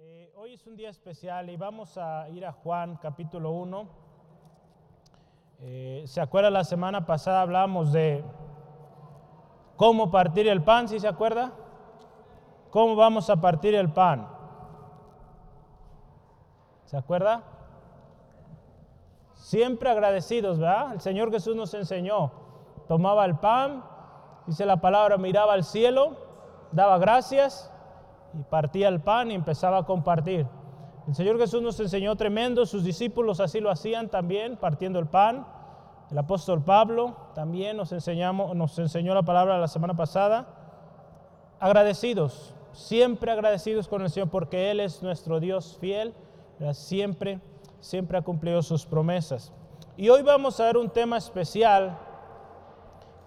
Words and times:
Eh, 0.00 0.32
hoy 0.36 0.54
es 0.54 0.64
un 0.64 0.76
día 0.76 0.90
especial 0.90 1.50
y 1.50 1.56
vamos 1.56 1.98
a 1.98 2.28
ir 2.28 2.46
a 2.46 2.52
Juan 2.52 3.00
capítulo 3.02 3.50
1. 3.50 3.88
Eh, 5.58 6.04
¿Se 6.06 6.20
acuerda 6.20 6.50
la 6.50 6.62
semana 6.62 7.04
pasada 7.04 7.40
hablamos 7.40 7.90
de 7.90 8.24
cómo 9.76 10.08
partir 10.08 10.46
el 10.46 10.62
pan? 10.62 10.86
¿Sí 10.86 11.00
se 11.00 11.08
acuerda? 11.08 11.50
¿Cómo 12.70 12.94
vamos 12.94 13.28
a 13.28 13.40
partir 13.40 13.74
el 13.74 13.92
pan? 13.92 14.28
¿Se 16.84 16.96
acuerda? 16.96 17.42
Siempre 19.34 19.90
agradecidos, 19.90 20.60
¿verdad? 20.60 20.92
El 20.92 21.00
Señor 21.00 21.32
Jesús 21.32 21.56
nos 21.56 21.74
enseñó. 21.74 22.30
Tomaba 22.86 23.24
el 23.24 23.36
pan, 23.36 23.82
dice 24.46 24.64
la 24.64 24.80
palabra, 24.80 25.18
miraba 25.18 25.54
al 25.54 25.64
cielo, 25.64 26.16
daba 26.70 26.98
gracias 26.98 27.72
y 28.34 28.42
partía 28.42 28.88
el 28.88 29.00
pan 29.00 29.30
y 29.30 29.34
empezaba 29.34 29.78
a 29.78 29.86
compartir. 29.86 30.46
El 31.06 31.14
Señor 31.14 31.38
Jesús 31.38 31.62
nos 31.62 31.80
enseñó 31.80 32.16
tremendo, 32.16 32.66
sus 32.66 32.84
discípulos 32.84 33.40
así 33.40 33.60
lo 33.60 33.70
hacían 33.70 34.08
también, 34.08 34.56
partiendo 34.56 34.98
el 34.98 35.06
pan. 35.06 35.46
El 36.10 36.18
apóstol 36.18 36.62
Pablo 36.62 37.16
también 37.34 37.76
nos, 37.76 37.92
enseñamos, 37.92 38.54
nos 38.54 38.78
enseñó 38.78 39.14
la 39.14 39.22
palabra 39.22 39.58
la 39.58 39.68
semana 39.68 39.94
pasada. 39.94 40.46
Agradecidos, 41.60 42.54
siempre 42.72 43.32
agradecidos 43.32 43.88
con 43.88 44.02
el 44.02 44.10
Señor 44.10 44.28
porque 44.28 44.70
Él 44.70 44.80
es 44.80 45.02
nuestro 45.02 45.40
Dios 45.40 45.78
fiel, 45.80 46.14
siempre, 46.72 47.40
siempre 47.80 48.18
ha 48.18 48.22
cumplido 48.22 48.62
sus 48.62 48.84
promesas. 48.84 49.52
Y 49.96 50.10
hoy 50.10 50.22
vamos 50.22 50.60
a 50.60 50.64
ver 50.64 50.76
un 50.76 50.90
tema 50.90 51.16
especial. 51.16 51.98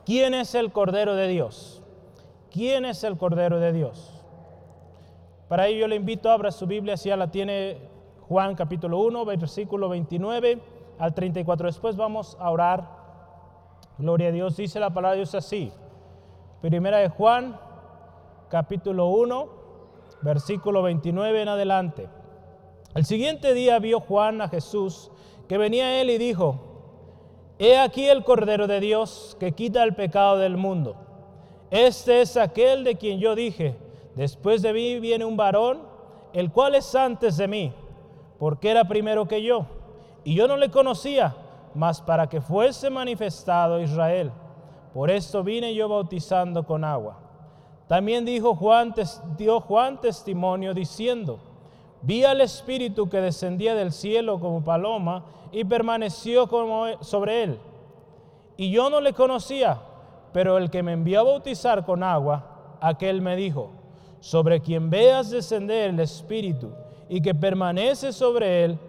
¿Quién 0.05 0.33
es 0.33 0.55
el 0.55 0.71
Cordero 0.71 1.15
de 1.15 1.27
Dios? 1.27 1.81
¿Quién 2.51 2.85
es 2.85 3.03
el 3.03 3.17
Cordero 3.17 3.59
de 3.59 3.73
Dios? 3.73 4.20
Para 5.51 5.67
ello 5.67 5.81
yo 5.81 5.87
le 5.89 5.97
invito 5.97 6.29
a 6.29 6.33
abra 6.35 6.49
su 6.49 6.65
Biblia, 6.65 6.95
si 6.95 7.09
ya 7.09 7.17
la 7.17 7.29
tiene 7.29 7.77
Juan 8.29 8.55
capítulo 8.55 8.99
1, 8.99 9.25
versículo 9.25 9.89
29 9.89 10.61
al 10.97 11.13
34. 11.13 11.67
Después 11.67 11.97
vamos 11.97 12.37
a 12.39 12.49
orar. 12.49 12.87
Gloria 13.97 14.29
a 14.29 14.31
Dios, 14.31 14.55
dice 14.55 14.79
la 14.79 14.91
palabra 14.91 15.11
de 15.11 15.17
Dios 15.17 15.35
así. 15.35 15.73
Primera 16.61 16.99
de 16.99 17.09
Juan, 17.09 17.59
capítulo 18.47 19.07
1, 19.07 19.49
versículo 20.21 20.83
29 20.83 21.41
en 21.41 21.49
adelante. 21.49 22.07
El 22.95 23.03
siguiente 23.03 23.53
día 23.53 23.77
vio 23.79 23.99
Juan 23.99 24.39
a 24.39 24.47
Jesús 24.47 25.11
que 25.49 25.57
venía 25.57 25.87
a 25.87 25.99
él 25.99 26.11
y 26.11 26.17
dijo, 26.17 26.61
He 27.59 27.77
aquí 27.77 28.07
el 28.07 28.23
Cordero 28.23 28.67
de 28.67 28.79
Dios 28.79 29.35
que 29.37 29.51
quita 29.51 29.83
el 29.83 29.95
pecado 29.95 30.37
del 30.37 30.55
mundo. 30.55 30.95
Este 31.71 32.21
es 32.21 32.37
aquel 32.37 32.85
de 32.85 32.95
quien 32.95 33.19
yo 33.19 33.35
dije, 33.35 33.90
Después 34.15 34.61
de 34.61 34.73
mí 34.73 34.99
viene 34.99 35.25
un 35.25 35.37
varón, 35.37 35.79
el 36.33 36.51
cual 36.51 36.75
es 36.75 36.93
antes 36.95 37.37
de 37.37 37.47
mí, 37.47 37.73
porque 38.39 38.69
era 38.69 38.85
primero 38.85 39.27
que 39.27 39.41
yo. 39.41 39.65
Y 40.23 40.35
yo 40.35 40.47
no 40.47 40.57
le 40.57 40.69
conocía, 40.69 41.35
mas 41.73 42.01
para 42.01 42.27
que 42.27 42.41
fuese 42.41 42.89
manifestado 42.89 43.81
Israel. 43.81 44.31
Por 44.93 45.09
esto 45.09 45.43
vine 45.43 45.73
yo 45.73 45.87
bautizando 45.87 46.65
con 46.65 46.83
agua. 46.83 47.17
También 47.87 48.25
dijo 48.25 48.55
Juan, 48.55 48.93
dio 49.37 49.59
Juan 49.61 49.99
testimonio 49.99 50.73
diciendo, 50.73 51.39
vi 52.01 52.23
al 52.23 52.41
Espíritu 52.41 53.09
que 53.09 53.21
descendía 53.21 53.75
del 53.75 53.91
cielo 53.91 54.39
como 54.39 54.63
paloma 54.63 55.25
y 55.51 55.63
permaneció 55.63 56.47
como 56.47 56.85
sobre 57.01 57.43
él. 57.43 57.59
Y 58.57 58.71
yo 58.71 58.89
no 58.89 59.01
le 59.01 59.13
conocía, 59.13 59.81
pero 60.33 60.57
el 60.57 60.69
que 60.69 60.83
me 60.83 60.93
envió 60.93 61.21
a 61.21 61.23
bautizar 61.23 61.85
con 61.85 62.03
agua, 62.03 62.77
aquel 62.79 63.21
me 63.21 63.35
dijo, 63.35 63.71
sobre 64.21 64.61
quien 64.61 64.89
veas 64.89 65.31
descender 65.31 65.89
el 65.89 65.99
Espíritu 65.99 66.71
y 67.09 67.21
que 67.21 67.35
permanece 67.35 68.13
sobre 68.13 68.63
él, 68.63 68.79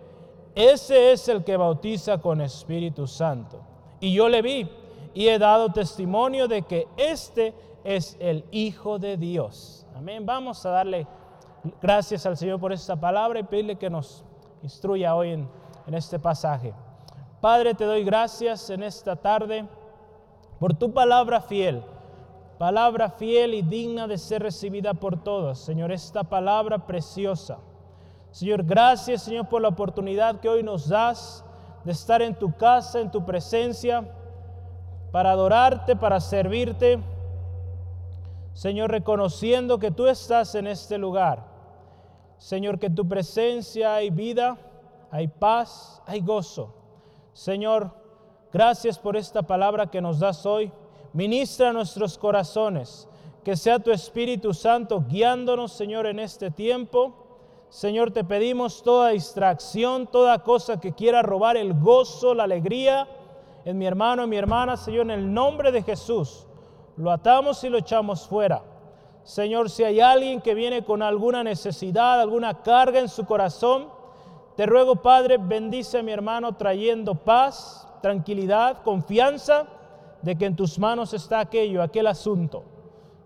ese 0.55 1.13
es 1.13 1.27
el 1.29 1.43
que 1.43 1.57
bautiza 1.57 2.19
con 2.19 2.41
Espíritu 2.43 3.07
Santo. 3.07 3.59
Y 3.99 4.13
yo 4.13 4.29
le 4.29 4.43
vi 4.43 4.69
y 5.15 5.29
he 5.29 5.39
dado 5.39 5.73
testimonio 5.73 6.47
de 6.47 6.63
que 6.63 6.87
este 6.97 7.55
es 7.83 8.17
el 8.21 8.45
Hijo 8.51 8.99
de 8.99 9.17
Dios. 9.17 9.87
Amén. 9.97 10.25
Vamos 10.27 10.65
a 10.67 10.71
darle 10.71 11.07
gracias 11.81 12.27
al 12.27 12.37
Señor 12.37 12.61
por 12.61 12.73
esta 12.73 12.95
palabra 12.95 13.41
y 13.41 13.45
pedirle 13.45 13.77
que 13.77 13.89
nos 13.89 14.25
instruya 14.63 15.17
hoy 15.17 15.31
en, 15.31 15.49
en 15.87 15.95
este 15.95 16.19
pasaje. 16.19 16.75
Padre, 17.41 17.75
te 17.75 17.85
doy 17.85 18.05
gracias 18.05 18.69
en 18.69 18.83
esta 18.83 19.17
tarde 19.17 19.65
por 20.61 20.75
tu 20.75 20.93
palabra 20.93 21.41
fiel 21.41 21.83
palabra 22.63 23.11
fiel 23.11 23.55
y 23.55 23.63
digna 23.63 24.07
de 24.07 24.17
ser 24.17 24.41
recibida 24.41 24.95
por 24.95 25.21
todos. 25.21 25.59
Señor, 25.59 25.91
esta 25.91 26.23
palabra 26.23 26.87
preciosa. 26.87 27.59
Señor, 28.31 28.63
gracias, 28.63 29.23
Señor, 29.23 29.49
por 29.49 29.61
la 29.61 29.67
oportunidad 29.67 30.39
que 30.39 30.49
hoy 30.49 30.63
nos 30.63 30.89
das 30.89 31.45
de 31.83 31.91
estar 31.91 32.23
en 32.23 32.37
tu 32.37 32.57
casa, 32.57 33.01
en 33.01 33.11
tu 33.11 33.27
presencia, 33.27 34.09
para 35.11 35.33
adorarte, 35.33 35.97
para 35.97 36.21
servirte. 36.21 37.01
Señor, 38.53 38.93
reconociendo 38.93 39.81
que 39.81 39.91
tú 39.91 40.07
estás 40.07 40.55
en 40.55 40.69
este 40.69 40.99
lugar. 40.99 41.45
Señor, 42.39 42.79
que 42.79 42.87
en 42.87 42.95
tu 42.95 43.09
presencia 43.09 43.97
hay 43.97 44.11
vida, 44.11 44.57
hay 45.11 45.27
paz, 45.27 46.01
hay 46.07 46.21
gozo. 46.21 46.73
Señor, 47.33 47.91
gracias 48.53 49.01
por 49.01 49.17
esta 49.17 49.43
palabra 49.43 49.91
que 49.91 50.01
nos 50.01 50.21
das 50.21 50.47
hoy. 50.47 50.71
Ministra 51.13 51.73
nuestros 51.73 52.17
corazones. 52.17 53.09
Que 53.45 53.57
sea 53.57 53.79
tu 53.79 53.91
Espíritu 53.91 54.55
Santo 54.55 55.05
guiándonos, 55.09 55.73
Señor, 55.73 56.07
en 56.07 56.19
este 56.21 56.51
tiempo. 56.51 57.13
Señor, 57.69 58.13
te 58.13 58.23
pedimos 58.23 58.83
toda 58.83 59.11
distracción, 59.11 60.07
toda 60.07 60.43
cosa 60.43 60.81
que 60.81 60.93
quiera 60.93 61.23
robar 61.23 61.57
el 61.57 61.75
gozo, 61.75 62.35
la 62.35 62.45
alegría 62.45 63.09
en 63.65 63.79
mi 63.79 63.87
hermano, 63.87 64.25
en 64.25 64.31
mi 64.31 64.37
hermana, 64.37 64.77
Señor, 64.77 65.03
en 65.03 65.11
el 65.11 65.35
nombre 65.35 65.73
de 65.73 65.83
Jesús. 65.83 66.47
Lo 66.97 67.11
atamos 67.11 67.63
y 67.65 67.69
lo 67.69 67.79
echamos 67.79 68.27
fuera. 68.27 68.63
Señor, 69.25 69.71
si 69.71 69.85
hay 69.85 70.01
alguien 70.01 70.41
que 70.41 70.55
viene 70.55 70.85
con 70.85 71.03
alguna 71.03 71.43
necesidad, 71.45 72.21
alguna 72.21 72.63
carga 72.63 72.99
en 73.01 73.09
su 73.09 73.25
corazón, 73.25 73.89
te 74.57 74.67
ruego, 74.67 74.97
Padre, 74.97 75.39
bendice 75.39 75.99
a 75.99 76.03
mi 76.03 76.13
hermano 76.13 76.57
trayendo 76.57 77.15
paz, 77.15 77.89
tranquilidad, 78.03 78.83
confianza 78.83 79.67
de 80.23 80.37
que 80.37 80.47
en 80.47 80.57
tus 80.57 80.79
manos 80.79 81.13
está 81.15 81.41
aquello, 81.41 81.83
aquel 81.83 82.07
asunto. 82.07 82.65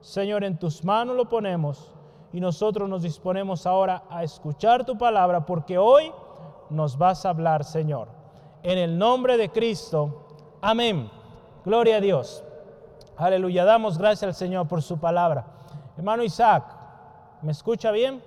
Señor, 0.00 0.44
en 0.44 0.58
tus 0.58 0.84
manos 0.84 1.16
lo 1.16 1.28
ponemos 1.28 1.92
y 2.32 2.40
nosotros 2.40 2.88
nos 2.88 3.02
disponemos 3.02 3.66
ahora 3.66 4.04
a 4.10 4.24
escuchar 4.24 4.84
tu 4.84 4.96
palabra 4.96 5.44
porque 5.44 5.78
hoy 5.78 6.12
nos 6.70 6.96
vas 6.98 7.24
a 7.24 7.30
hablar, 7.30 7.64
Señor. 7.64 8.08
En 8.62 8.78
el 8.78 8.98
nombre 8.98 9.36
de 9.36 9.50
Cristo. 9.50 10.26
Amén. 10.60 11.10
Gloria 11.64 11.96
a 11.96 12.00
Dios. 12.00 12.42
Aleluya. 13.16 13.64
Damos 13.64 13.98
gracias 13.98 14.24
al 14.24 14.34
Señor 14.34 14.66
por 14.68 14.82
su 14.82 14.98
palabra. 14.98 15.46
Hermano 15.96 16.22
Isaac, 16.22 16.64
¿me 17.42 17.52
escucha 17.52 17.90
bien? 17.90 18.22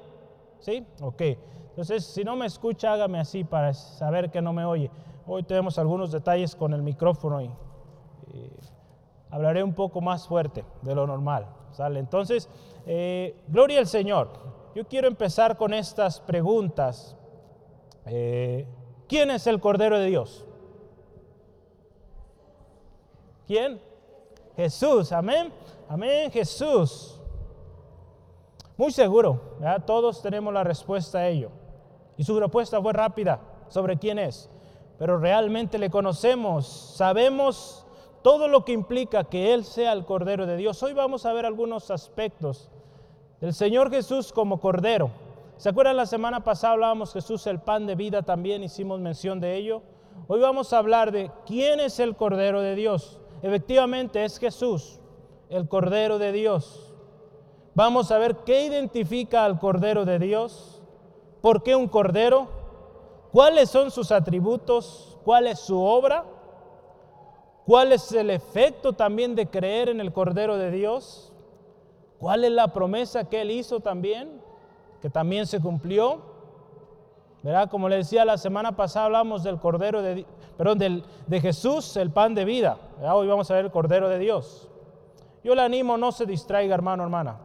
¿Sí? 0.59 0.86
Ok. 1.01 1.22
Entonces, 1.69 2.06
si 2.06 2.24
no 2.24 2.36
me 2.36 2.46
escucha, 2.46 2.94
hágame 2.94 3.19
así 3.19 3.44
para 3.44 3.74
saber 3.74 4.31
que 4.31 4.41
no 4.41 4.53
me 4.53 4.66
oye. 4.66 4.91
Hoy 5.28 5.44
tenemos 5.44 5.78
algunos 5.78 6.12
detalles 6.12 6.56
con 6.56 6.74
el 6.74 6.81
micrófono 6.81 7.41
y 7.41 7.51
eh, 8.34 8.52
hablaré 9.30 9.64
un 9.64 9.74
poco 9.74 10.02
más 10.02 10.28
fuerte 10.28 10.64
de 10.82 10.96
lo 10.96 11.08
normal. 11.08 11.48
¿sale? 11.72 12.00
Entonces, 12.00 12.50
eh, 12.86 13.36
gloria 13.48 13.80
al 13.80 13.88
Señor. 13.88 14.30
Yo 14.76 14.88
quiero 14.88 15.08
empezar 15.08 15.58
con 15.58 15.74
estas 15.74 16.20
preguntas. 16.20 17.16
Eh, 18.06 18.68
¿Quién 19.08 19.32
es 19.32 19.48
el 19.48 19.60
Cordero 19.60 19.98
de 19.98 20.06
Dios? 20.06 20.46
¿Quién? 23.48 23.82
Jesús, 24.56 25.12
amén. 25.12 25.52
Amén, 25.88 26.30
Jesús. 26.32 27.20
Muy 28.78 28.92
seguro, 28.92 29.58
todos 29.86 30.22
tenemos 30.22 30.54
la 30.54 30.64
respuesta 30.64 31.18
a 31.18 31.28
ello. 31.28 31.50
Y 32.16 32.24
su 32.24 32.40
respuesta 32.40 32.82
fue 32.82 32.94
rápida 32.94 33.42
sobre 33.68 33.98
quién 33.98 34.20
es. 34.20 34.50
Pero 34.98 35.18
realmente 35.18 35.78
le 35.78 35.90
conocemos, 35.90 36.68
sabemos 36.96 37.86
todo 38.21 38.48
lo 38.48 38.66
que 38.66 38.74
implica 38.74 39.24
que 39.24 39.54
Él 39.54 39.63
sea 39.63 39.94
el 39.94 40.06
Cordero 40.06 40.45
de 40.45 40.57
Dios. 40.57 40.81
Hoy 40.83 40.94
vamos 40.94 41.25
a 41.25 41.33
ver 41.33 41.45
algunos 41.45 41.89
aspectos 41.92 42.69
del 43.39 43.54
Señor 43.54 43.89
Jesús 43.89 44.33
como 44.33 44.60
Cordero. 44.60 45.12
¿Se 45.57 45.69
acuerdan 45.69 45.98
la 45.98 46.06
semana 46.06 46.44
pasada 46.44 46.74
hablábamos 46.74 47.13
Jesús 47.13 47.45
el 47.48 47.60
pan 47.60 47.86
de 47.86 47.95
vida 47.95 48.21
también, 48.21 48.63
hicimos 48.63 49.00
mención 49.00 49.39
de 49.39 49.56
ello? 49.56 49.81
Hoy 50.27 50.39
vamos 50.39 50.74
a 50.74 50.77
hablar 50.77 51.12
de 51.12 51.31
quién 51.45 51.80
es 51.80 52.00
el 52.00 52.16
Cordero 52.16 52.62
de 52.62 52.75
Dios. 52.75 53.19
Efectivamente 53.42 54.24
es 54.25 54.38
Jesús, 54.38 55.00
el 55.50 55.68
Cordero 55.68 56.18
de 56.19 56.31
Dios. 56.31 56.94
Vamos 57.74 58.12
a 58.12 58.18
ver 58.18 58.38
qué 58.38 58.65
identifica 58.65 59.45
al 59.45 59.60
Cordero 59.60 60.04
de 60.04 60.19
Dios, 60.19 60.81
por 61.42 61.63
qué 61.63 61.75
un 61.75 61.88
Cordero, 61.88 62.48
cuáles 63.31 63.69
son 63.69 63.92
sus 63.92 64.12
atributos, 64.12 65.18
cuál 65.24 65.48
es 65.48 65.60
su 65.60 65.81
obra 65.81 66.25
¿Cuál 67.69 67.92
es 67.92 68.12
el 68.13 68.31
efecto 68.31 68.94
también 68.94 69.36
de 69.36 69.45
creer 69.45 69.89
en 69.89 70.00
el 70.00 70.12
Cordero 70.12 70.57
de 70.57 70.71
Dios? 70.71 71.31
¿Cuál 72.18 72.44
es 72.44 72.51
la 72.51 72.74
promesa 72.74 73.30
que 73.30 73.42
Él 73.42 73.51
hizo 73.51 73.80
también? 73.80 74.42
que 75.04 75.10
también 75.12 75.45
se 75.45 75.60
cumplió. 75.60 76.21
¿Verdad? 77.44 77.69
Como 77.69 77.88
le 77.88 77.98
decía 77.98 78.25
la 78.25 78.39
semana 78.39 78.75
pasada, 78.75 79.06
hablamos 79.06 79.44
del 79.44 79.60
Cordero 79.60 80.01
de, 80.01 80.25
del, 80.77 81.04
de 81.27 81.42
Jesús, 81.42 81.95
el 81.98 82.10
pan 82.10 82.33
de 82.33 82.44
vida. 82.44 82.80
Hoy 83.04 83.27
vamos 83.27 83.51
a 83.51 83.54
ver 83.54 83.66
el 83.66 83.72
Cordero 83.72 84.10
de 84.10 84.18
Dios. 84.18 84.68
Yo 85.44 85.54
le 85.54 85.62
animo, 85.62 85.95
no 85.95 86.12
se 86.12 86.25
distraiga, 86.25 86.74
hermano, 86.74 87.04
hermana. 87.04 87.38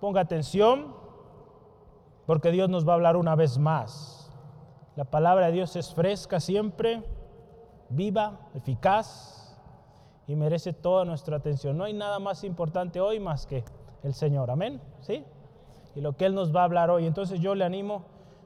Ponga 0.00 0.22
atención, 0.22 0.94
porque 2.24 2.50
Dios 2.50 2.70
nos 2.70 2.88
va 2.88 2.92
a 2.92 2.94
hablar 2.94 3.18
una 3.18 3.34
vez 3.34 3.58
más. 3.58 4.32
La 4.96 5.04
palabra 5.04 5.48
de 5.48 5.52
Dios 5.52 5.76
es 5.76 5.92
fresca 5.92 6.40
siempre, 6.40 7.04
viva, 7.90 8.48
eficaz 8.54 9.33
y 10.26 10.36
merece 10.36 10.72
toda 10.72 11.04
nuestra 11.04 11.36
atención. 11.36 11.76
No 11.76 11.84
hay 11.84 11.92
nada 11.92 12.18
más 12.18 12.44
importante 12.44 13.00
hoy 13.00 13.20
más 13.20 13.46
que 13.46 13.64
el 14.02 14.14
Señor. 14.14 14.50
Amén. 14.50 14.80
¿Sí? 15.00 15.24
Y 15.94 16.00
lo 16.00 16.16
que 16.16 16.26
Él 16.26 16.34
nos 16.34 16.54
va 16.54 16.62
a 16.62 16.64
hablar 16.64 16.90
hoy. 16.90 17.06
Entonces 17.06 17.40
yo 17.40 17.54
le 17.54 17.64
animo, 17.64 18.04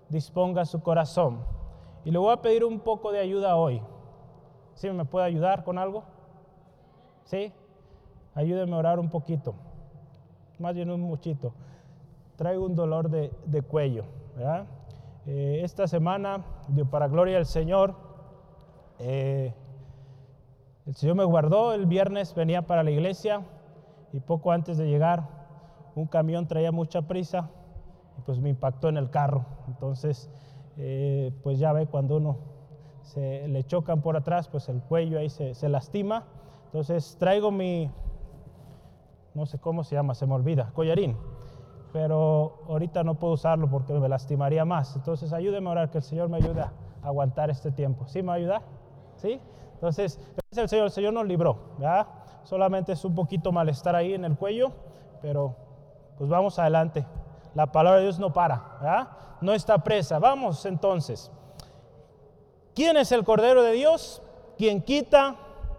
disponga 0.09 0.65
su 0.65 0.81
corazón. 0.81 1.41
Y 2.05 2.11
le 2.11 2.19
voy 2.19 2.33
a 2.33 2.43
pedir 2.43 2.65
un 2.65 2.81
poco 2.81 3.13
de 3.13 3.21
ayuda 3.21 3.57
hoy. 3.57 3.83
¿Sí 4.75 4.91
me 4.91 5.05
puede 5.05 5.27
ayudar 5.27 5.65
con 5.65 5.79
algo? 5.79 6.05
¿Sí? 7.25 7.53
Ayúdeme 8.35 8.75
a 8.75 8.79
orar 8.79 8.99
un 8.99 9.11
poquito. 9.11 9.55
Más 10.59 10.75
bien 10.75 10.91
un 10.91 11.01
muchito. 11.01 11.53
Traigo 12.37 12.65
un 12.65 12.75
dolor 12.75 13.11
de, 13.11 13.63
cuello. 13.63 14.05
Eh, 15.27 15.61
esta 15.63 15.89
semana, 15.89 16.45
para 16.91 17.09
gloria 17.09 17.37
del 17.37 17.47
Señor, 17.47 17.95
eh, 19.01 19.53
el 20.89 20.97
Señor 20.97 21.17
me 21.17 21.25
guardó. 21.25 21.75
El 21.75 21.85
viernes 21.85 22.35
venía 22.35 22.63
para 22.63 22.83
la 22.83 22.91
iglesia 22.91 23.43
y 24.13 24.21
poco 24.21 24.53
antes 24.53 24.79
de 24.79 24.89
llegar 24.89 25.29
un 25.95 26.07
camión 26.07 26.47
traía 26.47 26.73
mucha 26.73 27.03
prisa 27.03 27.51
y 28.17 28.23
pues 28.23 28.41
me 28.41 28.49
impactó 28.49 28.89
en 28.89 28.97
el 28.97 29.11
carro. 29.11 29.45
Entonces, 29.67 30.31
eh, 30.79 31.31
pues 31.43 31.59
ya 31.59 31.73
ve 31.73 31.87
cuando 31.87 32.17
uno 32.17 32.39
se 33.03 33.49
le 33.49 33.65
chocan 33.65 34.01
por 34.01 34.17
atrás, 34.17 34.49
pues 34.49 34.69
el 34.71 34.81
cuello 34.81 35.19
ahí 35.19 35.29
se, 35.29 35.69
lastima. 35.69 36.25
Entonces 36.67 37.17
traigo 37.19 37.51
mi, 37.51 37.91
no 39.35 39.45
sé 39.45 39.59
cómo 39.59 39.85
se 39.85 39.95
llama, 39.95 40.15
se 40.15 40.27
me 40.27 40.35
olvida, 40.35 40.71
collarín. 40.73 41.17
Pero 41.93 42.63
ahorita 42.67 43.05
no 43.05 43.19
puedo 43.19 43.35
usarlo 43.35 43.69
porque 43.69 43.93
me 43.93 44.09
lastimaría 44.09 44.65
más. 44.65 44.97
Entonces 44.97 45.35
ayúdeme 45.35 45.69
a 45.69 45.73
orar, 45.73 45.91
que 45.91 45.99
el 45.99 46.05
Señor 46.05 46.31
me 46.31 46.39
ayude 46.39 46.63
a 46.63 46.73
aguantar 47.03 47.51
este 47.51 47.71
tiempo. 47.71 48.07
¿Sí 48.07 48.23
me 48.23 48.33
ayuda? 48.33 48.63
¿Sí? 49.17 49.41
Entonces, 49.79 50.19
gracias 50.19 50.59
al 50.59 50.69
Señor, 50.69 50.85
el 50.87 50.91
Señor 50.91 51.13
nos 51.13 51.27
libró. 51.27 51.57
Solamente 52.43 52.93
es 52.93 53.05
un 53.05 53.15
poquito 53.15 53.53
malestar 53.53 53.95
ahí 53.95 54.13
en 54.13 54.25
el 54.25 54.37
cuello, 54.37 54.73
pero 55.23 55.55
pues 56.17 56.29
vamos 56.29 56.59
adelante. 56.59 57.07
La 57.55 57.71
palabra 57.71 57.99
de 57.99 58.07
Dios 58.07 58.19
no 58.19 58.33
para, 58.33 59.39
no 59.41 59.53
está 59.53 59.79
presa. 59.79 60.19
Vamos 60.19 60.67
entonces. 60.67 61.31
¿Quién 62.75 62.97
es 62.97 63.13
el 63.13 63.25
Cordero 63.25 63.63
de 63.63 63.73
Dios? 63.73 64.21
Quien 64.57 64.83
quita 64.83 65.37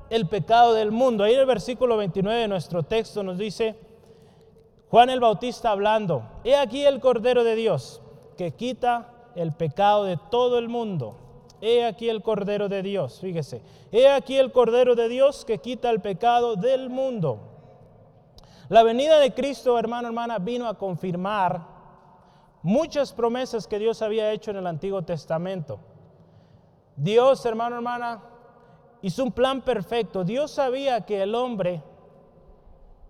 el 0.09 0.27
pecado 0.27 0.73
del 0.73 0.91
mundo. 0.91 1.25
Ahí 1.25 1.33
en 1.33 1.41
el 1.41 1.45
versículo 1.45 1.97
29 1.97 2.39
de 2.39 2.47
nuestro 2.47 2.83
texto 2.83 3.21
nos 3.21 3.37
dice, 3.37 3.77
Juan 4.89 5.09
el 5.09 5.19
Bautista 5.19 5.71
hablando, 5.71 6.23
he 6.45 6.55
aquí 6.55 6.85
el 6.85 7.01
Cordero 7.01 7.43
de 7.43 7.55
Dios 7.55 8.01
que 8.37 8.51
quita 8.51 9.09
el 9.35 9.51
pecado 9.51 10.05
de 10.05 10.17
todo 10.31 10.57
el 10.57 10.69
mundo. 10.69 11.28
He 11.61 11.85
aquí 11.85 12.09
el 12.09 12.21
Cordero 12.21 12.69
de 12.69 12.81
Dios, 12.81 13.19
fíjese, 13.19 13.61
he 13.91 14.07
aquí 14.07 14.37
el 14.37 14.51
Cordero 14.51 14.95
de 14.95 15.09
Dios 15.09 15.43
que 15.43 15.57
quita 15.57 15.89
el 15.89 15.99
pecado 15.99 16.55
del 16.55 16.89
mundo. 16.89 17.39
La 18.69 18.83
venida 18.83 19.19
de 19.19 19.33
Cristo, 19.33 19.77
hermano, 19.77 20.07
hermana, 20.07 20.37
vino 20.39 20.67
a 20.67 20.77
confirmar 20.77 21.65
muchas 22.61 23.11
promesas 23.11 23.67
que 23.67 23.79
Dios 23.79 24.01
había 24.01 24.31
hecho 24.31 24.51
en 24.51 24.57
el 24.57 24.67
Antiguo 24.67 25.01
Testamento. 25.01 25.79
Dios, 26.95 27.45
hermano, 27.45 27.77
hermana, 27.77 28.21
hizo 29.01 29.23
un 29.23 29.31
plan 29.31 29.61
perfecto. 29.61 30.23
Dios 30.23 30.51
sabía 30.51 31.01
que 31.01 31.23
el 31.23 31.33
hombre, 31.33 31.81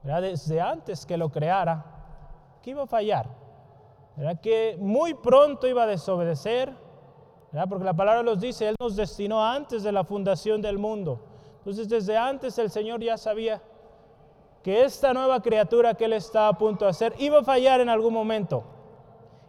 desde 0.04 0.62
antes 0.62 1.06
que 1.06 1.18
lo 1.18 1.30
creara, 1.30 1.86
que 2.62 2.72
iba 2.72 2.84
a 2.84 2.88
fallar, 2.88 3.28
que 4.42 4.78
muy 4.80 5.14
pronto 5.14 5.68
iba 5.68 5.84
a 5.84 5.88
desobedecer, 5.88 6.74
porque 7.68 7.86
la 7.86 7.96
palabra 7.96 8.24
nos 8.24 8.40
dice, 8.40 8.70
Él 8.70 8.76
nos 8.80 8.96
destinó 8.96 9.44
antes 9.44 9.84
de 9.84 9.92
la 9.92 10.04
fundación 10.04 10.62
del 10.62 10.78
mundo. 10.78 11.20
Entonces, 11.58 11.90
desde 11.90 12.18
antes 12.18 12.58
el 12.58 12.70
Señor 12.70 13.02
ya 13.02 13.18
sabía 13.18 13.62
que 14.64 14.84
esta 14.84 15.14
nueva 15.14 15.42
criatura 15.42 15.94
que 15.94 16.06
él 16.06 16.14
está 16.14 16.48
a 16.48 16.58
punto 16.58 16.86
de 16.86 16.92
hacer 16.92 17.14
iba 17.18 17.40
a 17.40 17.44
fallar 17.44 17.82
en 17.82 17.90
algún 17.90 18.14
momento. 18.14 18.64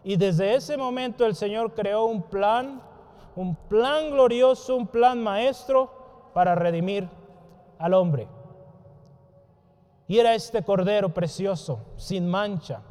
Y 0.03 0.15
desde 0.15 0.55
ese 0.55 0.77
momento 0.77 1.25
el 1.25 1.35
Señor 1.35 1.73
creó 1.73 2.05
un 2.05 2.23
plan, 2.23 2.81
un 3.35 3.55
plan 3.55 4.11
glorioso, 4.11 4.75
un 4.75 4.87
plan 4.87 5.21
maestro 5.21 5.91
para 6.33 6.55
redimir 6.55 7.07
al 7.77 7.93
hombre. 7.93 8.27
Y 10.07 10.19
era 10.19 10.33
este 10.33 10.63
cordero 10.63 11.13
precioso, 11.13 11.79
sin 11.95 12.27
mancha, 12.27 12.81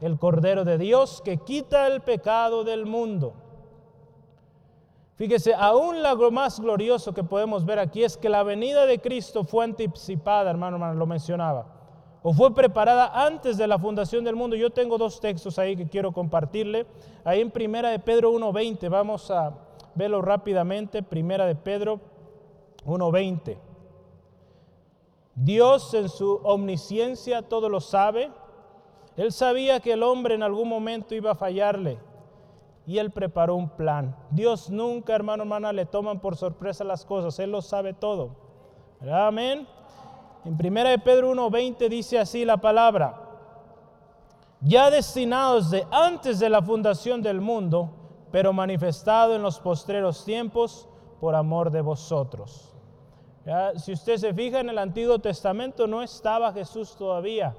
el 0.00 0.18
cordero 0.18 0.64
de 0.64 0.78
Dios 0.78 1.20
que 1.22 1.38
quita 1.38 1.86
el 1.86 2.00
pecado 2.00 2.62
del 2.62 2.86
mundo. 2.86 3.34
Fíjese, 5.20 5.52
aún 5.52 6.02
lo 6.02 6.30
más 6.30 6.58
glorioso 6.58 7.12
que 7.12 7.22
podemos 7.22 7.66
ver 7.66 7.78
aquí 7.78 8.02
es 8.02 8.16
que 8.16 8.30
la 8.30 8.42
venida 8.42 8.86
de 8.86 9.02
Cristo 9.02 9.44
fue 9.44 9.66
anticipada, 9.66 10.48
hermano, 10.48 10.76
hermano, 10.76 10.94
lo 10.94 11.04
mencionaba, 11.04 11.66
o 12.22 12.32
fue 12.32 12.54
preparada 12.54 13.26
antes 13.26 13.58
de 13.58 13.66
la 13.66 13.78
fundación 13.78 14.24
del 14.24 14.34
mundo. 14.34 14.56
Yo 14.56 14.70
tengo 14.70 14.96
dos 14.96 15.20
textos 15.20 15.58
ahí 15.58 15.76
que 15.76 15.86
quiero 15.86 16.12
compartirle. 16.12 16.86
Ahí 17.22 17.42
en 17.42 17.50
Primera 17.50 17.90
de 17.90 17.98
Pedro 17.98 18.32
1.20, 18.32 18.88
vamos 18.88 19.30
a 19.30 19.52
verlo 19.94 20.22
rápidamente. 20.22 21.02
Primera 21.02 21.44
de 21.44 21.54
Pedro 21.54 22.00
1.20. 22.86 23.58
Dios 25.34 25.92
en 25.92 26.08
su 26.08 26.40
omnisciencia 26.44 27.42
todo 27.42 27.68
lo 27.68 27.82
sabe. 27.82 28.30
Él 29.18 29.32
sabía 29.32 29.80
que 29.80 29.92
el 29.92 30.02
hombre 30.02 30.34
en 30.34 30.42
algún 30.42 30.66
momento 30.66 31.14
iba 31.14 31.32
a 31.32 31.34
fallarle 31.34 31.98
y 32.90 32.98
Él 32.98 33.12
preparó 33.12 33.54
un 33.54 33.68
plan. 33.68 34.16
Dios 34.32 34.68
nunca, 34.68 35.14
hermano, 35.14 35.44
hermana, 35.44 35.72
le 35.72 35.86
toman 35.86 36.18
por 36.18 36.34
sorpresa 36.34 36.82
las 36.82 37.04
cosas. 37.04 37.38
Él 37.38 37.52
lo 37.52 37.62
sabe 37.62 37.92
todo. 37.92 38.34
Amén. 39.08 39.64
En 40.44 40.54
1 40.54 40.88
de 40.88 40.98
Pedro 40.98 41.32
1.20 41.32 41.88
dice 41.88 42.18
así 42.18 42.44
la 42.44 42.56
palabra. 42.56 43.14
Ya 44.60 44.90
destinados 44.90 45.70
de 45.70 45.86
antes 45.92 46.40
de 46.40 46.50
la 46.50 46.60
fundación 46.62 47.22
del 47.22 47.40
mundo, 47.40 47.92
pero 48.32 48.52
manifestado 48.52 49.36
en 49.36 49.42
los 49.42 49.60
postreros 49.60 50.24
tiempos 50.24 50.88
por 51.20 51.36
amor 51.36 51.70
de 51.70 51.82
vosotros. 51.82 52.74
Si 53.76 53.92
usted 53.92 54.16
se 54.16 54.34
fija 54.34 54.58
en 54.58 54.68
el 54.68 54.78
Antiguo 54.78 55.20
Testamento, 55.20 55.86
no 55.86 56.02
estaba 56.02 56.52
Jesús 56.52 56.96
todavía 56.96 57.54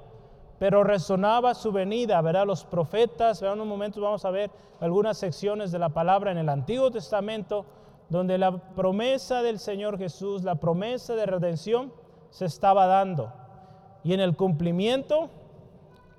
pero 0.62 0.84
resonaba 0.84 1.54
su 1.54 1.72
venida, 1.72 2.20
verá 2.20 2.44
los 2.44 2.64
profetas, 2.64 3.40
verá 3.40 3.54
en 3.54 3.60
un 3.62 3.66
momento 3.66 4.00
vamos 4.00 4.24
a 4.24 4.30
ver 4.30 4.48
algunas 4.78 5.18
secciones 5.18 5.72
de 5.72 5.80
la 5.80 5.88
palabra 5.88 6.30
en 6.30 6.38
el 6.38 6.48
Antiguo 6.48 6.88
Testamento 6.88 7.66
donde 8.08 8.38
la 8.38 8.56
promesa 8.56 9.42
del 9.42 9.58
Señor 9.58 9.98
Jesús, 9.98 10.44
la 10.44 10.54
promesa 10.54 11.16
de 11.16 11.26
redención 11.26 11.92
se 12.30 12.44
estaba 12.44 12.86
dando. 12.86 13.32
Y 14.04 14.14
en 14.14 14.20
el 14.20 14.36
cumplimiento, 14.36 15.30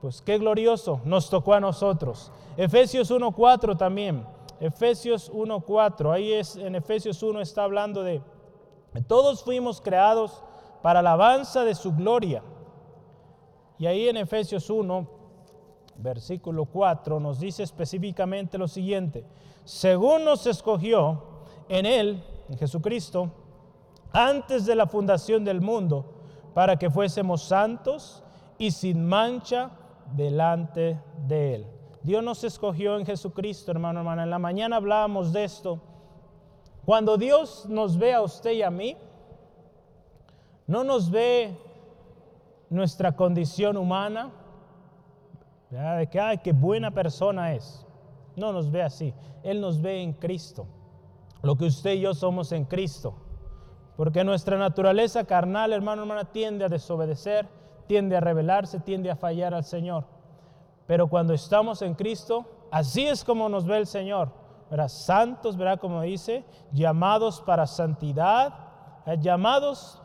pues 0.01 0.21
qué 0.21 0.37
glorioso, 0.39 0.99
nos 1.05 1.29
tocó 1.29 1.53
a 1.53 1.61
nosotros. 1.61 2.29
Efesios 2.57 3.11
1.4 3.11 3.77
también, 3.77 4.25
Efesios 4.59 5.31
1.4, 5.31 6.11
ahí 6.11 6.33
es, 6.33 6.57
en 6.57 6.75
Efesios 6.75 7.23
1 7.23 7.39
está 7.39 7.63
hablando 7.63 8.03
de, 8.03 8.21
todos 9.07 9.41
fuimos 9.41 9.79
creados 9.79 10.43
para 10.81 10.99
alabanza 10.99 11.63
de 11.63 11.75
su 11.75 11.95
gloria. 11.95 12.43
Y 13.77 13.85
ahí 13.85 14.07
en 14.07 14.17
Efesios 14.17 14.69
1, 14.69 15.07
versículo 15.97 16.65
4, 16.65 17.19
nos 17.19 17.39
dice 17.39 17.63
específicamente 17.63 18.57
lo 18.57 18.67
siguiente. 18.67 19.25
Según 19.63 20.25
nos 20.25 20.45
escogió 20.47 21.23
en 21.69 21.85
Él, 21.85 22.23
en 22.49 22.57
Jesucristo, 22.57 23.31
antes 24.11 24.65
de 24.65 24.75
la 24.75 24.85
fundación 24.85 25.43
del 25.43 25.61
mundo, 25.61 26.05
para 26.53 26.77
que 26.77 26.89
fuésemos 26.89 27.43
santos 27.43 28.23
y 28.57 28.71
sin 28.71 29.05
mancha 29.05 29.71
delante 30.15 30.99
de 31.27 31.55
Él. 31.55 31.67
Dios 32.03 32.23
nos 32.23 32.43
escogió 32.43 32.97
en 32.97 33.05
Jesucristo, 33.05 33.71
hermano, 33.71 33.99
hermana. 33.99 34.23
En 34.23 34.29
la 34.29 34.39
mañana 34.39 34.75
hablábamos 34.75 35.31
de 35.31 35.45
esto. 35.45 35.79
Cuando 36.85 37.17
Dios 37.17 37.65
nos 37.69 37.97
ve 37.97 38.13
a 38.13 38.21
usted 38.21 38.51
y 38.51 38.61
a 38.61 38.69
mí, 38.69 38.97
no 40.67 40.83
nos 40.83 41.09
ve 41.09 41.57
nuestra 42.73 43.15
condición 43.15 43.77
humana, 43.77 44.31
de 45.69 46.07
que, 46.07 46.19
ay, 46.19 46.37
qué 46.39 46.51
buena 46.51 46.91
persona 46.91 47.53
es. 47.53 47.85
No 48.35 48.51
nos 48.51 48.69
ve 48.69 48.83
así. 48.83 49.13
Él 49.43 49.59
nos 49.61 49.81
ve 49.81 50.01
en 50.01 50.13
Cristo. 50.13 50.67
Lo 51.41 51.55
que 51.55 51.65
usted 51.65 51.93
y 51.93 52.01
yo 52.01 52.13
somos 52.13 52.51
en 52.51 52.65
Cristo. 52.65 53.15
Porque 53.95 54.23
nuestra 54.23 54.57
naturaleza 54.57 55.23
carnal, 55.23 55.73
hermano, 55.73 56.03
hermana, 56.03 56.25
tiende 56.25 56.65
a 56.65 56.69
desobedecer, 56.69 57.47
tiende 57.87 58.17
a 58.17 58.19
rebelarse, 58.19 58.79
tiende 58.79 59.09
a 59.09 59.15
fallar 59.15 59.53
al 59.53 59.63
Señor. 59.63 60.05
Pero 60.85 61.07
cuando 61.07 61.33
estamos 61.33 61.81
en 61.81 61.95
Cristo, 61.95 62.45
Así 62.73 63.05
es 63.05 63.23
como 63.23 63.49
nos 63.49 63.67
ve 63.67 63.77
el 63.77 63.85
Señor. 63.85 64.31
¿verdad? 64.71 64.87
Santos, 64.87 65.55
¿verdad? 65.57 65.79
Como 65.79 66.01
dice, 66.01 66.43
llamados 66.71 67.39
para 67.39 67.67
santidad, 67.67 68.51
llamados, 69.19 70.01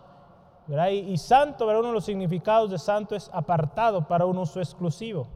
Y, 0.91 1.17
santo, 1.17 1.67
¿verdad? 1.67 1.81
Uno 1.81 1.89
de 1.89 1.95
los 1.95 2.05
significados 2.05 2.71
de 2.71 2.79
santo 2.79 3.17
es 3.17 3.31
apartado 3.33 4.07
para 4.07 4.27
un 4.27 4.37
uso 4.37 4.61
exclusivo. 4.61 5.27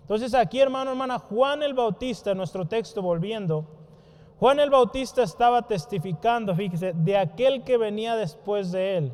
Entonces 0.00 0.32
aquí, 0.32 0.58
hermano, 0.58 0.92
hermana, 0.92 1.18
Juan 1.18 1.62
el 1.62 1.74
Bautista, 1.74 2.34
nuestro 2.34 2.66
texto 2.66 3.02
volviendo, 3.02 3.66
Juan 4.40 4.60
el 4.60 4.70
Bautista 4.70 5.22
estaba 5.22 5.62
testificando, 5.62 6.54
fíjese, 6.54 6.94
de 6.94 7.18
aquel 7.18 7.64
que 7.64 7.76
venía 7.76 8.16
después 8.16 8.72
de 8.72 8.96
él 8.96 9.12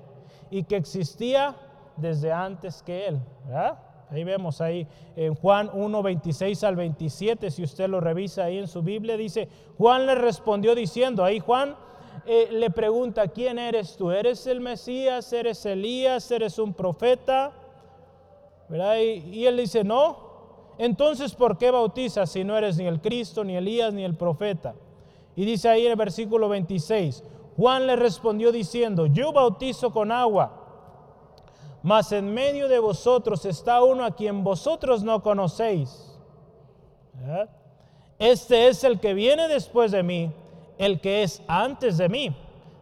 y 0.50 0.62
que 0.62 0.76
existía 0.76 1.56
desde 1.96 2.30
antes 2.30 2.82
que 2.82 3.08
él. 3.08 3.20
Ahí 4.10 4.22
vemos 4.22 4.60
ahí 4.60 4.86
en 5.16 5.34
Juan 5.34 5.70
1, 5.72 6.02
26 6.02 6.62
al 6.62 6.76
27, 6.76 7.50
si 7.50 7.64
usted 7.64 7.88
lo 7.88 7.98
revisa 7.98 8.44
ahí 8.44 8.58
en 8.58 8.68
su 8.68 8.82
Biblia, 8.82 9.16
dice, 9.16 9.48
Juan 9.76 10.06
le 10.06 10.14
respondió 10.14 10.76
diciendo, 10.76 11.24
ahí 11.24 11.40
Juan 11.40 11.74
eh, 12.26 12.48
le 12.50 12.70
pregunta, 12.70 13.28
¿quién 13.28 13.58
eres 13.58 13.96
tú? 13.96 14.10
¿Eres 14.10 14.46
el 14.46 14.60
Mesías? 14.60 15.32
¿Eres 15.32 15.64
Elías? 15.66 16.30
¿Eres 16.30 16.58
un 16.58 16.74
profeta? 16.74 17.52
Y, 18.70 19.38
y 19.38 19.46
él 19.46 19.56
dice, 19.56 19.84
no. 19.84 20.24
Entonces, 20.78 21.34
¿por 21.34 21.56
qué 21.58 21.70
bautizas 21.70 22.30
si 22.30 22.44
no 22.44 22.56
eres 22.56 22.76
ni 22.76 22.86
el 22.86 23.00
Cristo, 23.00 23.44
ni 23.44 23.56
Elías, 23.56 23.92
ni 23.92 24.04
el 24.04 24.16
profeta? 24.16 24.74
Y 25.36 25.44
dice 25.44 25.68
ahí 25.68 25.84
en 25.84 25.92
el 25.92 25.98
versículo 25.98 26.48
26, 26.48 27.22
Juan 27.56 27.86
le 27.86 27.96
respondió 27.96 28.50
diciendo, 28.52 29.06
yo 29.06 29.32
bautizo 29.32 29.92
con 29.92 30.10
agua 30.10 30.64
mas 31.84 32.12
en 32.12 32.32
medio 32.32 32.66
de 32.66 32.78
vosotros 32.78 33.44
está 33.44 33.84
uno 33.84 34.06
a 34.06 34.16
quien 34.16 34.42
vosotros 34.42 35.02
no 35.04 35.22
conocéis. 35.22 36.16
Este 38.18 38.68
es 38.68 38.84
el 38.84 38.98
que 38.98 39.12
viene 39.12 39.48
después 39.48 39.92
de 39.92 40.02
mí, 40.02 40.32
el 40.78 41.00
que 41.00 41.22
es 41.22 41.42
antes 41.46 41.98
de 41.98 42.08
mí, 42.08 42.36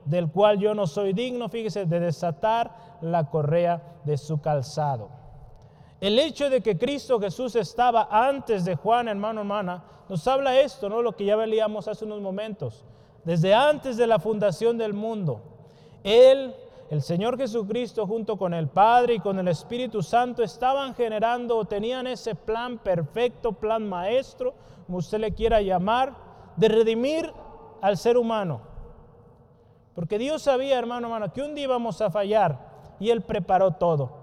del 0.05 0.31
cual 0.31 0.59
yo 0.59 0.75
no 0.75 0.87
soy 0.87 1.13
digno, 1.13 1.49
fíjese, 1.49 1.87
de 1.87 2.01
desatar 2.01 2.99
la 3.01 3.31
correa 3.31 3.83
de 4.05 4.17
su 4.17 4.41
calzado. 4.41 5.09
El 6.01 6.19
hecho 6.19 6.51
de 6.51 6.61
que 6.61 6.79
Cristo 6.79 7.21
Jesús 7.21 7.55
estaba 7.55 8.09
antes 8.11 8.65
de 8.65 8.75
Juan, 8.75 9.09
hermano, 9.09 9.43
hermana, 9.43 9.85
nos 10.09 10.27
habla 10.27 10.59
esto, 10.59 10.89
¿no? 10.89 11.01
Lo 11.01 11.13
que 11.13 11.25
ya 11.25 11.37
veíamos 11.37 11.87
hace 11.87 12.05
unos 12.05 12.21
momentos. 12.21 12.85
Desde 13.25 13.55
antes 13.55 13.97
de 13.97 14.09
la 14.09 14.19
fundación 14.19 14.77
del 14.77 14.95
mundo, 14.95 15.41
Él 16.03 16.55
el 16.93 17.01
Señor 17.01 17.39
Jesucristo 17.39 18.07
junto 18.07 18.37
con 18.37 18.53
el 18.53 18.69
Padre 18.69 19.15
y 19.15 19.19
con 19.19 19.39
el 19.39 19.49
Espíritu 19.49 20.03
Santo 20.03 20.43
estaban 20.43 20.95
generando 20.95 21.57
o 21.57 21.65
tenían 21.65 22.07
ese 22.07 22.35
plan 22.35 22.77
perfecto, 22.77 23.53
plan 23.53 23.89
maestro, 23.89 24.53
como 24.85 24.99
usted 24.99 25.19
le 25.19 25.33
quiera 25.33 25.63
llamar, 25.63 26.13
de 26.55 26.69
redimir 26.69 27.33
al 27.83 27.99
ser 27.99 28.17
humano. 28.17 28.63
Porque 29.95 30.17
Dios 30.17 30.41
sabía, 30.41 30.79
hermano, 30.79 31.09
hermano, 31.09 31.31
que 31.35 31.43
un 31.43 31.55
día 31.55 31.65
íbamos 31.65 32.01
a 32.01 32.11
fallar 32.11 32.59
y 32.99 33.11
Él 33.11 33.21
preparó 33.21 33.73
todo. 33.73 34.23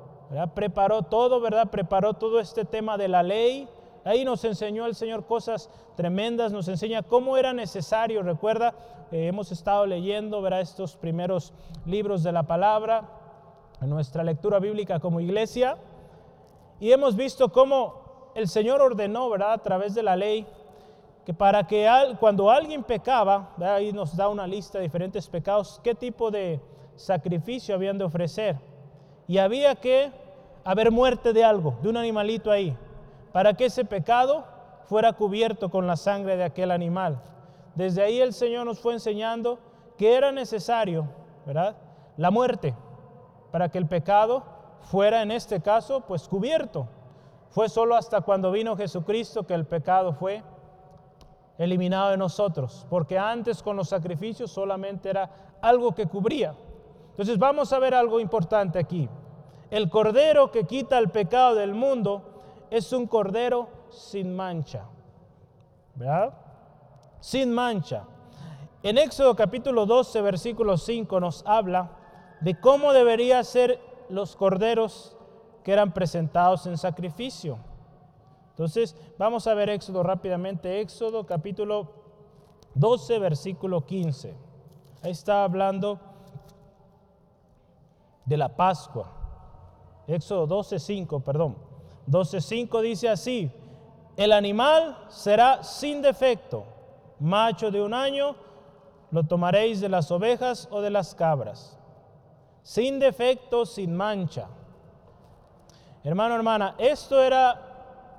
Preparó 0.55 1.03
todo, 1.03 1.39
¿verdad? 1.39 1.69
Preparó 1.69 2.15
todo 2.15 2.39
este 2.39 2.65
tema 2.65 2.97
de 2.97 3.07
la 3.07 3.21
ley, 3.21 3.69
Ahí 4.05 4.23
nos 4.23 4.43
enseñó 4.45 4.85
el 4.85 4.95
Señor 4.95 5.25
cosas 5.25 5.69
tremendas, 5.95 6.51
nos 6.51 6.67
enseña 6.67 7.03
cómo 7.03 7.37
era 7.37 7.53
necesario. 7.53 8.23
Recuerda, 8.23 8.73
eh, 9.11 9.27
hemos 9.27 9.51
estado 9.51 9.85
leyendo 9.85 10.41
¿verdad? 10.41 10.61
estos 10.61 10.95
primeros 10.95 11.53
libros 11.85 12.23
de 12.23 12.31
la 12.31 12.43
palabra 12.43 13.09
en 13.81 13.89
nuestra 13.89 14.23
lectura 14.23 14.59
bíblica 14.59 14.99
como 14.99 15.19
iglesia 15.19 15.77
y 16.79 16.91
hemos 16.91 17.15
visto 17.15 17.51
cómo 17.51 18.31
el 18.35 18.47
Señor 18.47 18.81
ordenó 18.81 19.29
¿verdad? 19.29 19.53
a 19.53 19.57
través 19.59 19.93
de 19.93 20.03
la 20.03 20.15
ley 20.15 20.47
que 21.29 21.33
para 21.35 21.67
que 21.67 21.87
cuando 22.19 22.49
alguien 22.49 22.83
pecaba, 22.83 23.51
ahí 23.61 23.93
nos 23.93 24.17
da 24.17 24.29
una 24.29 24.47
lista 24.47 24.79
de 24.79 24.85
diferentes 24.85 25.27
pecados, 25.27 25.79
qué 25.83 25.93
tipo 25.93 26.31
de 26.31 26.59
sacrificio 26.95 27.75
habían 27.75 27.99
de 27.99 28.03
ofrecer. 28.03 28.57
Y 29.27 29.37
había 29.37 29.75
que 29.75 30.11
haber 30.63 30.89
muerte 30.89 31.31
de 31.31 31.43
algo, 31.43 31.77
de 31.83 31.89
un 31.89 31.97
animalito 31.97 32.49
ahí 32.49 32.75
para 33.31 33.53
que 33.53 33.65
ese 33.65 33.85
pecado 33.85 34.43
fuera 34.85 35.13
cubierto 35.13 35.69
con 35.69 35.85
la 35.85 35.97
sangre 35.97 36.35
de 36.35 36.45
aquel 36.45 36.71
animal. 36.71 37.21
Desde 37.75 38.01
ahí 38.01 38.19
el 38.19 38.33
Señor 38.33 38.65
nos 38.65 38.79
fue 38.79 38.93
enseñando 38.93 39.59
que 39.99 40.15
era 40.15 40.31
necesario, 40.31 41.09
¿verdad? 41.45 41.75
La 42.17 42.31
muerte 42.31 42.73
para 43.51 43.69
que 43.69 43.77
el 43.77 43.85
pecado 43.85 44.41
fuera 44.81 45.21
en 45.21 45.29
este 45.29 45.61
caso 45.61 46.01
pues 46.01 46.27
cubierto. 46.27 46.87
Fue 47.51 47.69
solo 47.69 47.95
hasta 47.95 48.21
cuando 48.21 48.51
vino 48.51 48.75
Jesucristo 48.75 49.45
que 49.45 49.53
el 49.53 49.67
pecado 49.67 50.13
fue 50.13 50.41
eliminado 51.59 52.09
de 52.11 52.17
nosotros, 52.17 52.87
porque 52.89 53.19
antes 53.19 53.61
con 53.61 53.75
los 53.75 53.89
sacrificios 53.89 54.49
solamente 54.49 55.09
era 55.09 55.29
algo 55.61 55.93
que 55.93 56.07
cubría. 56.07 56.55
Entonces 57.11 57.37
vamos 57.37 57.73
a 57.73 57.79
ver 57.79 57.93
algo 57.93 58.19
importante 58.21 58.79
aquí. 58.79 59.09
El 59.69 59.89
cordero 59.89 60.51
que 60.51 60.63
quita 60.63 60.97
el 60.97 61.09
pecado 61.09 61.55
del 61.55 61.75
mundo 61.75 62.23
es 62.71 62.93
un 62.93 63.05
cordero 63.05 63.67
sin 63.89 64.35
mancha. 64.35 64.85
¿Verdad? 65.95 66.33
Sin 67.19 67.53
mancha. 67.53 68.05
En 68.81 68.97
Éxodo 68.97 69.35
capítulo 69.35 69.85
12, 69.85 70.21
versículo 70.21 70.77
5 70.77 71.19
nos 71.19 71.45
habla 71.45 71.91
de 72.39 72.57
cómo 72.57 72.93
deberían 72.93 73.43
ser 73.43 73.81
los 74.07 74.37
corderos 74.37 75.17
que 75.65 75.73
eran 75.73 75.91
presentados 75.91 76.65
en 76.67 76.77
sacrificio. 76.77 77.59
Entonces, 78.59 78.93
vamos 79.17 79.47
a 79.47 79.53
ver 79.53 79.69
Éxodo 79.69 80.03
rápidamente. 80.03 80.81
Éxodo 80.81 81.25
capítulo 81.25 81.93
12, 82.75 83.17
versículo 83.17 83.85
15. 83.85 84.35
Ahí 85.01 85.11
está 85.11 85.45
hablando 85.45 85.97
de 88.25 88.35
la 88.35 88.53
Pascua. 88.57 89.13
Éxodo 90.07 90.45
12, 90.45 90.77
5, 90.77 91.21
perdón. 91.21 91.55
12.5 92.09 92.81
dice 92.81 93.07
así, 93.07 93.49
el 94.17 94.33
animal 94.33 95.05
será 95.07 95.63
sin 95.63 96.01
defecto, 96.01 96.65
macho 97.17 97.71
de 97.71 97.81
un 97.81 97.93
año, 97.93 98.35
lo 99.11 99.23
tomaréis 99.23 99.79
de 99.79 99.87
las 99.87 100.11
ovejas 100.11 100.67
o 100.69 100.81
de 100.81 100.89
las 100.89 101.15
cabras, 101.15 101.79
sin 102.61 102.99
defecto, 102.99 103.65
sin 103.65 103.95
mancha. 103.95 104.49
Hermano, 106.03 106.35
hermana, 106.35 106.75
esto 106.77 107.21
era 107.21 107.68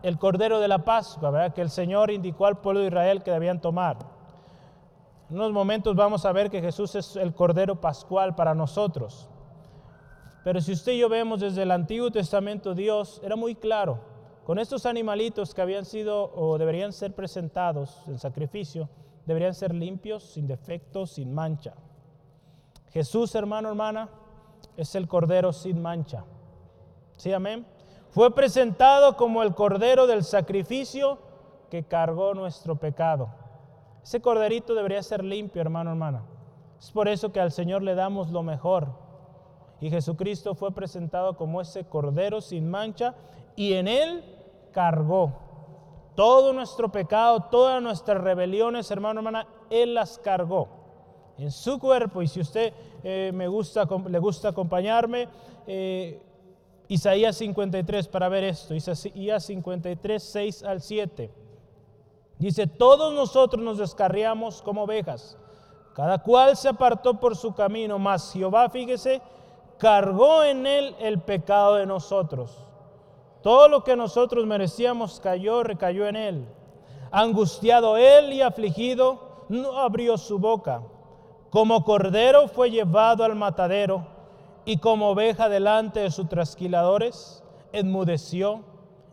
el 0.03 0.19
cordero 0.19 0.61
de 0.61 0.69
la 0.69 0.85
Pascua. 0.85 1.51
Que 1.51 1.61
el 1.61 1.71
Señor 1.71 2.11
indicó 2.11 2.47
al 2.47 2.59
pueblo 2.59 2.81
de 2.81 2.89
Israel 2.89 3.23
que 3.23 3.31
debían 3.31 3.61
tomar. 3.61 3.99
En 5.31 5.37
unos 5.37 5.53
momentos 5.53 5.95
vamos 5.95 6.25
a 6.27 6.33
ver 6.33 6.51
que 6.51 6.61
Jesús 6.61 6.95
es 6.97 7.17
el 7.17 7.35
cordero 7.35 7.81
pascual 7.81 8.35
para 8.35 8.55
nosotros. 8.55 9.29
Pero 10.43 10.61
si 10.61 10.73
usted 10.73 10.93
y 10.93 10.99
yo 10.99 11.09
vemos 11.09 11.41
desde 11.41 11.63
el 11.63 11.71
Antiguo 11.71 12.11
Testamento, 12.11 12.75
Dios 12.75 13.21
era 13.23 13.37
muy 13.37 13.55
claro. 13.55 14.01
Con 14.45 14.59
estos 14.59 14.87
animalitos 14.87 15.55
que 15.55 15.63
habían 15.63 15.85
sido 15.85 16.33
o 16.35 16.59
deberían 16.59 16.93
ser 16.93 17.15
presentados 17.15 18.03
en 18.09 18.19
sacrificio, 18.19 18.89
deberían 19.27 19.55
ser 19.55 19.75
limpios, 19.75 20.25
sin 20.25 20.47
defectos, 20.47 21.13
sin 21.13 21.33
mancha. 21.33 21.75
Jesús, 22.91 23.35
hermano, 23.35 23.69
hermana, 23.69 24.09
es 24.77 24.95
el 24.95 25.07
cordero 25.07 25.53
sin 25.53 25.81
mancha. 25.81 26.25
¿Sí, 27.17 27.33
amén? 27.33 27.67
Fue 28.11 28.35
presentado 28.35 29.17
como 29.17 29.43
el 29.43 29.55
cordero 29.55 30.07
del 30.07 30.25
sacrificio 30.25 31.19
que 31.71 31.85
cargó 31.85 32.35
nuestro 32.35 32.77
pecado. 32.77 33.29
Ese 34.03 34.21
corderito 34.21 34.75
debería 34.75 35.03
ser 35.03 35.23
limpio, 35.25 35.63
hermano, 35.63 35.91
hermana. 35.91 36.23
Es 36.79 36.91
por 36.91 37.09
eso 37.09 37.33
que 37.33 37.41
al 37.41 37.53
Señor 37.53 37.83
le 37.83 37.95
damos 37.95 38.31
lo 38.31 38.43
mejor 38.43 38.89
y 39.81 39.91
Jesucristo 39.91 40.55
fue 40.55 40.73
presentado 40.73 41.37
como 41.37 41.61
ese 41.61 41.85
cordero 41.85 42.41
sin 42.41 42.71
mancha 42.71 43.15
y 43.57 43.73
en 43.75 43.89
él 43.89 44.25
cargó 44.73 45.33
todo 46.15 46.53
nuestro 46.53 46.93
pecado, 46.93 47.45
todas 47.51 47.83
nuestras 47.83 48.23
rebeliones, 48.23 48.91
hermano, 48.91 49.21
hermana, 49.21 49.47
él 49.71 49.95
las 49.95 50.19
cargó 50.19 50.69
en 51.39 51.51
su 51.51 51.79
cuerpo. 51.79 52.21
Y 52.21 52.29
si 52.29 52.41
usted 52.41 52.75
eh, 53.03 53.31
me 53.33 53.49
gusta, 53.49 53.89
le 54.07 54.19
gusta 54.19 54.49
acompañarme, 54.49 55.29
eh, 55.67 56.23
Isaías 56.91 57.37
53 57.37 58.09
para 58.09 58.29
ver 58.29 58.43
esto, 58.43 58.75
Isaías 58.75 59.45
53, 59.45 60.21
6 60.21 60.65
al 60.65 60.81
7. 60.81 61.31
Dice, 62.37 62.67
todos 62.67 63.15
nosotros 63.15 63.63
nos 63.63 63.79
descarriamos 63.79 64.61
como 64.61 64.83
ovejas, 64.83 65.39
cada 65.95 66.19
cual 66.19 66.57
se 66.57 66.69
apartó 66.69 67.21
por 67.21 67.37
su 67.37 67.55
camino, 67.55 68.01
mas 68.01 68.33
Jehová, 68.33 68.69
fíjese, 68.71 69.23
cargó 69.79 70.43
en 70.43 70.67
él 70.67 70.97
el 70.99 71.21
pecado 71.21 71.77
de 71.77 71.87
nosotros. 71.87 72.59
Todo 73.41 73.69
lo 73.69 73.85
que 73.85 73.95
nosotros 73.95 74.45
merecíamos 74.45 75.21
cayó, 75.21 75.63
recayó 75.63 76.09
en 76.09 76.17
él. 76.17 76.49
Angustiado 77.13 77.99
él 77.99 78.33
y 78.33 78.43
afligido, 78.43 79.45
no 79.49 79.79
abrió 79.79 80.19
su 80.19 80.41
boca. 80.41 80.83
Como 81.51 81.85
cordero 81.85 82.49
fue 82.49 82.69
llevado 82.69 83.23
al 83.23 83.37
matadero 83.37 84.19
y 84.65 84.79
como 84.79 85.11
oveja 85.11 85.49
delante 85.49 86.01
de 86.01 86.11
sus 86.11 86.29
trasquiladores, 86.29 87.43
enmudeció 87.73 88.65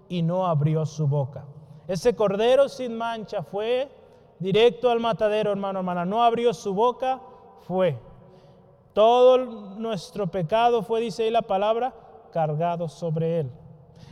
y 0.10 0.22
no 0.22 0.48
abrió 0.48 0.86
su 0.86 1.08
boca. 1.08 1.46
Ese 1.88 2.16
cordero 2.16 2.70
sin 2.70 2.98
mancha 2.98 3.44
fue 3.44 3.90
directo 4.40 4.90
al 4.90 5.00
matadero, 5.00 5.52
hermano, 5.52 5.80
hermana. 5.80 6.06
No 6.06 6.24
abrió 6.24 6.54
su 6.54 6.74
boca, 6.74 7.22
fue. 7.62 7.98
Todo 8.94 9.38
nuestro 9.38 10.28
pecado 10.28 10.82
fue, 10.82 11.02
dice 11.02 11.24
ahí 11.24 11.32
la 11.32 11.44
palabra, 11.44 11.94
cargado 12.32 12.90
sobre 12.90 13.42
él. 13.42 13.52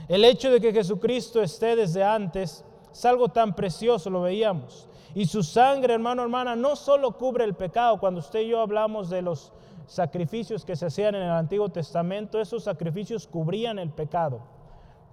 El 0.08 0.24
hecho 0.24 0.51
de 0.51 0.62
que 0.62 0.72
Jesucristo 0.72 1.42
esté 1.42 1.75
desde 1.75 2.04
antes 2.04 2.63
es 2.92 3.06
algo 3.06 3.30
tan 3.30 3.56
precioso, 3.56 4.10
lo 4.10 4.22
veíamos. 4.22 4.88
Y 5.15 5.25
su 5.25 5.44
sangre, 5.44 5.94
hermano, 5.94 6.22
hermana, 6.22 6.56
no 6.56 6.75
solo 6.75 7.12
cubre 7.13 7.44
el 7.44 7.56
pecado. 7.56 8.00
Cuando 8.00 8.20
usted 8.20 8.42
y 8.42 8.50
yo 8.50 8.62
hablamos 8.62 9.10
de 9.10 9.22
los 9.22 9.51
sacrificios 9.88 10.65
que 10.65 10.75
se 10.75 10.88
hacían 10.88 11.15
en 11.15 11.24
el 11.24 11.32
Antiguo 11.32 11.70
Testamento, 11.70 12.39
esos 12.39 12.63
sacrificios 12.63 13.27
cubrían 13.27 13.80
el 13.80 13.89
pecado. 13.89 14.42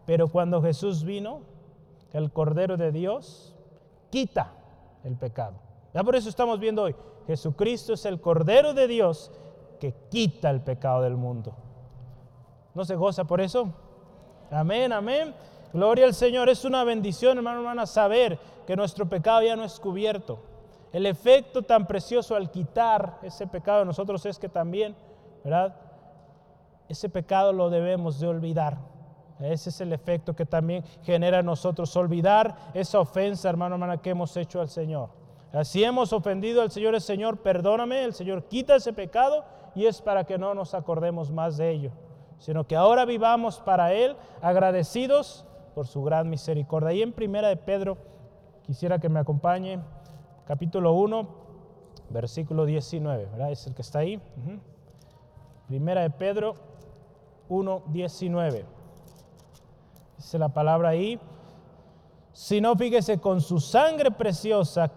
Pero 0.06 0.28
cuando 0.28 0.62
Jesús 0.62 1.04
vino, 1.04 1.40
el 2.12 2.32
Cordero 2.32 2.76
de 2.76 2.92
Dios 2.92 3.54
quita 4.10 4.52
el 5.04 5.16
pecado. 5.16 5.54
Ya 5.94 6.02
por 6.02 6.16
eso 6.16 6.28
estamos 6.28 6.58
viendo 6.58 6.82
hoy, 6.82 6.94
Jesucristo 7.26 7.92
es 7.94 8.04
el 8.06 8.20
Cordero 8.20 8.74
de 8.74 8.88
Dios 8.88 9.30
que 9.80 9.94
quita 10.10 10.50
el 10.50 10.60
pecado 10.60 11.02
del 11.02 11.16
mundo. 11.16 11.54
¿No 12.74 12.84
se 12.84 12.94
goza 12.94 13.24
por 13.24 13.40
eso? 13.40 13.72
Amén, 14.50 14.92
amén. 14.92 15.34
Gloria 15.72 16.04
al 16.04 16.14
Señor. 16.14 16.48
Es 16.48 16.64
una 16.64 16.84
bendición, 16.84 17.38
hermano, 17.38 17.60
hermana, 17.60 17.86
saber 17.86 18.38
que 18.66 18.76
nuestro 18.76 19.08
pecado 19.08 19.42
ya 19.42 19.56
no 19.56 19.64
es 19.64 19.78
cubierto. 19.80 20.38
El 20.92 21.06
efecto 21.06 21.62
tan 21.62 21.86
precioso 21.86 22.36
al 22.36 22.50
quitar 22.50 23.18
ese 23.22 23.46
pecado 23.46 23.80
de 23.80 23.86
nosotros 23.86 24.24
es 24.26 24.38
que 24.38 24.48
también, 24.48 24.94
¿verdad? 25.42 25.74
Ese 26.88 27.08
pecado 27.08 27.52
lo 27.52 27.70
debemos 27.70 28.20
de 28.20 28.28
olvidar. 28.28 28.76
Ese 29.40 29.70
es 29.70 29.80
el 29.80 29.92
efecto 29.92 30.36
que 30.36 30.46
también 30.46 30.84
genera 31.02 31.38
en 31.38 31.46
nosotros 31.46 31.96
olvidar 31.96 32.54
esa 32.74 33.00
ofensa, 33.00 33.48
hermano, 33.48 33.74
hermana, 33.76 33.96
que 33.96 34.10
hemos 34.10 34.36
hecho 34.36 34.60
al 34.60 34.68
Señor. 34.68 35.08
Así 35.52 35.82
hemos 35.82 36.12
ofendido 36.12 36.62
al 36.62 36.70
Señor, 36.70 36.94
el 36.94 37.00
Señor, 37.00 37.38
perdóname, 37.38 38.04
el 38.04 38.14
Señor 38.14 38.44
quita 38.44 38.76
ese 38.76 38.92
pecado 38.92 39.44
y 39.74 39.86
es 39.86 40.00
para 40.00 40.24
que 40.24 40.38
no 40.38 40.54
nos 40.54 40.74
acordemos 40.74 41.30
más 41.30 41.56
de 41.56 41.70
ello, 41.70 41.90
sino 42.38 42.66
que 42.66 42.76
ahora 42.76 43.04
vivamos 43.04 43.60
para 43.60 43.92
Él 43.92 44.16
agradecidos 44.40 45.44
por 45.74 45.86
su 45.86 46.02
gran 46.04 46.30
misericordia. 46.30 46.92
Y 46.92 47.02
en 47.02 47.12
primera 47.12 47.48
de 47.48 47.56
Pedro, 47.56 47.98
quisiera 48.62 48.98
que 48.98 49.08
me 49.08 49.20
acompañe, 49.20 49.80
capítulo 50.46 50.92
1, 50.94 51.28
versículo 52.10 52.64
19, 52.64 53.26
¿verdad? 53.26 53.50
Es 53.52 53.66
el 53.66 53.74
que 53.74 53.82
está 53.82 54.00
ahí. 54.00 54.20
Primera 55.68 56.02
de 56.02 56.10
Pedro 56.10 56.56
1, 57.48 57.82
19. 57.86 58.64
Dice 60.16 60.38
la 60.38 60.48
palabra 60.48 60.90
ahí. 60.90 61.18
Si 62.32 62.60
no, 62.60 62.76
fíjese, 62.76 63.18
con 63.18 63.40
su 63.40 63.60
sangre 63.60 64.10
preciosa, 64.10 64.90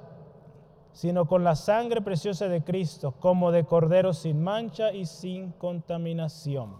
sino 0.93 1.27
con 1.27 1.43
la 1.43 1.55
sangre 1.55 2.01
preciosa 2.01 2.47
de 2.47 2.63
Cristo, 2.63 3.13
como 3.19 3.51
de 3.51 3.65
cordero 3.65 4.13
sin 4.13 4.41
mancha 4.41 4.93
y 4.93 5.05
sin 5.05 5.51
contaminación. 5.51 6.73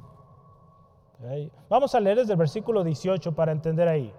Vamos 1.69 1.95
a 1.95 1.99
leer 1.99 2.19
desde 2.19 2.33
el 2.33 2.39
versículo 2.39 2.83
18 2.83 3.33
para 3.35 3.51
entender 3.51 3.87
ahí. 3.87 4.13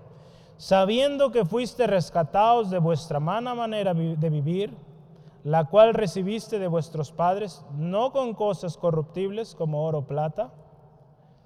Sabiendo 0.58 1.32
que 1.32 1.44
fuiste 1.44 1.86
rescatados 1.86 2.70
de 2.70 2.78
vuestra 2.78 3.20
mala 3.20 3.54
manera 3.54 3.92
de 3.92 4.30
vivir, 4.30 4.74
la 5.44 5.66
cual 5.66 5.94
recibiste 5.94 6.58
de 6.58 6.66
vuestros 6.66 7.12
padres, 7.12 7.64
no 7.76 8.10
con 8.10 8.34
cosas 8.34 8.76
corruptibles 8.76 9.54
como 9.54 9.86
oro 9.86 9.98
o 9.98 10.06
plata, 10.06 10.52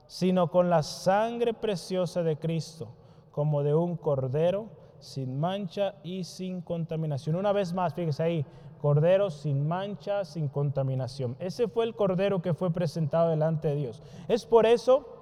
sino 0.06 0.50
con 0.50 0.70
la 0.70 0.82
sangre 0.82 1.54
preciosa 1.54 2.22
de 2.22 2.38
Cristo, 2.38 2.88
como 3.30 3.62
de 3.62 3.74
un 3.74 3.96
cordero 3.96 4.68
sin 5.00 5.38
mancha 5.38 5.96
y 6.02 6.24
sin 6.24 6.60
contaminación. 6.62 7.36
Una 7.36 7.52
vez 7.52 7.72
más, 7.72 7.94
fíjese 7.94 8.22
ahí, 8.22 8.46
cordero 8.80 9.30
sin 9.30 9.66
mancha, 9.66 10.24
sin 10.24 10.48
contaminación. 10.48 11.36
Ese 11.38 11.68
fue 11.68 11.84
el 11.84 11.94
cordero 11.94 12.40
que 12.40 12.54
fue 12.54 12.72
presentado 12.72 13.30
delante 13.30 13.68
de 13.68 13.76
Dios. 13.76 14.02
Es 14.28 14.46
por 14.46 14.66
eso 14.66 15.19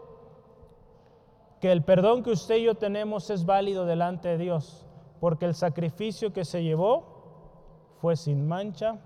que 1.61 1.73
el 1.73 1.83
perdón 1.83 2.23
que 2.23 2.31
usted 2.31 2.57
y 2.57 2.65
yo 2.65 2.75
tenemos 2.75 3.31
es 3.31 3.45
válido 3.45 3.85
delante 3.87 4.29
de 4.29 4.39
Dios, 4.39 4.87
porque 5.21 5.45
el 5.45 5.55
sacrificio 5.55 6.33
que 6.33 6.45
se 6.45 6.63
llevó 6.63 7.97
fue 8.01 8.17
sin 8.17 8.47
mancha, 8.47 8.99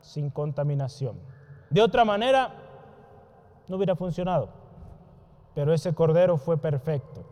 sin 0.00 0.30
contaminación. 0.30 1.20
De 1.70 1.82
otra 1.82 2.04
manera, 2.04 2.54
no 3.68 3.76
hubiera 3.76 3.94
funcionado 3.94 4.58
pero 5.58 5.74
ese 5.74 5.92
cordero 5.92 6.36
fue 6.36 6.56
perfecto. 6.56 7.24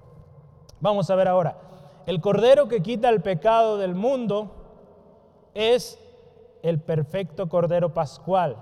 Vamos 0.80 1.08
a 1.10 1.14
ver 1.14 1.28
ahora, 1.28 1.58
el 2.06 2.20
cordero 2.20 2.66
que 2.66 2.82
quita 2.82 3.08
el 3.08 3.22
pecado 3.22 3.78
del 3.78 3.94
mundo 3.94 4.50
es 5.54 5.96
el 6.64 6.80
perfecto 6.80 7.48
cordero 7.48 7.94
pascual. 7.94 8.56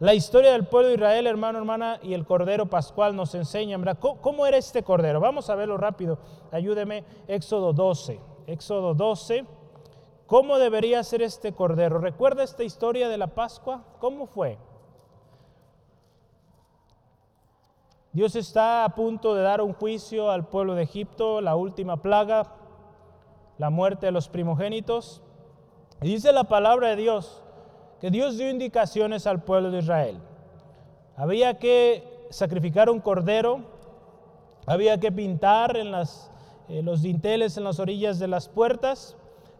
La 0.00 0.14
historia 0.14 0.52
del 0.52 0.66
pueblo 0.66 0.88
de 0.88 0.94
Israel, 0.94 1.26
hermano, 1.26 1.58
hermana, 1.58 2.00
y 2.02 2.14
el 2.14 2.24
cordero 2.24 2.64
pascual 2.64 3.14
nos 3.14 3.34
enseñan, 3.34 3.84
¿Cómo, 4.00 4.46
era 4.46 4.56
este 4.56 4.82
cordero? 4.82 5.20
Vamos 5.20 5.50
a 5.50 5.54
verlo 5.54 5.76
rápido. 5.76 6.18
Ayúdeme, 6.50 7.04
Éxodo 7.28 7.74
12. 7.74 8.18
Éxodo 8.46 8.94
12. 8.94 9.44
¿Cómo 10.26 10.56
debería 10.56 11.04
ser 11.04 11.20
este 11.20 11.52
cordero? 11.52 11.98
¿Recuerda 11.98 12.44
esta 12.44 12.64
historia 12.64 13.10
de 13.10 13.18
la 13.18 13.26
Pascua? 13.26 13.84
¿Cómo 13.98 14.26
fue? 14.26 14.56
Dios 18.14 18.34
está 18.36 18.86
a 18.86 18.94
punto 18.94 19.34
de 19.34 19.42
dar 19.42 19.60
un 19.60 19.74
juicio 19.74 20.30
al 20.30 20.48
pueblo 20.48 20.74
de 20.76 20.84
Egipto, 20.84 21.42
la 21.42 21.56
última 21.56 22.00
plaga, 22.00 22.54
la 23.58 23.68
muerte 23.68 24.06
de 24.06 24.12
los 24.12 24.30
primogénitos. 24.30 25.20
Y 26.00 26.08
dice 26.08 26.32
la 26.32 26.44
palabra 26.44 26.88
de 26.88 26.96
Dios 26.96 27.42
que 28.00 28.10
Dios 28.10 28.38
dio 28.38 28.48
indicaciones 28.48 29.26
al 29.26 29.42
pueblo 29.42 29.70
de 29.70 29.78
Israel. 29.78 30.18
Había 31.16 31.58
que 31.58 32.26
sacrificar 32.30 32.88
un 32.88 33.00
cordero, 33.00 33.60
había 34.66 34.98
que 34.98 35.12
pintar 35.12 35.76
en 35.76 35.94
eh, 35.94 36.82
los 36.82 37.02
dinteles 37.02 37.56
en 37.56 37.64
las 37.64 37.78
orillas 37.78 38.18
de 38.18 38.28
las 38.28 38.48
puertas, 38.48 39.16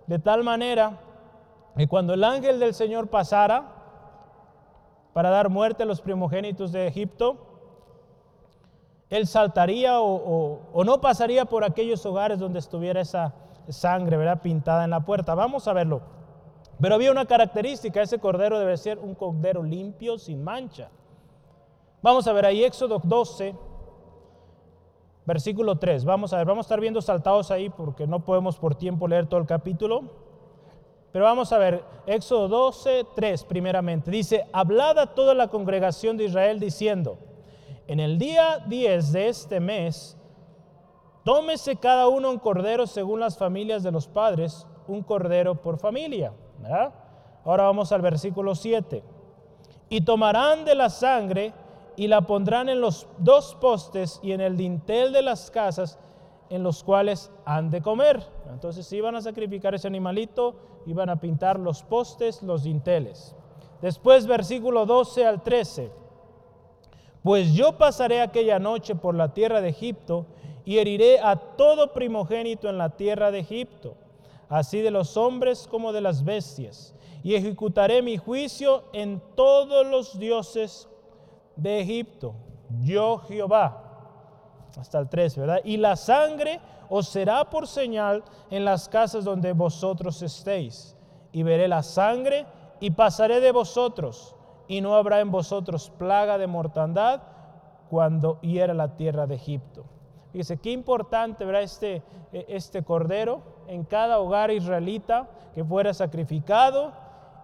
de 0.07 0.19
tal 0.19 0.43
manera 0.43 0.99
que 1.77 1.87
cuando 1.87 2.15
el 2.15 2.25
ángel 2.25 2.59
del 2.59 2.75
Señor 2.75 3.09
pasara 3.09 3.75
para 5.13 5.31
dar 5.31 5.49
muerte 5.49 5.83
a 5.83 5.87
los 5.87 6.01
primogénitos 6.01 6.73
de 6.73 6.87
Egipto, 6.87 7.47
él 9.11 9.27
saltaría 9.27 10.01
o, 10.01 10.85
no 10.85 11.01
pasaría 11.01 11.45
por 11.45 11.65
aquellos 11.65 12.07
hogares 12.07 12.39
donde 12.39 12.61
estuviera 12.61 13.01
esa 13.01 13.35
sangre. 13.69 14.17
Pintada 14.37 14.85
en 14.85 14.91
la 14.91 15.01
puerta. 15.01 15.35
Vamos 15.35 15.67
a 15.67 15.73
verlo. 15.73 16.01
Pero 16.81 16.95
había 16.95 17.13
una 17.13 17.27
característica, 17.27 18.01
ese 18.01 18.19
cordero 18.19 18.59
debe 18.59 18.77
ser 18.77 18.99
un 18.99 19.15
cordero 19.15 19.63
limpio, 19.63 20.19
sin 20.19 20.43
mancha. 20.43 20.89
Vamos 22.03 22.27
a 22.27 22.33
ver 22.33 22.47
ahí 22.47 22.65
Éxodo 22.65 23.01
12, 23.05 23.55
versículo 25.27 25.77
3. 25.77 26.05
Vamos 26.07 26.33
a 26.33 26.39
ver, 26.39 26.47
vamos 26.47 26.65
a 26.65 26.69
estar 26.69 26.81
viendo 26.81 27.03
saltados 27.03 27.51
ahí 27.51 27.69
porque 27.69 28.07
no 28.07 28.25
podemos 28.25 28.57
por 28.57 28.75
tiempo 28.75 29.07
leer 29.07 29.27
todo 29.27 29.41
el 29.41 29.47
capítulo. 29.47 30.05
Pero 31.13 31.25
vamos 31.27 31.53
a 31.53 31.59
ver, 31.59 31.85
Éxodo 32.07 32.49
12, 32.49 33.05
3 33.15 33.45
primeramente. 33.45 34.11
Dice, 34.11 34.47
hablad 34.53 34.99
a 34.99 35.15
toda 35.15 35.35
la 35.35 35.49
congregación 35.49 36.17
de 36.17 36.25
Israel 36.25 36.61
diciendo, 36.61 37.19
en 37.89 38.01
el 38.01 38.19
día 38.19 38.65
10 38.67 39.13
de 39.13 39.29
este 39.29 39.61
mes, 39.61 40.17
tómese 41.25 41.77
cada 41.77 42.09
uno 42.09 42.31
un 42.31 42.39
cordero 42.39 42.87
según 42.87 43.21
las 43.21 43.37
familias 43.37 43.83
de 43.83 43.91
los 43.91 44.07
padres, 44.07 44.67
un 44.87 45.03
cordero 45.03 45.57
por 45.57 45.79
familia. 45.79 46.33
Ahora 47.45 47.65
vamos 47.65 47.93
al 47.93 48.03
versículo 48.03 48.55
7. 48.55 49.03
Y 49.89 50.03
tomarán 50.03 50.65
de 50.65 50.75
la 50.75 50.91
sangre 50.91 51.53
y 51.97 52.07
la 52.09 52.23
pondrán 52.23 52.69
en 52.69 52.81
los 52.81 53.07
dos 53.19 53.57
postes 53.61 54.21
y 54.23 54.33
en 54.33 54.41
el 54.41 54.57
dintel 54.57 55.13
de 55.13 55.23
las 55.23 55.51
casas 55.51 55.99
en 56.49 56.63
los 56.63 56.83
cuales 56.85 57.31
han 57.45 57.71
de 57.71 57.81
comer. 57.81 58.23
Entonces 58.51 58.93
iban 58.93 59.15
a 59.15 59.23
sacrificar 59.23 59.75
ese 59.75 59.87
animalito, 59.87 60.57
iban 60.87 61.09
a 61.09 61.21
pintar 61.21 61.59
los 61.59 61.83
postes, 61.83 62.43
los 62.43 62.65
dinteles. 62.65 63.35
Después 63.81 64.27
versículo 64.27 64.87
12 64.87 65.27
al 65.27 65.43
13. 65.43 65.91
Pues 67.23 67.53
yo 67.53 67.77
pasaré 67.77 68.21
aquella 68.21 68.59
noche 68.59 68.95
por 68.95 69.15
la 69.15 69.33
tierra 69.33 69.61
de 69.61 69.69
Egipto 69.69 70.27
y 70.65 70.79
heriré 70.79 71.21
a 71.21 71.37
todo 71.37 71.93
primogénito 71.93 72.69
en 72.69 72.79
la 72.79 72.91
tierra 72.91 73.31
de 73.31 73.41
Egipto, 73.41 73.95
así 74.51 74.81
de 74.81 74.91
los 74.91 75.17
hombres 75.17 75.67
como 75.71 75.93
de 75.93 76.03
las 76.03 76.25
bestias, 76.25 76.95
y 77.23 77.35
ejecutaré 77.35 78.03
mi 78.03 78.19
juicio 78.19 78.85
en 78.93 79.23
todos 79.35 79.87
los 79.87 80.19
dioses 80.19 80.89
de 81.57 81.81
Egipto. 81.81 82.35
Yo 82.81 83.19
Jehová. 83.19 83.87
Hasta 84.79 84.99
el 84.99 85.09
3, 85.09 85.37
¿verdad? 85.37 85.61
Y 85.65 85.77
la 85.77 85.97
sangre 85.97 86.61
os 86.89 87.09
será 87.09 87.49
por 87.51 87.67
señal 87.67 88.25
en 88.51 88.65
las 88.65 88.89
casas 88.89 89.25
donde 89.25 89.53
vosotros 89.53 90.23
estéis. 90.23 90.97
Y 91.33 91.43
veré 91.43 91.69
la 91.69 91.83
sangre 91.83 92.47
y 92.81 92.91
pasaré 92.91 93.41
de 93.41 93.53
vosotros 93.53 94.35
y 94.67 94.81
no 94.81 94.95
habrá 94.95 95.21
en 95.21 95.31
vosotros 95.31 95.91
plaga 95.91 96.39
de 96.39 96.47
mortandad 96.47 97.23
cuando 97.91 98.41
hiera 98.41 98.73
la 98.73 98.97
tierra 98.97 99.27
de 99.27 99.35
Egipto. 99.35 99.85
Fíjese, 100.33 100.59
qué 100.59 100.71
importante, 100.71 101.45
¿verdad? 101.45 101.63
Este, 101.63 102.03
e, 102.33 102.47
este 102.49 102.85
cordero 102.85 103.43
en 103.71 103.85
cada 103.85 104.19
hogar 104.19 104.51
israelita 104.51 105.29
que 105.55 105.65
fuera 105.65 105.95
sacrificado 105.95 106.93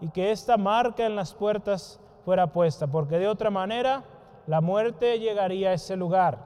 y 0.01 0.09
que 0.09 0.33
esta 0.33 0.57
marca 0.57 1.07
en 1.07 1.15
las 1.15 1.33
puertas 1.33 2.01
fuera 2.25 2.49
puesta, 2.49 2.89
porque 2.89 3.21
de 3.21 3.29
otra 3.29 3.49
manera 3.49 4.03
la 4.49 4.61
muerte 4.61 5.21
llegaría 5.21 5.71
a 5.71 5.75
ese 5.75 5.97
lugar. 5.97 6.39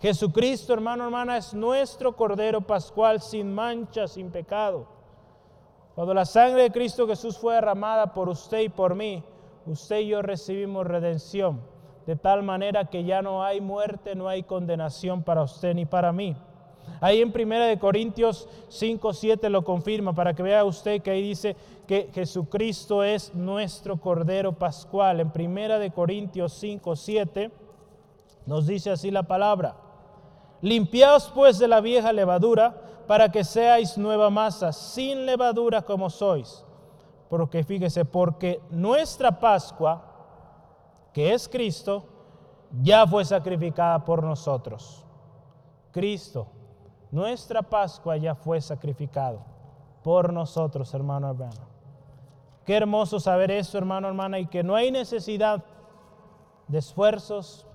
Jesucristo, 0.00 0.72
hermano, 0.72 1.04
hermana, 1.04 1.36
es 1.36 1.54
nuestro 1.54 2.16
Cordero 2.16 2.60
Pascual 2.60 3.20
sin 3.20 3.54
mancha, 3.54 4.08
sin 4.08 4.32
pecado. 4.32 4.88
Cuando 5.94 6.12
la 6.12 6.24
sangre 6.24 6.62
de 6.62 6.72
Cristo 6.72 7.06
Jesús 7.06 7.38
fue 7.38 7.54
derramada 7.54 8.12
por 8.12 8.28
usted 8.28 8.62
y 8.62 8.68
por 8.68 8.96
mí, 8.96 9.22
usted 9.64 10.00
y 10.00 10.08
yo 10.08 10.22
recibimos 10.22 10.88
redención, 10.88 11.60
de 12.04 12.16
tal 12.16 12.42
manera 12.42 12.86
que 12.86 13.04
ya 13.04 13.22
no 13.22 13.44
hay 13.44 13.60
muerte, 13.60 14.16
no 14.16 14.26
hay 14.26 14.42
condenación 14.42 15.22
para 15.22 15.44
usted 15.44 15.72
ni 15.72 15.86
para 15.86 16.12
mí. 16.12 16.36
Ahí 17.00 17.20
en 17.20 17.32
1 17.34 17.80
Corintios 17.80 18.48
5, 18.68 19.12
7 19.12 19.50
lo 19.50 19.64
confirma 19.64 20.14
para 20.14 20.34
que 20.34 20.42
vea 20.42 20.64
usted 20.64 21.02
que 21.02 21.10
ahí 21.10 21.22
dice 21.22 21.56
que 21.86 22.10
Jesucristo 22.14 23.02
es 23.02 23.34
nuestro 23.34 23.96
Cordero 23.96 24.52
Pascual. 24.52 25.20
En 25.20 25.32
1 25.34 25.92
Corintios 25.94 26.52
5, 26.52 26.94
7 26.94 27.50
nos 28.46 28.66
dice 28.66 28.90
así 28.90 29.10
la 29.10 29.24
palabra. 29.24 29.76
Limpiaos 30.60 31.30
pues 31.34 31.58
de 31.58 31.66
la 31.66 31.80
vieja 31.80 32.12
levadura 32.12 33.04
para 33.08 33.30
que 33.30 33.42
seáis 33.42 33.98
nueva 33.98 34.30
masa, 34.30 34.72
sin 34.72 35.26
levadura 35.26 35.82
como 35.82 36.08
sois. 36.08 36.64
Porque 37.28 37.64
fíjese, 37.64 38.04
porque 38.04 38.60
nuestra 38.70 39.40
Pascua, 39.40 40.04
que 41.12 41.34
es 41.34 41.48
Cristo, 41.48 42.04
ya 42.80 43.06
fue 43.06 43.24
sacrificada 43.24 44.04
por 44.04 44.22
nosotros. 44.22 45.04
Cristo 45.90 46.46
nuestra 47.12 47.62
Pascua 47.62 48.16
ya 48.16 48.34
fue 48.34 48.60
sacrificado 48.60 49.40
por 50.02 50.32
nosotros, 50.32 50.92
hermano, 50.94 51.30
hermano. 51.30 51.72
Qué 52.64 52.76
hermoso 52.76 53.20
saber 53.20 53.50
eso, 53.50 53.76
hermano, 53.76 54.08
hermana, 54.08 54.38
y 54.38 54.46
que 54.46 54.62
no 54.62 54.74
hay 54.74 54.90
necesidad 54.90 55.62
de 56.68 56.78
esfuerzos, 56.78 57.66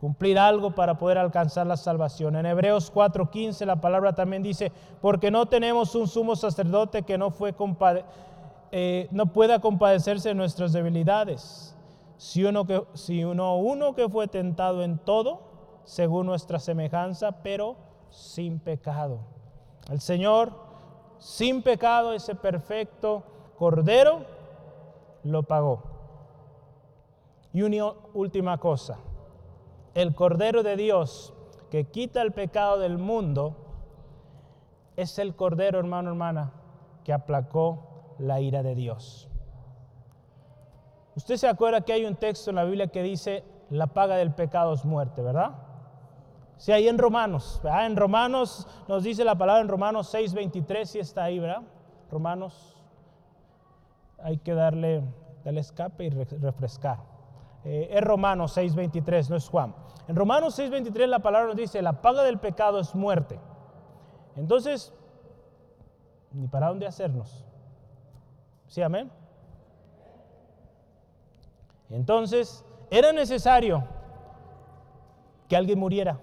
cumplir 0.00 0.38
algo 0.38 0.74
para 0.74 0.96
poder 0.98 1.18
alcanzar 1.18 1.66
la 1.66 1.76
salvación. 1.76 2.34
En 2.36 2.46
Hebreos 2.46 2.90
4:15 2.92 3.66
la 3.66 3.80
palabra 3.80 4.14
también 4.14 4.42
dice, 4.42 4.72
porque 5.00 5.30
no 5.30 5.46
tenemos 5.46 5.94
un 5.94 6.08
sumo 6.08 6.34
sacerdote 6.34 7.02
que 7.02 7.18
no, 7.18 7.30
fue 7.30 7.54
eh, 8.72 9.08
no 9.10 9.26
pueda 9.26 9.60
compadecerse 9.60 10.30
de 10.30 10.34
nuestras 10.34 10.72
debilidades, 10.72 11.76
si 12.16 12.44
uno, 12.44 12.64
que, 12.66 12.82
si 12.94 13.24
uno, 13.24 13.56
uno 13.58 13.94
que 13.94 14.08
fue 14.08 14.26
tentado 14.26 14.82
en 14.82 14.98
todo, 14.98 15.40
según 15.84 16.26
nuestra 16.26 16.58
semejanza, 16.58 17.42
pero 17.42 17.76
sin 18.12 18.60
pecado. 18.60 19.18
El 19.90 20.00
Señor, 20.00 20.52
sin 21.18 21.62
pecado, 21.62 22.12
ese 22.12 22.34
perfecto 22.34 23.24
Cordero, 23.58 24.24
lo 25.24 25.42
pagó. 25.42 25.82
Y 27.52 27.62
una 27.62 27.92
última 28.14 28.58
cosa, 28.58 28.98
el 29.94 30.14
Cordero 30.14 30.62
de 30.62 30.76
Dios 30.76 31.34
que 31.72 31.84
quita 31.84 32.20
el 32.20 32.32
pecado 32.32 32.78
del 32.78 32.98
mundo, 32.98 33.56
es 34.96 35.18
el 35.18 35.34
Cordero, 35.34 35.78
hermano, 35.78 36.10
hermana, 36.10 36.52
que 37.02 37.14
aplacó 37.14 38.14
la 38.18 38.42
ira 38.42 38.62
de 38.62 38.74
Dios. 38.74 39.26
Usted 41.16 41.36
se 41.36 41.48
acuerda 41.48 41.80
que 41.80 41.94
hay 41.94 42.04
un 42.04 42.16
texto 42.16 42.50
en 42.50 42.56
la 42.56 42.64
Biblia 42.64 42.88
que 42.88 43.02
dice, 43.02 43.42
la 43.70 43.86
paga 43.86 44.16
del 44.16 44.34
pecado 44.34 44.74
es 44.74 44.84
muerte, 44.84 45.22
¿verdad? 45.22 45.52
Sí, 46.62 46.70
ahí 46.70 46.86
en 46.86 46.96
Romanos, 46.96 47.60
En 47.64 47.96
Romanos 47.96 48.68
nos 48.86 49.02
dice 49.02 49.24
la 49.24 49.34
palabra 49.34 49.62
en 49.62 49.66
Romanos 49.66 50.14
6:23, 50.14 50.84
si 50.84 51.00
está 51.00 51.24
ahí, 51.24 51.40
¿verdad? 51.40 51.64
Romanos, 52.08 52.80
hay 54.22 54.38
que 54.38 54.54
darle, 54.54 55.02
darle 55.42 55.58
escape 55.60 56.04
y 56.04 56.10
refrescar. 56.10 57.00
Eh, 57.64 57.88
es 57.90 58.00
Romanos 58.00 58.56
6:23, 58.56 59.28
no 59.28 59.34
es 59.34 59.48
Juan. 59.48 59.74
En 60.06 60.14
Romanos 60.14 60.56
6:23 60.56 61.08
la 61.08 61.18
palabra 61.18 61.48
nos 61.48 61.56
dice, 61.56 61.82
la 61.82 62.00
paga 62.00 62.22
del 62.22 62.38
pecado 62.38 62.78
es 62.78 62.94
muerte. 62.94 63.40
Entonces, 64.36 64.94
ni 66.30 66.46
para 66.46 66.68
dónde 66.68 66.86
hacernos. 66.86 67.44
¿Sí, 68.68 68.82
amén? 68.82 69.10
Entonces, 71.90 72.64
era 72.88 73.12
necesario 73.12 73.82
que 75.48 75.56
alguien 75.56 75.80
muriera 75.80 76.20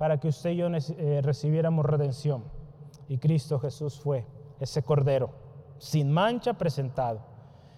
para 0.00 0.18
que 0.18 0.28
usted 0.28 0.52
y 0.52 0.56
yo 0.56 0.68
eh, 0.68 1.20
recibiéramos 1.22 1.84
redención. 1.84 2.44
Y 3.06 3.18
Cristo 3.18 3.58
Jesús 3.58 4.00
fue 4.00 4.24
ese 4.58 4.82
cordero, 4.82 5.28
sin 5.76 6.10
mancha 6.10 6.54
presentado. 6.54 7.20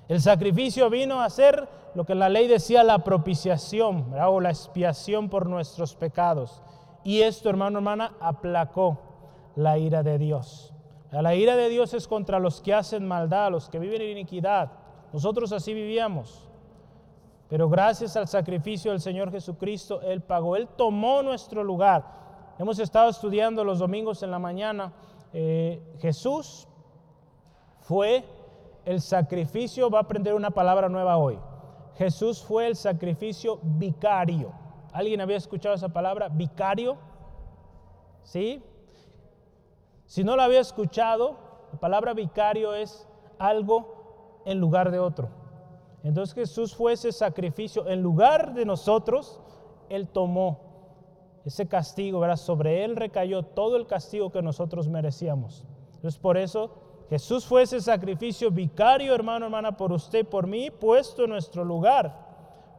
El 0.06 0.20
sacrificio 0.20 0.88
vino 0.88 1.20
a 1.20 1.28
ser 1.30 1.68
lo 1.96 2.06
que 2.06 2.14
la 2.14 2.28
ley 2.28 2.46
decía 2.46 2.84
la 2.84 3.02
propiciación 3.02 4.14
o 4.24 4.40
la 4.40 4.50
expiación 4.50 5.28
por 5.28 5.48
nuestros 5.48 5.96
pecados. 5.96 6.62
Y 7.02 7.22
esto, 7.22 7.50
hermano, 7.50 7.78
hermana, 7.78 8.14
aplacó 8.20 9.00
la 9.56 9.76
ira 9.78 10.04
de 10.04 10.16
Dios. 10.16 10.72
La 11.10 11.34
ira 11.34 11.56
de 11.56 11.70
Dios 11.70 11.92
es 11.92 12.06
contra 12.06 12.38
los 12.38 12.60
que 12.60 12.72
hacen 12.72 13.04
maldad, 13.04 13.50
los 13.50 13.68
que 13.68 13.80
viven 13.80 14.00
en 14.00 14.10
iniquidad. 14.10 14.70
Nosotros 15.12 15.50
así 15.50 15.74
vivíamos. 15.74 16.48
Pero 17.52 17.68
gracias 17.68 18.16
al 18.16 18.28
sacrificio 18.28 18.92
del 18.92 19.00
Señor 19.02 19.30
Jesucristo, 19.30 20.00
Él 20.00 20.22
pagó, 20.22 20.56
Él 20.56 20.68
tomó 20.68 21.22
nuestro 21.22 21.62
lugar. 21.62 22.02
Hemos 22.58 22.78
estado 22.78 23.10
estudiando 23.10 23.62
los 23.62 23.78
domingos 23.78 24.22
en 24.22 24.30
la 24.30 24.38
mañana. 24.38 24.90
Eh, 25.34 25.82
Jesús 25.98 26.66
fue 27.80 28.24
el 28.86 29.02
sacrificio, 29.02 29.90
va 29.90 29.98
a 29.98 30.00
aprender 30.00 30.32
una 30.32 30.50
palabra 30.50 30.88
nueva 30.88 31.18
hoy. 31.18 31.38
Jesús 31.98 32.42
fue 32.42 32.68
el 32.68 32.74
sacrificio 32.74 33.58
vicario. 33.62 34.50
¿Alguien 34.90 35.20
había 35.20 35.36
escuchado 35.36 35.74
esa 35.74 35.90
palabra? 35.90 36.30
Vicario. 36.30 36.96
¿Sí? 38.22 38.62
Si 40.06 40.24
no 40.24 40.36
lo 40.36 40.42
había 40.42 40.60
escuchado, 40.60 41.36
la 41.70 41.78
palabra 41.78 42.14
vicario 42.14 42.74
es 42.74 43.06
algo 43.38 44.40
en 44.46 44.58
lugar 44.58 44.90
de 44.90 45.00
otro. 45.00 45.41
Entonces 46.04 46.34
Jesús 46.34 46.74
fue 46.74 46.94
ese 46.94 47.12
sacrificio. 47.12 47.88
En 47.88 48.02
lugar 48.02 48.54
de 48.54 48.64
nosotros, 48.64 49.40
Él 49.88 50.08
tomó 50.08 50.60
ese 51.44 51.66
castigo, 51.66 52.20
¿verdad? 52.20 52.36
Sobre 52.36 52.84
Él 52.84 52.96
recayó 52.96 53.42
todo 53.42 53.76
el 53.76 53.86
castigo 53.86 54.30
que 54.30 54.42
nosotros 54.42 54.88
merecíamos. 54.88 55.64
Entonces 55.94 56.18
por 56.18 56.36
eso 56.36 56.70
Jesús 57.08 57.44
fue 57.44 57.62
ese 57.62 57.80
sacrificio 57.80 58.50
vicario, 58.50 59.14
hermano, 59.14 59.46
hermana, 59.46 59.76
por 59.76 59.92
usted, 59.92 60.26
por 60.26 60.46
mí, 60.46 60.70
puesto 60.70 61.24
en 61.24 61.30
nuestro 61.30 61.64
lugar. 61.64 62.32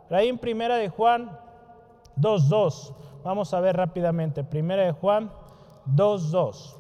ahí 0.10 0.28
en 0.28 0.38
Primera 0.38 0.76
de 0.76 0.90
Juan 0.90 1.38
2.2, 2.18 2.94
vamos 3.24 3.54
a 3.54 3.60
ver 3.60 3.78
rápidamente. 3.78 4.44
Primera 4.44 4.84
de 4.84 4.92
Juan 4.92 5.32
2.2. 5.88 6.78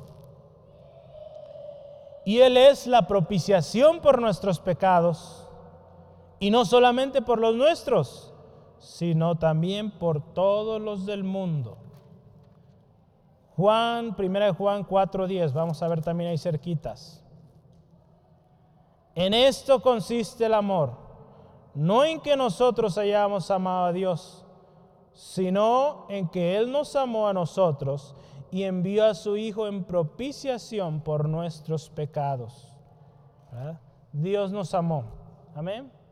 Y 2.25 2.39
Él 2.39 2.57
es 2.57 2.87
la 2.87 3.07
propiciación 3.07 3.99
por 3.99 4.21
nuestros 4.21 4.59
pecados 4.59 5.42
y 6.43 6.51
no 6.51 6.65
solamente 6.65 7.21
por 7.21 7.39
los 7.39 7.55
nuestros, 7.55 8.33
sino 8.77 9.37
también 9.37 9.91
por 9.91 10.33
todos 10.33 10.81
los 10.81 11.05
del 11.05 11.23
mundo. 11.23 11.77
Juan, 13.55 14.13
1 14.13 14.53
Juan 14.53 14.83
4:10, 14.85 15.53
vamos 15.53 15.81
a 15.81 15.87
ver 15.87 16.01
también 16.01 16.31
ahí 16.31 16.37
cerquitas. 16.37 17.23
En 19.15 19.33
esto 19.33 19.81
consiste 19.81 20.45
el 20.45 20.53
amor, 20.53 20.97
no 21.75 22.03
en 22.03 22.19
que 22.19 22.35
nosotros 22.35 22.97
hayamos 22.97 23.49
amado 23.49 23.85
a 23.85 23.93
Dios, 23.93 24.45
sino 25.13 26.07
en 26.09 26.27
que 26.27 26.57
Él 26.57 26.73
nos 26.73 26.93
amó 26.97 27.29
a 27.29 27.33
nosotros 27.33 28.17
y 28.51 28.63
envió 28.63 29.05
a 29.05 29.15
su 29.15 29.37
Hijo 29.37 29.65
en 29.65 29.85
propiciación 29.85 30.99
por 30.99 31.29
nuestros 31.29 31.89
pecados. 31.89 32.67
Dios 34.11 34.51
nos 34.51 34.73
amó. 34.73 35.05
Amén. 35.55 36.02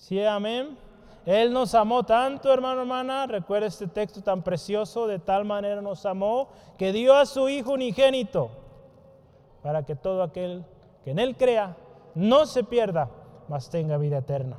Sí, 0.00 0.24
amén. 0.24 0.78
Él 1.26 1.52
nos 1.52 1.74
amó 1.74 2.02
tanto, 2.04 2.50
hermano, 2.50 2.80
hermana. 2.80 3.26
Recuerda 3.26 3.66
este 3.66 3.86
texto 3.86 4.22
tan 4.22 4.42
precioso. 4.42 5.06
De 5.06 5.18
tal 5.18 5.44
manera 5.44 5.82
nos 5.82 6.06
amó 6.06 6.48
que 6.78 6.90
dio 6.90 7.14
a 7.14 7.26
su 7.26 7.50
Hijo 7.50 7.72
unigénito 7.72 8.50
para 9.62 9.84
que 9.84 9.94
todo 9.94 10.22
aquel 10.22 10.64
que 11.04 11.10
en 11.10 11.18
Él 11.18 11.36
crea 11.36 11.76
no 12.14 12.46
se 12.46 12.64
pierda, 12.64 13.10
mas 13.46 13.68
tenga 13.68 13.98
vida 13.98 14.18
eterna. 14.18 14.56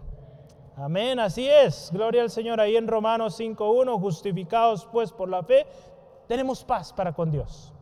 Amén, 0.78 1.20
así 1.20 1.50
es. 1.50 1.90
Gloria 1.92 2.22
al 2.22 2.30
Señor. 2.30 2.62
Ahí 2.62 2.78
en 2.78 2.88
Romanos 2.88 3.40
5.1, 3.40 4.00
justificados 4.00 4.88
pues 4.92 5.12
por 5.12 5.28
la 5.28 5.42
fe, 5.42 5.66
tenemos 6.28 6.64
paz 6.64 6.94
para 6.94 7.14
con 7.14 7.32
Dios 7.32 7.74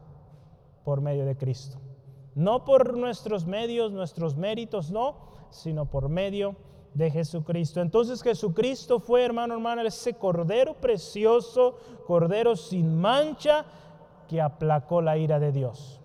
por 0.85 1.01
medio 1.01 1.25
de 1.25 1.35
Cristo. 1.35 1.77
No 2.35 2.63
por 2.63 2.95
nuestros 2.95 3.45
medios, 3.45 3.91
nuestros 3.91 4.37
méritos, 4.37 4.91
no, 4.91 5.17
sino 5.49 5.87
por 5.87 6.07
medio 6.07 6.51
de 6.51 6.68
de 6.93 7.11
Jesucristo. 7.11 7.81
Entonces 7.81 8.21
Jesucristo 8.21 8.99
fue, 8.99 9.23
hermano, 9.23 9.53
hermano, 9.53 9.81
ese 9.81 10.13
cordero 10.13 10.75
precioso, 10.75 11.77
cordero 12.05 12.55
sin 12.55 12.99
mancha, 12.99 13.65
que 14.27 14.41
aplacó 14.41 15.01
la 15.01 15.17
ira 15.17 15.39
de 15.39 15.51
Dios. 15.51 15.99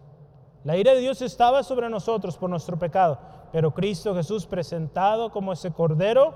La 0.64 0.76
ira 0.78 0.94
de 0.94 1.00
Dios 1.00 1.20
estaba 1.20 1.62
sobre 1.62 1.90
nosotros 1.90 2.38
por 2.38 2.48
nuestro 2.48 2.78
pecado, 2.78 3.18
pero 3.52 3.74
Cristo 3.74 4.14
Jesús 4.14 4.46
presentado 4.46 5.30
como 5.30 5.52
ese 5.52 5.72
cordero 5.72 6.34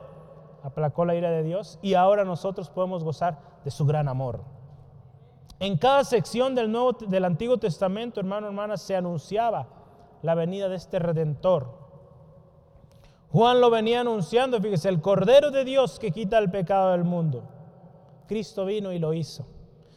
aplacó 0.62 1.04
la 1.04 1.14
ira 1.14 1.30
de 1.30 1.42
Dios 1.42 1.78
y 1.80 1.94
ahora 1.94 2.24
nosotros 2.24 2.68
podemos 2.68 3.04
gozar 3.04 3.38
de 3.64 3.70
su 3.70 3.86
gran 3.86 4.06
amor. 4.06 4.40
En 5.60 5.76
cada 5.78 6.04
sección 6.04 6.54
del, 6.54 6.70
Nuevo, 6.70 6.92
del 6.92 7.24
Antiguo 7.24 7.58
Testamento, 7.58 8.20
hermano, 8.20 8.46
hermana, 8.46 8.76
se 8.76 8.94
anunciaba 8.94 9.66
la 10.22 10.34
venida 10.34 10.68
de 10.68 10.76
este 10.76 10.98
Redentor. 10.98 11.87
Juan 13.30 13.60
lo 13.60 13.70
venía 13.70 14.00
anunciando, 14.00 14.60
fíjese, 14.60 14.88
el 14.88 15.00
Cordero 15.00 15.50
de 15.50 15.64
Dios 15.64 15.98
que 15.98 16.10
quita 16.10 16.38
el 16.38 16.50
pecado 16.50 16.92
del 16.92 17.04
mundo. 17.04 17.44
Cristo 18.26 18.64
vino 18.64 18.92
y 18.92 18.98
lo 18.98 19.12
hizo. 19.12 19.46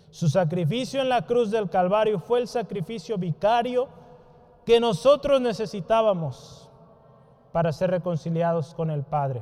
Su 0.09 0.27
sacrificio 0.27 1.01
en 1.01 1.09
la 1.09 1.25
cruz 1.25 1.51
del 1.51 1.69
Calvario 1.69 2.19
fue 2.19 2.39
el 2.39 2.47
sacrificio 2.47 3.17
vicario 3.17 3.87
que 4.65 4.79
nosotros 4.79 5.39
necesitábamos 5.39 6.69
para 7.53 7.71
ser 7.71 7.91
reconciliados 7.91 8.73
con 8.73 8.89
el 8.89 9.03
Padre. 9.03 9.41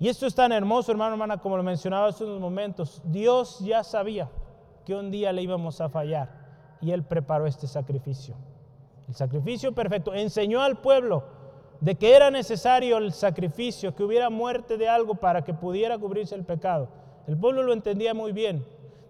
Y 0.00 0.08
esto 0.08 0.26
es 0.26 0.34
tan 0.34 0.50
hermoso, 0.50 0.90
hermano, 0.90 1.12
hermana, 1.12 1.38
como 1.38 1.56
lo 1.56 1.62
mencionaba 1.62 2.08
hace 2.08 2.24
unos 2.24 2.40
momentos. 2.40 3.00
Dios 3.04 3.60
ya 3.60 3.84
sabía 3.84 4.28
que 4.84 4.94
un 4.94 5.10
día 5.10 5.32
le 5.32 5.42
íbamos 5.42 5.80
a 5.80 5.88
fallar 5.88 6.76
y 6.80 6.90
Él 6.90 7.04
preparó 7.04 7.46
este 7.46 7.68
sacrificio. 7.68 8.34
El 9.08 9.14
sacrificio 9.14 9.72
perfecto. 9.72 10.12
Enseñó 10.12 10.60
al 10.60 10.80
pueblo 10.80 11.24
de 11.80 11.94
que 11.96 12.14
era 12.14 12.30
necesario 12.30 12.98
el 12.98 13.12
sacrificio, 13.12 13.94
que 13.94 14.04
hubiera 14.04 14.30
muerte 14.30 14.76
de 14.76 14.88
algo 14.88 15.14
para 15.14 15.42
que 15.42 15.54
pudiera 15.54 15.98
cubrirse 15.98 16.34
el 16.34 16.44
pecado. 16.44 16.88
El 17.26 17.36
pueblo 17.36 17.62
lo 17.62 17.72
entendía 17.72 18.14
muy 18.14 18.32
bien, 18.32 18.64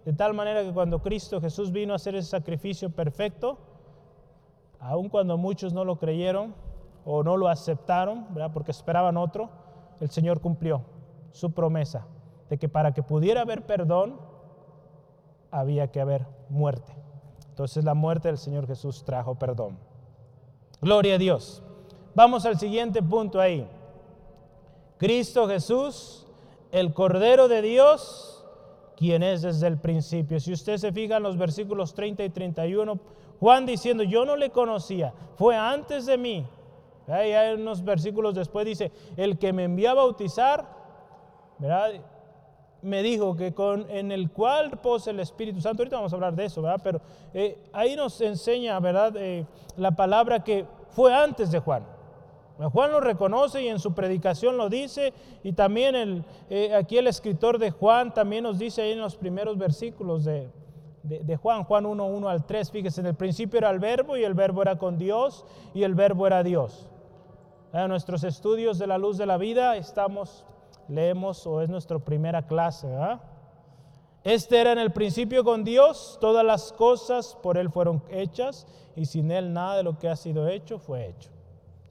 de 0.05 0.13
tal 0.13 0.33
manera 0.33 0.63
que 0.63 0.73
cuando 0.73 1.01
Cristo 1.01 1.41
Jesús 1.41 1.71
vino 1.71 1.93
a 1.93 1.97
hacer 1.97 2.15
ese 2.15 2.29
sacrificio 2.29 2.89
perfecto, 2.89 3.57
aun 4.79 5.09
cuando 5.09 5.37
muchos 5.37 5.73
no 5.73 5.83
lo 5.85 5.97
creyeron 5.97 6.53
o 7.05 7.23
no 7.23 7.37
lo 7.37 7.47
aceptaron, 7.47 8.27
porque 8.53 8.71
esperaban 8.71 9.17
otro, 9.17 9.49
el 9.99 10.09
Señor 10.09 10.41
cumplió 10.41 10.81
su 11.31 11.51
promesa 11.51 12.07
de 12.49 12.57
que 12.57 12.69
para 12.69 12.93
que 12.93 13.03
pudiera 13.03 13.41
haber 13.41 13.65
perdón, 13.65 14.19
había 15.51 15.91
que 15.91 16.01
haber 16.01 16.25
muerte. 16.49 16.93
Entonces 17.49 17.83
la 17.83 17.93
muerte 17.93 18.27
del 18.27 18.37
Señor 18.37 18.67
Jesús 18.67 19.03
trajo 19.03 19.35
perdón. 19.35 19.77
Gloria 20.81 21.15
a 21.15 21.17
Dios. 21.17 21.63
Vamos 22.15 22.45
al 22.45 22.57
siguiente 22.57 23.03
punto 23.03 23.39
ahí. 23.39 23.67
Cristo 24.97 25.47
Jesús, 25.47 26.25
el 26.71 26.93
Cordero 26.93 27.49
de 27.49 27.61
Dios, 27.61 28.43
quien 28.95 29.21
es 29.21 29.41
desde 29.41 29.67
el 29.67 29.77
principio. 29.77 30.39
Si 30.39 30.53
usted 30.53 30.77
se 30.77 30.93
fija 30.93 31.17
en 31.17 31.23
los 31.23 31.37
versículos 31.37 31.93
30 31.93 32.23
y 32.23 32.29
31, 32.29 32.97
Juan 33.39 33.65
diciendo, 33.65 34.03
yo 34.03 34.25
no 34.25 34.37
le 34.37 34.49
conocía, 34.49 35.13
fue 35.35 35.57
antes 35.57 36.05
de 36.05 36.17
mí. 36.17 36.47
Ahí 37.07 37.33
hay 37.33 37.55
unos 37.55 37.83
versículos 37.83 38.33
después 38.33 38.65
dice, 38.65 38.91
el 39.17 39.37
que 39.37 39.51
me 39.51 39.65
envió 39.65 39.91
a 39.91 39.95
bautizar, 39.95 40.65
¿verdad? 41.59 41.91
me 42.81 43.01
dijo 43.01 43.35
que 43.35 43.53
con, 43.53 43.89
en 43.89 44.11
el 44.11 44.31
cual 44.31 44.79
posa 44.79 45.09
el 45.09 45.19
Espíritu 45.19 45.59
Santo, 45.59 45.81
ahorita 45.81 45.97
vamos 45.97 46.13
a 46.13 46.15
hablar 46.15 46.35
de 46.35 46.45
eso, 46.45 46.61
¿verdad? 46.61 46.79
Pero 46.83 47.01
eh, 47.33 47.57
ahí 47.73 47.95
nos 47.95 48.21
enseña, 48.21 48.79
¿verdad? 48.79 49.13
Eh, 49.17 49.45
la 49.75 49.91
palabra 49.91 50.43
que 50.43 50.65
fue 50.91 51.13
antes 51.13 51.51
de 51.51 51.59
Juan. 51.59 51.94
Juan 52.57 52.91
lo 52.91 53.01
reconoce 53.01 53.61
y 53.61 53.67
en 53.67 53.79
su 53.79 53.93
predicación 53.93 54.55
lo 54.55 54.69
dice, 54.69 55.13
y 55.43 55.53
también 55.53 55.95
el, 55.95 56.23
eh, 56.49 56.73
aquí 56.73 56.97
el 56.97 57.07
escritor 57.07 57.59
de 57.59 57.71
Juan 57.71 58.13
también 58.13 58.43
nos 58.43 58.57
dice 58.57 58.81
ahí 58.81 58.91
en 58.93 59.01
los 59.01 59.17
primeros 59.17 59.57
versículos 59.57 60.23
de, 60.23 60.49
de, 61.03 61.35
Juan, 61.35 61.65
Juan 61.65 61.85
1, 61.85 62.05
1 62.05 62.29
al 62.29 62.45
3, 62.45 62.71
fíjese, 62.71 63.01
en 63.01 63.07
el 63.07 63.15
principio 63.15 63.57
era 63.57 63.69
el 63.69 63.79
verbo 63.79 64.15
y 64.17 64.23
el 64.23 64.33
verbo 64.33 64.61
era 64.61 64.77
con 64.77 64.97
Dios 64.97 65.45
y 65.73 65.83
el 65.83 65.95
verbo 65.95 66.25
era 66.25 66.43
Dios. 66.43 66.89
En 67.73 67.89
nuestros 67.89 68.23
estudios 68.23 68.79
de 68.79 68.87
la 68.87 68.97
luz 68.97 69.17
de 69.17 69.25
la 69.25 69.37
vida 69.37 69.75
estamos, 69.75 70.45
leemos 70.87 71.45
o 71.45 71.61
es 71.61 71.69
nuestra 71.69 71.99
primera 71.99 72.47
clase. 72.47 72.87
Este 74.23 74.59
era 74.59 74.71
en 74.71 74.79
el 74.79 74.93
principio 74.93 75.43
con 75.43 75.63
Dios, 75.63 76.17
todas 76.21 76.45
las 76.45 76.71
cosas 76.71 77.37
por 77.43 77.57
Él 77.57 77.69
fueron 77.69 78.01
hechas 78.09 78.65
y 78.95 79.05
sin 79.05 79.29
Él 79.29 79.51
nada 79.51 79.77
de 79.77 79.83
lo 79.83 79.99
que 79.99 80.07
ha 80.07 80.15
sido 80.15 80.47
hecho 80.47 80.79
fue 80.79 81.07
hecho. 81.07 81.34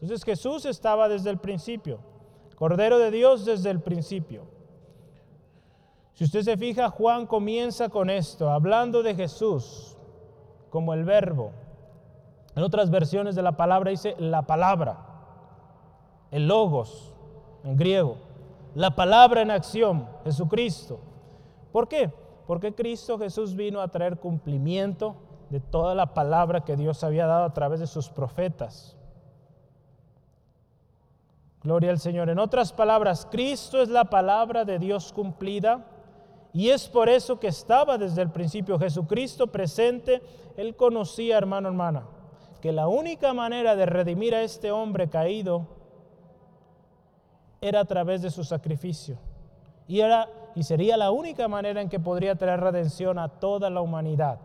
Entonces 0.05 0.23
Jesús 0.27 0.67
estaba 0.67 1.09
desde 1.09 1.31
el 1.31 1.39
principio, 1.39 1.99
Cordero 2.57 2.99
de 2.99 3.11
Dios 3.11 3.47
desde 3.47 3.71
el 3.71 3.81
principio. 3.81 4.43
Si 6.13 6.25
usted 6.25 6.43
se 6.43 6.59
fija, 6.59 6.91
Juan 6.91 7.27
comienza 7.27 7.89
con 7.89 8.11
esto, 8.11 8.51
hablando 8.51 9.03
de 9.03 9.15
Jesús 9.15 9.97
como 10.69 10.93
el 10.93 11.05
verbo. 11.05 11.53
En 12.55 12.63
otras 12.63 12.91
versiones 12.91 13.35
de 13.35 13.41
la 13.41 13.57
palabra 13.57 13.93
dice 13.93 14.15
la 14.19 14.43
palabra, 14.43 14.99
el 16.31 16.49
logos 16.49 17.15
en 17.65 17.75
griego, 17.75 18.19
la 18.75 18.95
palabra 18.95 19.41
en 19.41 19.51
acción, 19.51 20.07
Jesucristo. 20.25 20.99
¿Por 21.73 21.89
qué? 21.89 22.13
Porque 22.47 22.75
Cristo 22.75 23.19
Jesús 23.19 23.57
vino 23.57 23.81
a 23.81 23.89
traer 23.89 24.19
cumplimiento 24.19 25.17
de 25.49 25.61
toda 25.61 25.95
la 25.95 26.13
palabra 26.13 26.63
que 26.63 26.77
Dios 26.77 27.03
había 27.05 27.25
dado 27.25 27.45
a 27.45 27.55
través 27.55 27.81
de 27.81 27.87
sus 27.87 28.11
profetas. 28.11 28.99
Gloria 31.65 31.91
al 31.91 31.99
Señor. 31.99 32.29
En 32.29 32.39
otras 32.39 32.75
palabras, 32.75 33.27
Cristo 33.31 33.81
es 33.81 33.89
la 33.89 34.05
palabra 34.05 34.67
de 34.67 34.79
Dios 34.79 35.13
cumplida 35.15 35.83
y 36.53 36.69
es 36.69 36.87
por 36.89 37.09
eso 37.09 37.41
que 37.41 37.49
estaba 37.49 37.97
desde 37.97 38.21
el 38.21 38.31
principio 38.31 38.79
Jesucristo 38.79 39.47
presente. 39.47 40.23
Él 40.59 40.77
conocía, 40.77 41.39
hermano, 41.39 41.69
hermana, 41.69 42.05
que 42.61 42.71
la 42.71 42.87
única 42.87 43.33
manera 43.33 43.75
de 43.75 43.87
redimir 43.87 44.35
a 44.35 44.43
este 44.43 44.71
hombre 44.71 45.09
caído 45.09 45.67
era 47.63 47.81
a 47.81 47.85
través 47.87 48.21
de 48.21 48.31
su 48.31 48.45
sacrificio. 48.45 49.17
Y, 49.89 50.01
era, 50.01 50.29
y 50.55 50.65
sería 50.65 50.99
la 50.99 51.11
única 51.11 51.49
manera 51.49 51.81
en 51.81 51.89
que 51.89 51.99
podría 51.99 52.37
traer 52.37 52.61
redención 52.61 53.19
a 53.19 53.29
toda 53.29 53.71
la 53.71 53.81
humanidad. 53.81 54.39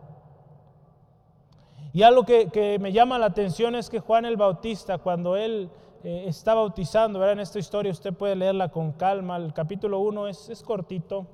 Y 1.92 2.02
algo 2.02 2.24
que, 2.24 2.78
me 2.80 2.92
llama 2.92 3.18
la 3.18 3.26
atención 3.26 3.74
es 3.74 3.90
que 3.90 4.00
Juan 4.00 4.24
el 4.24 4.38
Bautista, 4.38 4.98
cuando 4.98 5.36
él 5.36 5.70
eh, 6.02 6.24
está 6.26 6.54
bautizando, 6.54 7.18
¿verdad? 7.18 7.34
en 7.34 7.40
esta 7.40 7.58
historia 7.58 7.92
usted 7.92 8.12
puede 8.14 8.36
leerla 8.36 8.70
con 8.70 8.92
calma, 8.92 9.36
el 9.36 9.52
capítulo 9.52 10.00
1 10.00 10.28
es, 10.28 10.48
es 10.48 10.62
cortito, 10.62 11.26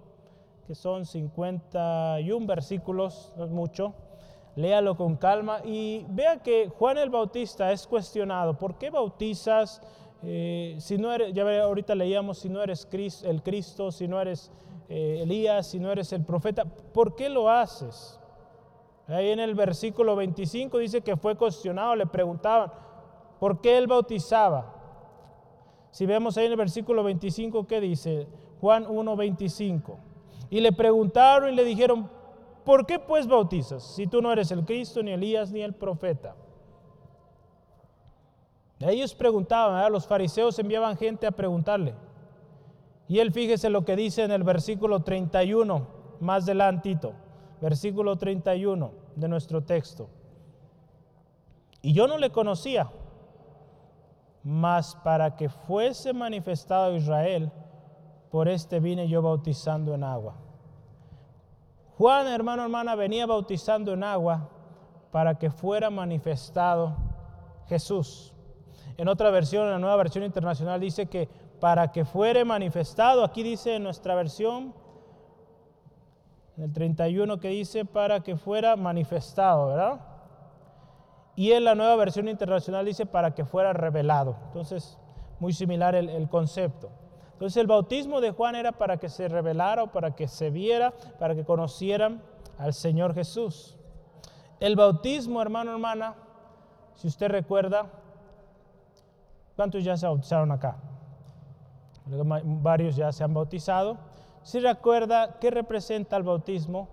que 0.66 0.74
son 0.74 1.06
51 1.06 2.46
versículos, 2.46 3.32
no 3.36 3.44
es 3.44 3.50
mucho. 3.50 3.94
Léalo 4.56 4.96
con 4.96 5.16
calma 5.16 5.60
y 5.64 6.06
vea 6.08 6.38
que 6.42 6.68
Juan 6.68 6.96
el 6.96 7.10
Bautista 7.10 7.70
es 7.72 7.86
cuestionado. 7.86 8.56
¿Por 8.56 8.78
qué 8.78 8.88
bautizas 8.88 9.82
eh, 10.22 10.76
si 10.78 10.98
no 10.98 11.12
eres, 11.12 11.32
ya 11.32 11.62
ahorita 11.62 11.94
leíamos, 11.94 12.38
si 12.38 12.48
no 12.48 12.62
eres 12.62 12.88
el 13.24 13.42
Cristo, 13.42 13.92
si 13.92 14.08
no 14.08 14.20
eres 14.20 14.50
eh, 14.88 15.20
Elías, 15.22 15.68
si 15.68 15.78
no 15.78 15.92
eres 15.92 16.12
el 16.12 16.24
profeta, 16.24 16.64
¿por 16.64 17.14
qué 17.14 17.28
lo 17.28 17.50
haces? 17.50 18.18
Ahí 19.06 19.30
en 19.30 19.40
el 19.40 19.54
versículo 19.54 20.16
25 20.16 20.78
dice 20.78 21.00
que 21.00 21.16
fue 21.16 21.36
cuestionado, 21.36 21.94
le 21.94 22.06
preguntaban, 22.06 22.72
¿por 23.38 23.60
qué 23.60 23.78
él 23.78 23.86
bautizaba? 23.86 24.74
Si 25.90 26.06
vemos 26.06 26.36
ahí 26.36 26.46
en 26.46 26.52
el 26.52 26.58
versículo 26.58 27.02
25, 27.02 27.66
¿qué 27.66 27.80
dice? 27.80 28.26
Juan 28.60 28.84
1.25. 28.86 29.96
Y 30.50 30.60
le 30.60 30.72
preguntaron 30.72 31.52
y 31.52 31.56
le 31.56 31.64
dijeron, 31.64 32.10
¿por 32.64 32.86
qué 32.86 32.98
pues 32.98 33.26
bautizas 33.26 33.82
si 33.82 34.06
tú 34.06 34.20
no 34.20 34.32
eres 34.32 34.50
el 34.50 34.64
Cristo, 34.64 35.02
ni 35.02 35.12
Elías, 35.12 35.52
ni 35.52 35.62
el 35.62 35.72
profeta? 35.72 36.36
Ellos 38.80 39.14
preguntaban, 39.14 39.90
los 39.90 40.06
fariseos 40.06 40.58
enviaban 40.58 40.96
gente 40.96 41.26
a 41.26 41.30
preguntarle. 41.30 41.94
Y 43.08 43.20
él 43.20 43.32
fíjese 43.32 43.70
lo 43.70 43.84
que 43.84 43.96
dice 43.96 44.24
en 44.24 44.32
el 44.32 44.42
versículo 44.42 45.00
31, 45.00 45.86
más 46.20 46.44
adelantito, 46.44 47.14
versículo 47.60 48.16
31 48.16 48.92
de 49.14 49.28
nuestro 49.28 49.62
texto. 49.62 50.08
Y 51.80 51.92
yo 51.92 52.06
no 52.06 52.18
le 52.18 52.30
conocía, 52.30 52.90
mas 54.48 54.94
para 55.02 55.34
que 55.34 55.48
fuese 55.48 56.12
manifestado 56.12 56.94
Israel, 56.94 57.50
por 58.30 58.46
este 58.46 58.78
vine 58.78 59.08
yo 59.08 59.20
bautizando 59.20 59.92
en 59.92 60.04
agua. 60.04 60.36
Juan, 61.98 62.28
hermano, 62.28 62.62
hermana, 62.62 62.94
venía 62.94 63.26
bautizando 63.26 63.92
en 63.94 64.04
agua 64.04 64.48
para 65.10 65.34
que 65.36 65.50
fuera 65.50 65.90
manifestado 65.90 66.94
Jesús. 67.66 68.32
En 68.96 69.08
otra 69.08 69.30
versión, 69.30 69.64
en 69.64 69.72
la 69.72 69.78
nueva 69.80 69.96
versión 69.96 70.22
internacional, 70.22 70.78
dice 70.78 71.06
que 71.06 71.28
para 71.58 71.90
que 71.90 72.04
fuere 72.04 72.44
manifestado, 72.44 73.24
aquí 73.24 73.42
dice 73.42 73.74
en 73.74 73.82
nuestra 73.82 74.14
versión, 74.14 74.72
en 76.56 76.62
el 76.62 76.72
31 76.72 77.40
que 77.40 77.48
dice 77.48 77.84
para 77.84 78.20
que 78.20 78.36
fuera 78.36 78.76
manifestado, 78.76 79.66
¿verdad? 79.66 80.15
Y 81.36 81.52
en 81.52 81.64
la 81.64 81.74
nueva 81.74 81.96
versión 81.96 82.28
internacional 82.28 82.86
dice 82.86 83.04
para 83.04 83.34
que 83.34 83.44
fuera 83.44 83.74
revelado. 83.74 84.36
Entonces, 84.46 84.98
muy 85.38 85.52
similar 85.52 85.94
el, 85.94 86.28
concepto. 86.30 86.90
Entonces 87.34 87.58
el 87.58 87.66
bautismo 87.66 88.22
de 88.22 88.30
Juan 88.30 88.54
era 88.54 88.72
para 88.72 88.96
que 88.96 89.10
se 89.10 89.28
revelara 89.28 89.82
o 89.82 89.92
para 89.92 90.16
que 90.16 90.28
se 90.28 90.50
viera, 90.50 90.94
para 91.18 91.34
que 91.34 91.44
conocieran 91.44 92.22
al 92.58 92.72
Señor 92.72 93.14
Jesús. 93.14 93.76
El 94.60 94.74
bautismo, 94.74 95.42
hermano, 95.42 95.72
hermana, 95.72 96.14
si 96.94 97.08
usted 97.08 97.28
recuerda, 97.28 97.86
¿cuántos 99.54 99.84
ya 99.84 99.98
se 99.98 100.06
bautizaron 100.06 100.50
acá? 100.50 100.78
Varios 102.06 102.96
ya 102.96 103.12
se 103.12 103.22
han 103.22 103.34
bautizado. 103.34 103.98
Si 104.42 104.58
recuerda, 104.60 105.38
¿qué 105.38 105.50
representa 105.50 106.16
el 106.16 106.22
bautismo? 106.22 106.88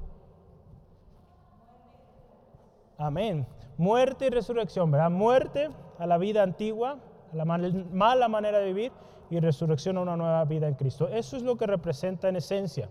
Amén. 2.97 3.45
Muerte 3.77 4.27
y 4.27 4.29
resurrección, 4.29 4.91
¿verdad? 4.91 5.09
Muerte 5.09 5.69
a 5.97 6.05
la 6.05 6.17
vida 6.17 6.43
antigua, 6.43 6.99
a 7.31 7.35
la 7.35 7.45
mala 7.45 8.27
manera 8.27 8.59
de 8.59 8.65
vivir 8.65 8.91
y 9.29 9.39
resurrección 9.39 9.97
a 9.97 10.01
una 10.01 10.15
nueva 10.15 10.45
vida 10.45 10.67
en 10.67 10.75
Cristo. 10.75 11.07
Eso 11.07 11.37
es 11.37 11.43
lo 11.43 11.57
que 11.57 11.65
representa 11.65 12.29
en 12.29 12.35
esencia. 12.35 12.89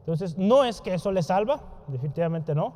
Entonces, 0.00 0.36
no 0.36 0.64
es 0.64 0.80
que 0.80 0.94
eso 0.94 1.12
le 1.12 1.22
salva, 1.22 1.62
definitivamente 1.88 2.54
no, 2.54 2.74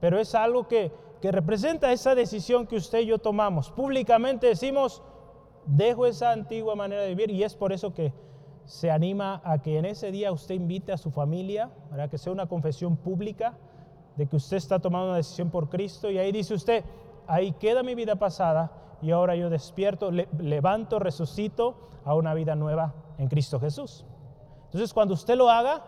pero 0.00 0.18
es 0.18 0.34
algo 0.34 0.68
que, 0.68 0.92
que 1.20 1.32
representa 1.32 1.92
esa 1.92 2.14
decisión 2.14 2.66
que 2.66 2.76
usted 2.76 3.00
y 3.00 3.06
yo 3.06 3.18
tomamos. 3.18 3.70
Públicamente 3.70 4.46
decimos, 4.46 5.02
dejo 5.66 6.06
esa 6.06 6.32
antigua 6.32 6.74
manera 6.74 7.02
de 7.02 7.08
vivir 7.08 7.30
y 7.30 7.42
es 7.42 7.54
por 7.54 7.72
eso 7.72 7.92
que 7.92 8.12
se 8.64 8.90
anima 8.90 9.40
a 9.44 9.62
que 9.62 9.78
en 9.78 9.84
ese 9.84 10.10
día 10.10 10.32
usted 10.32 10.54
invite 10.54 10.92
a 10.92 10.96
su 10.96 11.10
familia, 11.10 11.70
para 11.88 12.08
que 12.08 12.18
sea 12.18 12.32
una 12.32 12.46
confesión 12.46 12.96
pública 12.96 13.56
de 14.16 14.26
que 14.26 14.36
usted 14.36 14.56
está 14.56 14.78
tomando 14.78 15.08
una 15.08 15.16
decisión 15.16 15.50
por 15.50 15.68
Cristo 15.68 16.10
y 16.10 16.18
ahí 16.18 16.32
dice 16.32 16.54
usted, 16.54 16.84
ahí 17.26 17.52
queda 17.52 17.82
mi 17.82 17.94
vida 17.94 18.16
pasada 18.16 18.70
y 19.02 19.10
ahora 19.10 19.36
yo 19.36 19.50
despierto, 19.50 20.10
levanto, 20.10 20.98
resucito 20.98 21.76
a 22.04 22.14
una 22.14 22.34
vida 22.34 22.54
nueva 22.54 22.94
en 23.18 23.28
Cristo 23.28 23.60
Jesús. 23.60 24.04
Entonces 24.64 24.92
cuando 24.92 25.14
usted 25.14 25.36
lo 25.36 25.50
haga, 25.50 25.82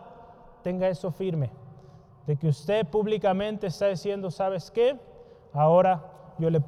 tenga 0.63 0.89
eso 0.89 1.11
firme, 1.11 1.51
de 2.27 2.37
que 2.37 2.49
usted 2.49 2.87
públicamente 2.87 3.67
está 3.67 3.89
diciendo, 3.89 4.31
¿sabes 4.31 4.71
qué? 4.71 4.99
Ahora 5.53 6.35
yo 6.39 6.51
le 6.51 6.63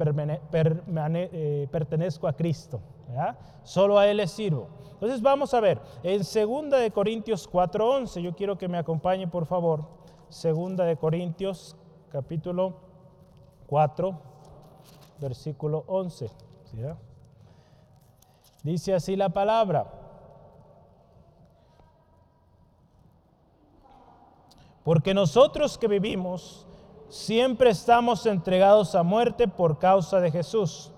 eh, 0.53 1.69
pertenezco 1.71 2.27
a 2.27 2.33
Cristo, 2.33 2.81
solo 3.63 3.99
a 3.99 4.07
Él 4.07 4.17
le 4.17 4.27
sirvo. 4.27 4.69
Entonces 4.95 5.23
vamos 5.23 5.55
a 5.55 5.61
ver, 5.61 5.81
en 6.03 6.19
2 6.19 6.71
de 6.81 6.91
Corintios 6.91 7.51
4:11, 7.51 8.21
yo 8.21 8.35
quiero 8.35 8.59
que 8.59 8.69
me 8.69 8.79
acompañe 8.79 9.27
por 9.29 9.47
favor, 9.47 10.00
2 10.31 10.77
de 10.77 10.97
Corintios 10.97 11.77
capítulo 12.11 12.75
4, 13.67 14.17
versículo 15.21 15.85
11. 15.89 16.31
Dice 18.63 18.95
así 18.95 19.17
la 19.17 19.29
palabra. 19.29 19.91
Porque 24.85 25.15
nosotros 25.15 25.77
que 25.77 25.89
vivimos 25.89 26.67
siempre 27.09 27.71
estamos 27.71 28.25
entregados 28.25 28.95
a 28.95 29.03
muerte 29.03 29.49
por 29.49 29.79
causa 29.79 30.21
de 30.21 30.31
Jesús, 30.31 30.93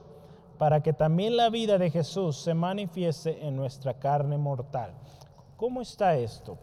para 0.59 0.83
que 0.83 0.92
también 0.92 1.38
la 1.38 1.49
vida 1.49 1.79
de 1.79 1.90
Jesús 1.90 2.37
se 2.37 2.53
manifieste 2.53 3.47
en 3.47 3.57
nuestra 3.57 3.95
carne 3.95 4.37
mortal. 4.37 4.92
¿Cómo 5.57 5.81
está 5.81 6.16
esto? 6.16 6.59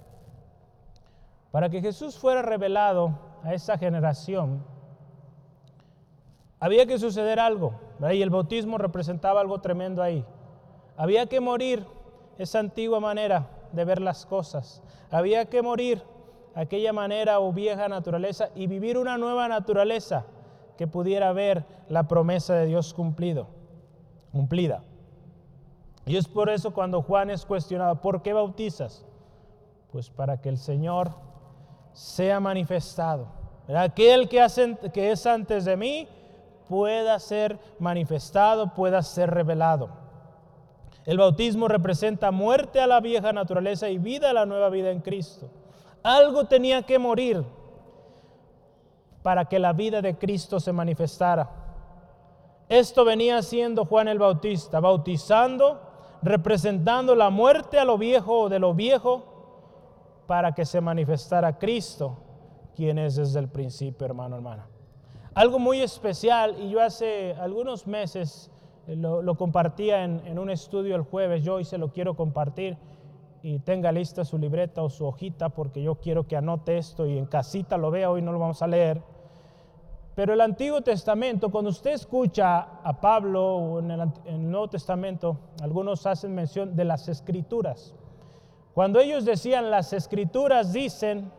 Para 1.51 1.69
que 1.69 1.81
Jesús 1.81 2.17
fuera 2.17 2.41
revelado 2.41 3.17
a 3.43 3.53
esa 3.53 3.77
generación, 3.77 4.63
había 6.59 6.85
que 6.85 6.99
suceder 6.99 7.39
algo, 7.39 7.73
y 8.11 8.21
el 8.21 8.29
bautismo 8.29 8.77
representaba 8.77 9.41
algo 9.41 9.59
tremendo 9.59 10.03
ahí. 10.03 10.25
Había 10.97 11.25
que 11.27 11.39
morir 11.39 11.85
esa 12.37 12.59
antigua 12.59 12.99
manera 12.99 13.47
de 13.71 13.85
ver 13.85 14.01
las 14.01 14.25
cosas. 14.25 14.83
Había 15.09 15.45
que 15.45 15.61
morir 15.61 16.03
aquella 16.55 16.93
manera 16.93 17.39
o 17.39 17.53
vieja 17.53 17.87
naturaleza 17.87 18.49
y 18.55 18.67
vivir 18.67 18.97
una 18.97 19.17
nueva 19.17 19.47
naturaleza 19.47 20.25
que 20.77 20.87
pudiera 20.87 21.31
ver 21.33 21.65
la 21.87 22.07
promesa 22.07 22.53
de 22.55 22.65
Dios 22.65 22.93
cumplido, 22.93 23.47
cumplida. 24.31 24.83
Y 26.05 26.17
es 26.17 26.27
por 26.27 26.49
eso 26.49 26.71
cuando 26.71 27.01
Juan 27.01 27.29
es 27.29 27.45
cuestionado, 27.45 28.01
¿por 28.01 28.21
qué 28.21 28.33
bautizas? 28.33 29.05
Pues 29.91 30.09
para 30.09 30.41
que 30.41 30.49
el 30.49 30.57
Señor 30.57 31.11
sea 31.93 32.39
manifestado. 32.39 33.27
Aquel 33.75 34.27
que, 34.29 34.41
hace, 34.41 34.77
que 34.93 35.11
es 35.11 35.25
antes 35.25 35.65
de 35.65 35.77
mí 35.77 36.07
pueda 36.67 37.19
ser 37.19 37.59
manifestado, 37.79 38.73
pueda 38.73 39.01
ser 39.01 39.29
revelado. 39.31 39.89
El 41.05 41.17
bautismo 41.17 41.67
representa 41.67 42.31
muerte 42.31 42.79
a 42.79 42.87
la 42.87 42.99
vieja 42.99 43.33
naturaleza 43.33 43.89
y 43.89 43.97
vida 43.97 44.29
a 44.29 44.33
la 44.33 44.45
nueva 44.45 44.69
vida 44.69 44.91
en 44.91 45.01
Cristo. 45.01 45.49
Algo 46.03 46.45
tenía 46.45 46.83
que 46.83 46.99
morir 46.99 47.43
para 49.23 49.45
que 49.45 49.59
la 49.59 49.73
vida 49.73 50.01
de 50.01 50.17
Cristo 50.17 50.59
se 50.59 50.71
manifestara. 50.71 51.49
Esto 52.69 53.03
venía 53.03 53.39
haciendo 53.39 53.85
Juan 53.85 54.07
el 54.07 54.19
Bautista, 54.19 54.79
bautizando, 54.79 55.81
representando 56.21 57.15
la 57.15 57.29
muerte 57.29 57.79
a 57.79 57.85
lo 57.85 57.97
viejo 57.97 58.41
o 58.41 58.49
de 58.49 58.59
lo 58.59 58.73
viejo 58.73 59.28
para 60.29 60.51
que 60.51 60.63
se 60.63 60.79
manifestara 60.79 61.57
Cristo, 61.57 62.15
quien 62.75 62.99
es 62.99 63.15
desde 63.15 63.39
el 63.39 63.47
principio, 63.47 64.05
hermano, 64.05 64.35
hermana. 64.35 64.67
Algo 65.33 65.57
muy 65.57 65.81
especial, 65.81 66.55
y 66.59 66.69
yo 66.69 66.83
hace 66.83 67.33
algunos 67.33 67.87
meses 67.87 68.51
eh, 68.85 68.95
lo, 68.95 69.35
compartía 69.37 70.03
en, 70.03 70.37
un 70.37 70.51
estudio 70.51 70.95
el 70.95 71.01
jueves, 71.01 71.43
yo 71.43 71.55
hoy 71.55 71.65
se 71.65 71.79
lo 71.79 71.91
quiero 71.91 72.15
compartir 72.15 72.77
y 73.41 73.57
tenga 73.57 73.91
lista 73.91 74.23
su 74.23 74.37
libreta 74.37 74.83
o 74.83 74.89
su 74.91 75.03
hojita 75.07 75.49
porque 75.49 75.81
yo 75.81 75.95
quiero 75.95 76.27
que 76.27 76.37
anote 76.37 76.77
esto 76.77 77.07
y 77.07 77.17
en 77.17 77.25
casita 77.25 77.75
lo 77.79 77.89
vea, 77.89 78.11
hoy 78.11 78.21
no 78.21 78.31
lo 78.31 78.37
vamos 78.37 78.61
a 78.61 78.67
leer. 78.67 79.01
Pero 80.13 80.35
el 80.35 80.41
Antiguo 80.41 80.81
Testamento, 80.81 81.49
cuando 81.49 81.71
usted 81.71 81.93
escucha 81.93 82.59
a 82.83 83.01
Pablo 83.01 83.55
o 83.55 83.79
en 83.79 83.89
el, 83.89 84.51
Nuevo 84.51 84.67
Testamento, 84.67 85.39
algunos 85.59 86.05
hacen 86.05 86.35
mención 86.35 86.75
de 86.75 86.85
las 86.85 87.09
escrituras. 87.09 87.95
Cuando 88.73 88.99
ellos 88.99 89.25
decían 89.25 89.71
las 89.71 89.93
escrituras 89.93 90.73
dicen, 90.73 91.31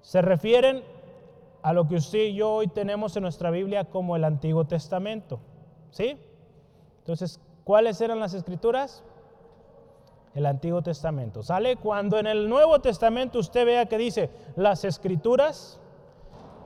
se 0.00 0.22
refieren 0.22 0.82
a 1.62 1.72
lo 1.72 1.86
que 1.86 1.96
usted 1.96 2.18
y 2.18 2.34
yo 2.34 2.52
hoy 2.52 2.66
tenemos 2.66 3.16
en 3.16 3.22
nuestra 3.22 3.50
Biblia 3.50 3.84
como 3.84 4.16
el 4.16 4.24
Antiguo 4.24 4.66
Testamento. 4.66 5.40
¿Sí? 5.90 6.18
Entonces, 6.98 7.40
¿cuáles 7.64 8.00
eran 8.00 8.20
las 8.20 8.34
escrituras? 8.34 9.02
el 10.34 10.46
Antiguo 10.46 10.82
Testamento. 10.82 11.42
¿Sale? 11.42 11.76
Cuando 11.76 12.18
en 12.18 12.26
el 12.26 12.48
Nuevo 12.48 12.80
Testamento 12.80 13.38
usted 13.38 13.64
vea 13.64 13.86
que 13.86 13.98
dice 13.98 14.30
las 14.56 14.84
escrituras, 14.84 15.80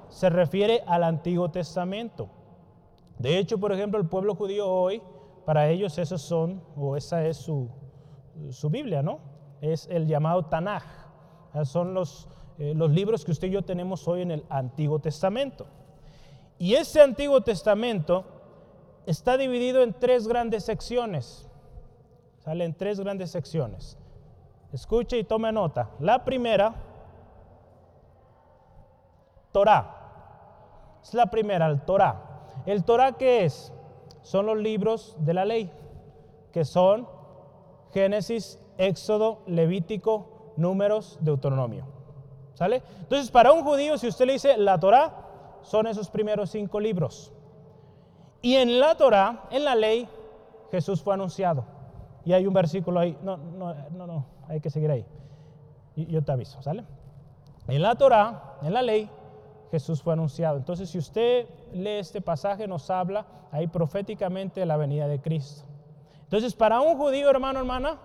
se 0.09 0.31
refiere 0.31 0.83
al 0.87 1.05
Antiguo 1.05 1.51
Testamento. 1.51 2.29
De 3.19 3.39
hecho, 3.39 3.59
por 3.59 3.73
ejemplo, 3.73 4.01
el 4.01 4.07
pueblo 4.07 4.35
judío 4.35 4.69
hoy, 4.69 5.03
para 5.45 5.69
ellos 5.69 5.99
esos 5.99 6.23
son, 6.23 6.63
o 6.77 6.97
esa 6.97 7.27
es 7.27 7.37
su, 7.37 7.69
su 8.51 8.71
Biblia, 8.71 9.03
¿no? 9.03 9.19
Es 9.61 9.87
el 9.91 10.07
llamado 10.07 10.47
Tanaj. 10.47 10.85
Son 11.65 11.95
los, 11.95 12.29
eh, 12.59 12.75
los 12.75 12.91
libros 12.91 13.25
que 13.25 13.33
usted 13.33 13.49
y 13.49 13.53
yo 13.53 13.63
tenemos 13.63 14.07
hoy 14.07 14.23
en 14.23 14.31
el 14.31 14.45
Antiguo 14.49 14.99
Testamento. 14.99 15.67
Y 16.59 16.75
ese 16.75 17.01
Antiguo 17.01 17.41
Testamento 17.41 18.25
está 19.07 19.37
dividido 19.37 19.83
en 19.83 19.95
tres 19.95 20.29
grandes 20.29 20.65
secciones. 20.65 21.49
Sale 22.39 22.65
en 22.65 22.75
tres 22.75 23.01
grandes 23.01 23.31
secciones. 23.31 23.97
Escuche 24.73 25.19
y 25.19 25.25
tome 25.25 25.51
nota. 25.53 25.91
La 26.01 26.25
primera, 26.25 26.75
Torah. 29.53 29.95
Es 31.03 31.15
la 31.15 31.27
primera, 31.27 31.67
el 31.67 31.81
Torah. 31.83 32.23
¿El 32.67 32.85
Torah 32.85 33.13
qué 33.13 33.45
es? 33.45 33.73
Son 34.23 34.47
los 34.47 34.59
libros 34.59 35.17
de 35.21 35.33
la 35.33 35.45
ley, 35.45 35.71
que 36.53 36.65
son 36.65 37.09
Génesis, 37.95 38.61
Éxodo, 38.79 39.41
Levítico, 39.47 40.53
Números, 40.57 41.19
Deuteronomio. 41.21 41.85
¿Sale? 42.55 42.83
Entonces, 43.01 43.31
para 43.31 43.53
un 43.53 43.63
judío, 43.63 43.99
si 43.99 44.09
usted 44.09 44.27
le 44.27 44.33
dice 44.33 44.57
la 44.57 44.81
Torah, 44.81 45.13
son 45.63 45.87
esos 45.87 46.11
primeros 46.11 46.51
cinco 46.51 46.81
libros. 46.81 47.33
Y 48.43 48.55
en 48.55 48.81
la 48.81 48.97
Torah, 48.97 49.45
en 49.51 49.65
la 49.65 49.75
ley, 49.75 50.09
Jesús 50.71 51.03
fue 51.03 51.15
anunciado. 51.15 51.65
Y 52.25 52.33
hay 52.33 52.47
un 52.47 52.55
versículo 52.55 53.01
ahí. 53.01 53.17
No, 53.23 53.37
no, 53.37 53.75
no, 53.91 54.07
no, 54.07 54.27
hay 54.49 54.61
que 54.61 54.71
seguir 54.71 54.91
ahí. 54.91 55.05
Yo 55.95 56.23
te 56.23 56.33
aviso, 56.33 56.63
¿sale? 56.63 56.85
En 57.67 57.83
la 57.83 57.97
Torah, 57.97 58.57
en 58.63 58.73
la 58.73 58.83
ley, 58.83 59.11
Jesús 59.71 60.03
fue 60.03 60.13
anunciado. 60.13 60.57
Entonces, 60.57 60.89
si 60.91 60.99
usted 60.99 61.47
lee 61.73 61.99
este 61.99 62.21
pasaje, 62.21 62.67
nos 62.67 62.89
habla 62.91 63.27
ahí 63.51 63.67
proféticamente 63.67 64.61
de 64.61 64.67
la 64.67 64.77
venida 64.77 65.07
de 65.09 65.21
Cristo. 65.21 65.65
Entonces, 66.23 66.55
para 66.55 66.81
un 66.81 66.97
judío, 66.97 67.31
hermano, 67.31 67.59
hermana, 67.59 67.99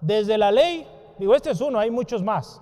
desde 0.00 0.38
la 0.38 0.50
ley, 0.50 0.86
digo, 1.18 1.34
este 1.34 1.50
es 1.50 1.60
uno, 1.60 1.78
hay 1.78 1.90
muchos 1.90 2.22
más. 2.22 2.60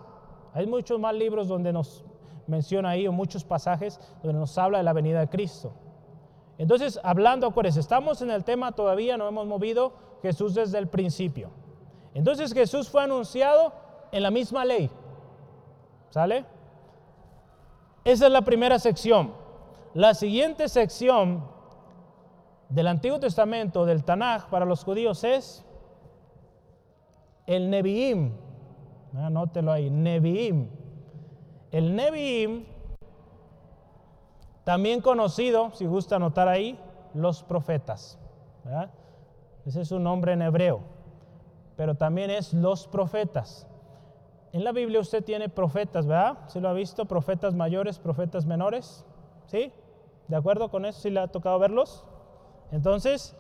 Hay 0.53 0.67
muchos 0.67 1.01
más 1.01 1.15
libros 1.15 1.49
donde 1.49 1.73
nos 1.73 2.05
menciona 2.47 2.91
ahí, 2.91 3.07
o 3.07 3.13
muchos 3.13 3.45
pasajes 3.45 3.99
donde 4.23 4.39
nos 4.39 4.57
habla 4.59 4.79
de 4.79 4.85
la 4.85 4.93
venida 4.93 5.21
de 5.21 5.29
Cristo. 5.29 5.73
Entonces, 6.59 7.01
hablando, 7.03 7.47
acuérdense, 7.47 7.81
estamos 7.81 8.23
en 8.23 8.31
el 8.31 8.45
tema 8.45 8.73
todavía, 8.73 9.17
no 9.17 9.27
hemos 9.27 9.47
movido 9.47 9.93
Jesús 10.23 10.55
desde 10.55 10.79
el 10.79 10.87
principio. 10.87 11.51
Entonces 12.15 12.55
Jesús 12.55 12.89
fue 12.89 13.03
anunciado 13.03 13.73
en 14.13 14.23
la 14.23 14.31
misma 14.31 14.65
ley. 14.65 14.89
¿Sale? 16.11 16.45
Esa 18.05 18.27
es 18.27 18.33
la 18.33 18.43
primera 18.43 18.79
sección. 18.79 19.33
La 19.95 20.15
siguiente 20.15 20.69
sección 20.69 21.45
del 22.69 22.87
Antiguo 22.87 23.19
Testamento, 23.19 23.85
del 23.85 24.05
Tanaj, 24.05 24.49
para 24.49 24.65
los 24.65 24.85
judíos 24.85 25.25
es 25.25 25.65
el 27.47 27.71
Nevi'im. 27.71 28.33
Anótelo 29.15 29.73
ahí, 29.73 29.91
Nevi'im. 29.91 30.69
El 31.71 31.95
Nevi'im, 31.97 32.65
también 34.65 35.01
conocido, 35.01 35.71
si 35.73 35.87
gusta 35.87 36.17
anotar 36.17 36.49
ahí, 36.49 36.79
los 37.13 37.43
profetas. 37.43 38.19
Ese 39.67 39.83
es 39.83 39.89
su 39.89 39.99
nombre 39.99 40.33
en 40.33 40.43
hebreo, 40.43 40.81
pero 41.77 41.95
también 41.95 42.31
es 42.31 42.55
los 42.55 42.87
profetas. 42.89 43.67
En 44.53 44.63
la 44.63 44.73
Biblia 44.73 45.01
usted 45.01 45.25
tiene 45.25 45.49
profetas, 45.49 46.07
¿verdad? 46.07 46.39
¿Se 46.47 46.61
lo 46.61 46.69
ha 46.69 46.73
visto? 46.73 47.07
Profetas 47.07 47.55
mayores, 47.55 47.99
profetas 47.99 48.47
menores. 48.47 49.05
¿Sí? 49.47 49.73
¿De 50.29 50.37
acuerdo 50.37 50.71
con 50.71 50.85
eso? 50.85 51.01
¿Sí 51.01 51.11
le 51.11 51.21
ha 51.21 51.29
tocado 51.29 51.59
verlos? 51.59 52.05
Entonces, 52.71 53.37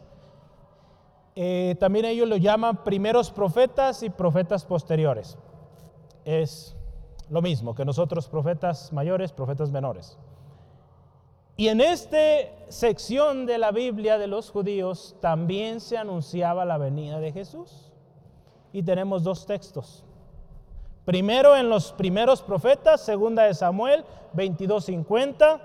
eh, 1.36 1.76
también 1.80 2.04
ellos 2.04 2.28
lo 2.28 2.36
llaman 2.36 2.84
primeros 2.84 3.30
profetas 3.30 4.02
y 4.02 4.10
profetas 4.10 4.64
posteriores. 4.64 5.36
Es 6.24 6.76
lo 7.28 7.42
mismo 7.42 7.74
que 7.74 7.84
nosotros, 7.84 8.28
profetas 8.28 8.92
mayores, 8.92 9.32
profetas 9.32 9.70
menores. 9.70 10.16
Y 11.56 11.68
en 11.68 11.80
esta 11.80 12.18
sección 12.68 13.46
de 13.46 13.58
la 13.58 13.70
Biblia 13.70 14.18
de 14.18 14.26
los 14.26 14.50
judíos 14.50 15.16
también 15.20 15.80
se 15.80 15.96
anunciaba 15.96 16.64
la 16.64 16.78
venida 16.78 17.20
de 17.20 17.32
Jesús. 17.32 17.92
Y 18.72 18.82
tenemos 18.82 19.22
dos 19.22 19.46
textos. 19.46 20.04
Primero 21.04 21.54
en 21.54 21.68
los 21.68 21.92
primeros 21.92 22.42
profetas, 22.42 23.00
segunda 23.00 23.44
de 23.44 23.54
Samuel 23.54 24.04
22:50, 24.34 25.60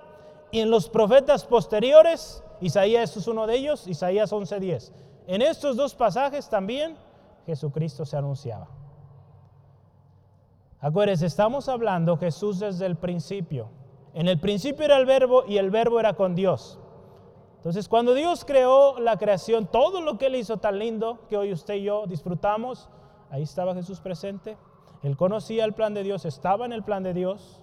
y 0.51 0.59
en 0.59 0.70
los 0.70 0.89
profetas 0.89 1.45
posteriores, 1.45 2.43
Isaías 2.61 3.15
es 3.15 3.28
uno 3.28 3.47
de 3.47 3.55
ellos, 3.55 3.88
Isaías 3.88 4.32
11:10. 4.32 4.91
En 5.30 5.44
estos 5.44 5.78
dos 5.78 5.94
pasajes 5.94 6.50
también 6.50 6.98
Jesucristo 7.46 8.04
se 8.04 8.18
anunciaba. 8.18 8.68
Acuérdense, 10.80 11.28
estamos 11.28 11.70
hablando 11.70 12.18
Jesús 12.18 12.58
desde 12.58 12.88
el 12.88 12.96
principio. 12.96 13.70
En 14.16 14.28
el 14.28 14.40
principio 14.40 14.86
era 14.86 14.98
el 14.98 15.06
verbo 15.06 15.44
y 15.48 15.58
el 15.58 15.70
verbo 15.70 16.00
era 16.00 16.16
con 16.16 16.34
Dios. 16.34 16.80
Entonces, 17.58 17.88
cuando 17.88 18.16
Dios 18.16 18.44
creó 18.44 19.00
la 19.00 19.18
creación, 19.18 19.68
todo 19.68 20.02
lo 20.02 20.18
que 20.18 20.26
Él 20.26 20.36
hizo 20.36 20.58
tan 20.58 20.80
lindo 20.80 21.20
que 21.30 21.38
hoy 21.38 21.54
usted 21.54 21.76
y 21.76 21.84
yo 21.84 22.08
disfrutamos, 22.08 22.90
ahí 23.30 23.44
estaba 23.44 23.76
Jesús 23.76 24.00
presente. 24.00 24.58
Él 25.04 25.16
conocía 25.16 25.64
el 25.64 25.74
plan 25.74 25.94
de 25.94 26.02
Dios, 26.02 26.26
estaba 26.26 26.66
en 26.66 26.74
el 26.74 26.82
plan 26.82 27.04
de 27.04 27.14
Dios. 27.14 27.62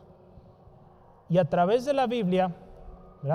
Y 1.29 1.39
a 1.39 1.51
través 1.51 1.85
de 1.85 1.95
la 1.95 2.07
Biblia, 2.07 2.55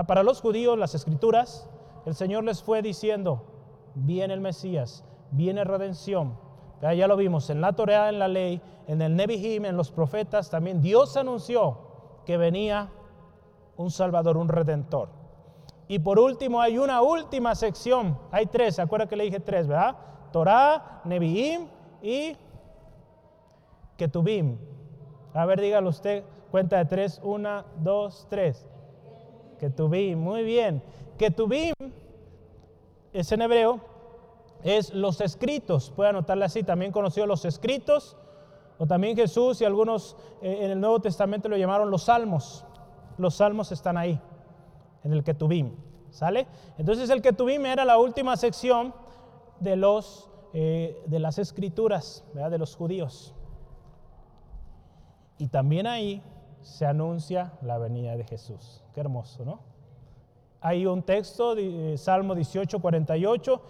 para 0.07 0.23
los 0.23 0.39
judíos, 0.39 0.77
las 0.77 0.95
escrituras, 0.95 1.69
el 2.05 2.15
Señor 2.15 2.45
les 2.45 2.63
fue 2.63 2.81
diciendo, 2.81 3.51
viene 3.95 4.33
el 4.33 4.41
Mesías, 4.41 5.03
viene 5.31 5.63
redención, 5.63 6.37
ya 6.81 7.07
lo 7.07 7.15
vimos 7.15 7.49
en 7.49 7.61
la 7.61 7.73
Torah, 7.73 8.09
en 8.09 8.19
la 8.19 8.27
ley, 8.27 8.61
en 8.87 9.01
el 9.01 9.15
Nebihim, 9.15 9.65
en 9.65 9.77
los 9.77 9.91
profetas, 9.91 10.49
también 10.49 10.81
Dios 10.81 11.15
anunció 11.15 11.77
que 12.25 12.37
venía 12.37 12.89
un 13.77 13.91
Salvador, 13.91 14.37
un 14.37 14.49
Redentor. 14.49 15.09
Y 15.87 15.99
por 15.99 16.19
último 16.19 16.61
hay 16.61 16.77
una 16.77 17.01
última 17.01 17.53
sección, 17.53 18.17
hay 18.31 18.45
tres, 18.45 18.75
¿se 18.75 18.81
acuerda 18.81 19.07
que 19.07 19.15
le 19.15 19.25
dije 19.25 19.39
tres, 19.39 19.67
verdad? 19.67 19.95
Torah, 20.31 21.01
Nebihim 21.03 21.67
y 22.01 22.35
Ketubim. 23.97 24.57
A 25.33 25.45
ver, 25.45 25.61
dígalo 25.61 25.89
usted, 25.89 26.23
cuenta 26.49 26.77
de 26.77 26.85
tres, 26.85 27.19
una, 27.23 27.65
dos, 27.77 28.25
tres. 28.29 28.65
Ketubim, 29.59 30.17
muy 30.17 30.43
bien. 30.43 30.81
Ketubim 31.17 31.73
es 33.13 33.31
en 33.31 33.41
hebreo, 33.41 33.79
es 34.63 34.93
los 34.93 35.21
escritos, 35.21 35.91
puede 35.91 36.09
anotarle 36.09 36.45
así, 36.45 36.63
también 36.63 36.91
conoció 36.91 37.25
los 37.25 37.45
escritos, 37.45 38.17
o 38.77 38.87
también 38.87 39.15
Jesús 39.15 39.61
y 39.61 39.65
algunos 39.65 40.17
eh, 40.41 40.59
en 40.61 40.71
el 40.71 40.79
Nuevo 40.79 40.99
Testamento 40.99 41.47
lo 41.49 41.57
llamaron 41.57 41.91
los 41.91 42.03
salmos. 42.03 42.65
Los 43.17 43.35
salmos 43.35 43.71
están 43.71 43.97
ahí, 43.97 44.19
en 45.03 45.13
el 45.13 45.23
Ketubim, 45.23 45.75
¿sale? 46.09 46.47
Entonces 46.77 47.09
el 47.09 47.21
Ketubim 47.21 47.65
era 47.65 47.85
la 47.85 47.99
última 47.99 48.35
sección 48.37 48.93
de, 49.59 49.75
los, 49.75 50.29
eh, 50.53 50.99
de 51.05 51.19
las 51.19 51.37
escrituras, 51.37 52.23
de 52.33 52.57
los 52.57 52.75
judíos. 52.75 53.35
Y 55.37 55.47
también 55.47 55.85
ahí 55.85 56.23
se 56.61 56.85
anuncia 56.85 57.53
la 57.61 57.77
venida 57.77 58.15
de 58.15 58.23
Jesús. 58.23 58.83
Qué 58.93 59.01
hermoso, 59.01 59.45
¿no? 59.45 59.70
Hay 60.61 60.85
un 60.85 61.03
texto, 61.03 61.55
eh, 61.57 61.97
Salmo 61.97 62.35
18, 62.35 62.79
48, 62.79 63.61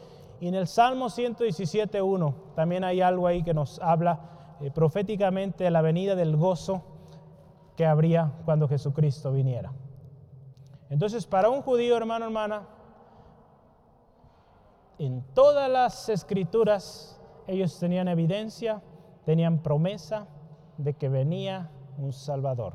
y 0.42 0.48
en 0.48 0.56
el 0.56 0.68
Salmo 0.68 1.06
117.1 1.06 2.34
también 2.56 2.84
hay 2.84 3.02
algo 3.02 3.28
ahí 3.28 3.44
que 3.44 3.54
nos 3.54 3.80
habla 3.80 4.20
eh, 4.60 4.72
proféticamente 4.72 5.64
de 5.64 5.72
la 5.72 5.82
venida 5.82 6.16
del 6.16 6.36
gozo 6.36 6.84
que 7.76 7.86
habría 7.86 8.32
cuando 8.46 8.68
Jesucristo 8.68 9.32
viniera. 9.32 9.72
Entonces, 10.90 11.26
para 11.26 11.50
un 11.50 11.62
judío, 11.62 11.96
hermano, 11.96 12.26
hermana, 12.26 12.68
en 15.00 15.24
todas 15.34 15.70
las 15.70 16.10
escrituras 16.10 17.20
ellos 17.48 17.80
tenían 17.80 18.08
evidencia, 18.08 18.82
tenían 19.26 19.64
promesa 19.64 20.28
de 20.78 20.94
que 20.94 21.10
venía 21.10 21.72
un 21.98 22.14
Salvador 22.14 22.74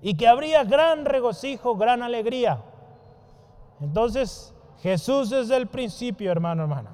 y 0.00 0.16
que 0.16 0.28
habría 0.28 0.64
gran 0.64 1.04
regocijo, 1.04 1.76
gran 1.76 2.02
alegría. 2.02 2.62
Entonces, 3.80 4.54
Jesús 4.82 5.30
desde 5.30 5.56
el 5.56 5.66
principio, 5.66 6.30
hermano, 6.30 6.62
hermana, 6.62 6.90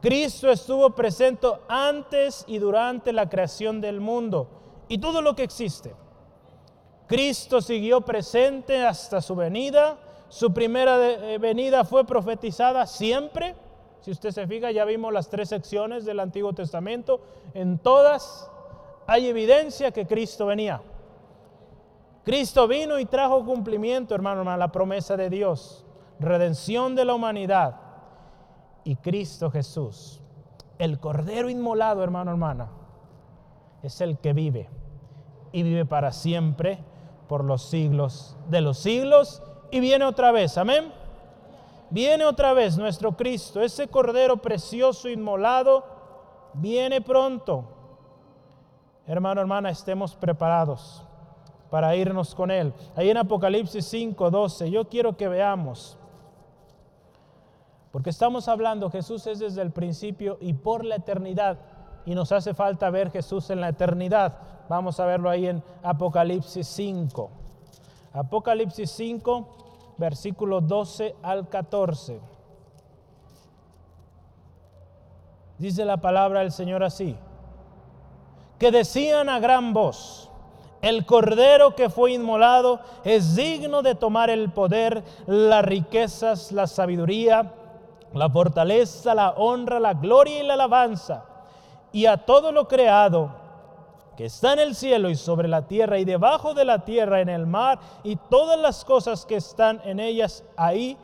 Cristo 0.00 0.50
estuvo 0.50 0.90
presente 0.90 1.48
antes 1.68 2.44
y 2.46 2.58
durante 2.58 3.12
la 3.12 3.28
creación 3.28 3.80
del 3.80 4.00
mundo 4.00 4.48
y 4.88 4.98
todo 4.98 5.22
lo 5.22 5.34
que 5.34 5.42
existe. 5.42 5.94
Cristo 7.06 7.60
siguió 7.60 8.00
presente 8.00 8.84
hasta 8.84 9.20
su 9.20 9.34
venida. 9.36 9.98
Su 10.28 10.52
primera 10.52 10.98
eh, 11.08 11.38
venida 11.38 11.84
fue 11.84 12.04
profetizada 12.04 12.86
siempre. 12.86 13.54
Si 14.00 14.10
usted 14.10 14.30
se 14.30 14.46
fija, 14.46 14.70
ya 14.70 14.84
vimos 14.84 15.12
las 15.12 15.28
tres 15.28 15.48
secciones 15.48 16.04
del 16.04 16.20
Antiguo 16.20 16.52
Testamento. 16.52 17.20
En 17.54 17.78
todas 17.78 18.50
hay 19.06 19.28
evidencia 19.28 19.92
que 19.92 20.06
Cristo 20.06 20.46
venía. 20.46 20.82
Cristo 22.24 22.66
vino 22.66 22.98
y 22.98 23.06
trajo 23.06 23.44
cumplimiento, 23.44 24.14
hermano, 24.14 24.50
a 24.50 24.56
la 24.56 24.72
promesa 24.72 25.16
de 25.16 25.30
Dios, 25.30 25.85
redención 26.18 26.94
de 26.94 27.04
la 27.04 27.14
humanidad 27.14 27.76
y 28.84 28.96
Cristo 28.96 29.50
Jesús, 29.50 30.20
el 30.78 30.98
Cordero 31.00 31.50
inmolado, 31.50 32.02
hermano, 32.02 32.30
hermana, 32.30 32.68
es 33.82 34.00
el 34.00 34.18
que 34.18 34.32
vive 34.32 34.68
y 35.52 35.62
vive 35.62 35.84
para 35.84 36.12
siempre 36.12 36.78
por 37.28 37.44
los 37.44 37.62
siglos 37.62 38.36
de 38.48 38.60
los 38.60 38.78
siglos 38.78 39.42
y 39.70 39.80
viene 39.80 40.04
otra 40.04 40.32
vez, 40.32 40.56
amén. 40.58 40.92
Viene 41.88 42.24
otra 42.24 42.52
vez 42.52 42.76
nuestro 42.76 43.16
Cristo, 43.16 43.60
ese 43.60 43.88
Cordero 43.88 44.38
precioso 44.38 45.08
inmolado, 45.08 45.84
viene 46.54 47.00
pronto. 47.00 47.64
Hermano, 49.06 49.40
hermana, 49.40 49.70
estemos 49.70 50.16
preparados 50.16 51.04
para 51.70 51.94
irnos 51.94 52.34
con 52.34 52.50
Él. 52.50 52.72
Ahí 52.96 53.10
en 53.10 53.18
Apocalipsis 53.18 53.84
5, 53.86 54.30
12, 54.30 54.70
yo 54.70 54.88
quiero 54.88 55.16
que 55.16 55.28
veamos 55.28 55.96
porque 57.96 58.10
estamos 58.10 58.46
hablando, 58.48 58.90
Jesús 58.90 59.26
es 59.26 59.38
desde 59.38 59.62
el 59.62 59.70
principio 59.70 60.36
y 60.42 60.52
por 60.52 60.84
la 60.84 60.96
eternidad. 60.96 61.56
Y 62.04 62.14
nos 62.14 62.30
hace 62.30 62.52
falta 62.52 62.90
ver 62.90 63.10
Jesús 63.10 63.48
en 63.48 63.62
la 63.62 63.70
eternidad. 63.70 64.36
Vamos 64.68 65.00
a 65.00 65.06
verlo 65.06 65.30
ahí 65.30 65.46
en 65.46 65.62
Apocalipsis 65.82 66.66
5. 66.66 67.30
Apocalipsis 68.12 68.90
5, 68.90 69.94
versículo 69.96 70.60
12 70.60 71.16
al 71.22 71.48
14. 71.48 72.20
Dice 75.56 75.86
la 75.86 75.96
palabra 75.96 76.40
del 76.40 76.52
Señor 76.52 76.84
así. 76.84 77.16
Que 78.58 78.70
decían 78.72 79.30
a 79.30 79.38
gran 79.38 79.72
voz, 79.72 80.30
el 80.82 81.06
cordero 81.06 81.74
que 81.74 81.88
fue 81.88 82.12
inmolado 82.12 82.78
es 83.04 83.36
digno 83.36 83.80
de 83.80 83.94
tomar 83.94 84.28
el 84.28 84.50
poder, 84.50 85.02
las 85.26 85.64
riquezas, 85.64 86.52
la 86.52 86.66
sabiduría 86.66 87.54
la 88.16 88.30
fortaleza, 88.30 89.14
la 89.14 89.30
honra, 89.30 89.80
la 89.80 89.94
gloria 89.94 90.42
y 90.42 90.46
la 90.46 90.54
alabanza, 90.54 91.24
y 91.92 92.06
a 92.06 92.16
todo 92.16 92.52
lo 92.52 92.68
creado 92.68 93.30
que 94.16 94.24
está 94.24 94.54
en 94.54 94.60
el 94.60 94.74
cielo 94.74 95.10
y 95.10 95.14
sobre 95.14 95.46
la 95.46 95.68
tierra 95.68 95.98
y 95.98 96.04
debajo 96.04 96.54
de 96.54 96.64
la 96.64 96.84
tierra 96.84 97.20
en 97.20 97.28
el 97.28 97.46
mar 97.46 97.78
y 98.02 98.16
todas 98.16 98.58
las 98.58 98.84
cosas 98.84 99.26
que 99.26 99.36
están 99.36 99.80
en 99.84 100.00
ellas 100.00 100.42
ahí, 100.56 100.96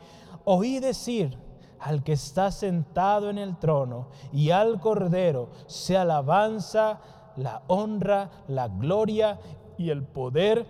oí 0.45 0.79
decir 0.79 1.37
al 1.79 2.03
que 2.03 2.13
está 2.13 2.49
sentado 2.49 3.29
en 3.29 3.37
el 3.37 3.57
trono 3.57 4.07
y 4.31 4.51
al 4.51 4.79
cordero, 4.79 5.49
se 5.67 5.97
alabanza, 5.97 6.99
la 7.35 7.61
honra, 7.67 8.29
la 8.47 8.67
gloria 8.67 9.39
y 9.77 9.89
el 9.89 10.03
poder 10.03 10.65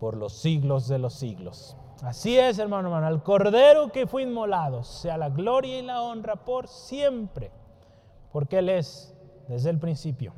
por 0.00 0.16
los 0.16 0.32
siglos 0.34 0.88
de 0.88 0.98
los 0.98 1.14
siglos. 1.14 1.76
Así 2.04 2.38
es, 2.38 2.58
hermano, 2.58 2.88
hermano, 2.88 3.06
al 3.06 3.22
Cordero 3.22 3.90
que 3.90 4.06
fue 4.06 4.24
inmolado, 4.24 4.84
sea 4.84 5.16
la 5.16 5.30
gloria 5.30 5.78
y 5.78 5.82
la 5.82 6.02
honra 6.02 6.36
por 6.36 6.68
siempre, 6.68 7.50
porque 8.30 8.58
Él 8.58 8.68
es 8.68 9.16
desde 9.48 9.70
el 9.70 9.78
principio. 9.78 10.34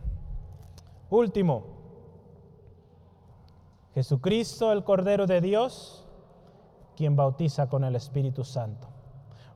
Último, 1.10 1.64
Jesucristo, 3.94 4.70
el 4.70 4.84
Cordero 4.84 5.26
de 5.26 5.40
Dios, 5.40 6.06
quien 6.94 7.16
bautiza 7.16 7.68
con 7.68 7.82
el 7.82 7.96
Espíritu 7.96 8.44
Santo. 8.44 8.86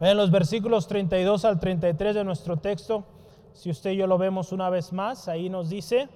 En 0.00 0.16
los 0.16 0.32
versículos 0.32 0.88
32 0.88 1.44
al 1.44 1.60
33 1.60 2.16
de 2.16 2.24
nuestro 2.24 2.56
texto, 2.56 3.04
si 3.52 3.70
usted 3.70 3.92
y 3.92 3.98
yo 3.98 4.08
lo 4.08 4.18
vemos 4.18 4.50
una 4.50 4.68
vez 4.68 4.92
más, 4.92 5.28
ahí 5.28 5.48
nos 5.48 5.68
dice 5.68 6.08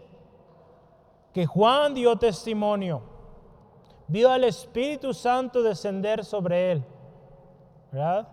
que 1.33 1.47
Juan 1.47 1.95
dio 1.95 2.17
testimonio 2.17 3.14
vio 4.07 4.31
al 4.31 4.45
Espíritu 4.45 5.15
Santo 5.15 5.63
descender 5.63 6.25
sobre 6.25 6.73
él. 6.73 6.85
¿Verdad? 7.91 8.29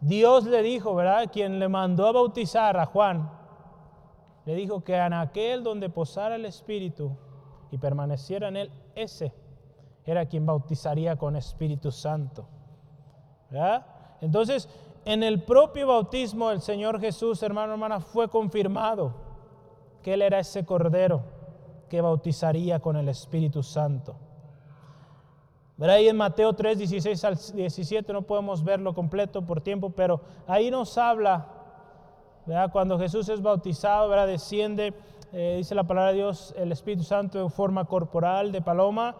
Dios 0.00 0.44
le 0.44 0.62
dijo, 0.62 0.94
¿verdad? 0.94 1.30
Quien 1.32 1.58
le 1.58 1.68
mandó 1.68 2.06
a 2.06 2.12
bautizar 2.12 2.76
a 2.76 2.86
Juan, 2.86 3.30
le 4.44 4.54
dijo 4.54 4.84
que 4.84 4.94
en 4.94 5.12
aquel 5.12 5.64
donde 5.64 5.88
posara 5.88 6.36
el 6.36 6.44
Espíritu 6.44 7.16
y 7.70 7.78
permaneciera 7.78 8.48
en 8.48 8.56
él, 8.56 8.70
ese 8.94 9.32
era 10.04 10.26
quien 10.26 10.46
bautizaría 10.46 11.16
con 11.16 11.34
Espíritu 11.36 11.90
Santo. 11.90 12.46
¿Verdad? 13.50 13.86
Entonces, 14.20 14.68
en 15.04 15.22
el 15.22 15.42
propio 15.42 15.88
bautismo 15.88 16.50
del 16.50 16.60
Señor 16.60 17.00
Jesús, 17.00 17.42
hermano, 17.42 17.72
hermana, 17.72 18.00
fue 18.00 18.28
confirmado 18.28 19.14
que 20.02 20.14
Él 20.14 20.22
era 20.22 20.38
ese 20.38 20.64
Cordero 20.64 21.22
que 21.88 22.00
bautizaría 22.00 22.80
con 22.80 22.96
el 22.96 23.08
Espíritu 23.08 23.62
Santo. 23.62 24.16
Ahí 25.78 26.08
en 26.08 26.16
Mateo 26.16 26.54
3, 26.54 26.78
16 26.78 27.24
al 27.24 27.36
17 27.36 28.12
no 28.12 28.22
podemos 28.22 28.64
verlo 28.64 28.94
completo 28.94 29.42
por 29.42 29.60
tiempo, 29.60 29.90
pero 29.90 30.22
ahí 30.46 30.70
nos 30.70 30.96
habla, 30.96 31.46
cuando 32.72 32.98
Jesús 32.98 33.28
es 33.28 33.42
bautizado, 33.42 34.08
¿verdad? 34.08 34.26
desciende, 34.26 34.94
eh, 35.32 35.56
dice 35.58 35.74
la 35.74 35.84
palabra 35.84 36.12
de 36.12 36.16
Dios, 36.16 36.54
el 36.56 36.72
Espíritu 36.72 37.02
Santo 37.02 37.38
en 37.40 37.50
forma 37.50 37.84
corporal 37.84 38.52
de 38.52 38.62
paloma, 38.62 39.16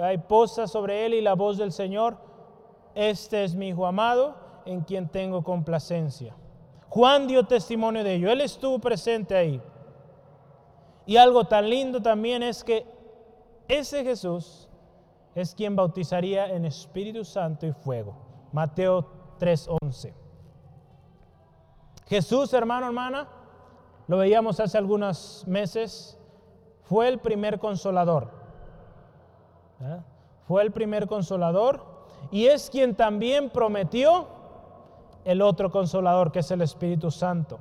hay 0.00 0.18
posa 0.18 0.66
sobre 0.66 1.06
él 1.06 1.14
y 1.14 1.20
la 1.20 1.34
voz 1.34 1.58
del 1.58 1.70
Señor, 1.70 2.16
este 2.96 3.44
es 3.44 3.54
mi 3.54 3.68
Hijo 3.68 3.86
amado, 3.86 4.34
en 4.64 4.80
quien 4.80 5.08
tengo 5.08 5.44
complacencia. 5.44 6.34
Juan 6.88 7.28
dio 7.28 7.44
testimonio 7.44 8.02
de 8.02 8.14
ello, 8.14 8.32
él 8.32 8.40
estuvo 8.40 8.80
presente 8.80 9.36
ahí. 9.36 9.62
Y 11.06 11.16
algo 11.16 11.44
tan 11.44 11.70
lindo 11.70 12.02
también 12.02 12.42
es 12.42 12.64
que 12.64 12.84
ese 13.68 14.02
Jesús, 14.02 14.59
es 15.40 15.54
quien 15.54 15.76
bautizaría 15.76 16.48
en 16.54 16.64
Espíritu 16.64 17.24
Santo 17.24 17.66
y 17.66 17.72
fuego. 17.72 18.14
Mateo 18.52 19.06
3:11. 19.38 20.14
Jesús, 22.06 22.52
hermano, 22.52 22.86
hermana, 22.86 23.28
lo 24.08 24.18
veíamos 24.18 24.58
hace 24.58 24.76
algunos 24.76 25.44
meses, 25.46 26.18
fue 26.82 27.08
el 27.08 27.18
primer 27.20 27.60
consolador. 27.60 28.30
Fue 30.46 30.62
el 30.62 30.72
primer 30.72 31.06
consolador 31.06 31.84
y 32.30 32.46
es 32.46 32.68
quien 32.68 32.96
también 32.96 33.50
prometió 33.50 34.26
el 35.24 35.40
otro 35.42 35.70
consolador, 35.70 36.32
que 36.32 36.40
es 36.40 36.50
el 36.50 36.62
Espíritu 36.62 37.10
Santo. 37.10 37.60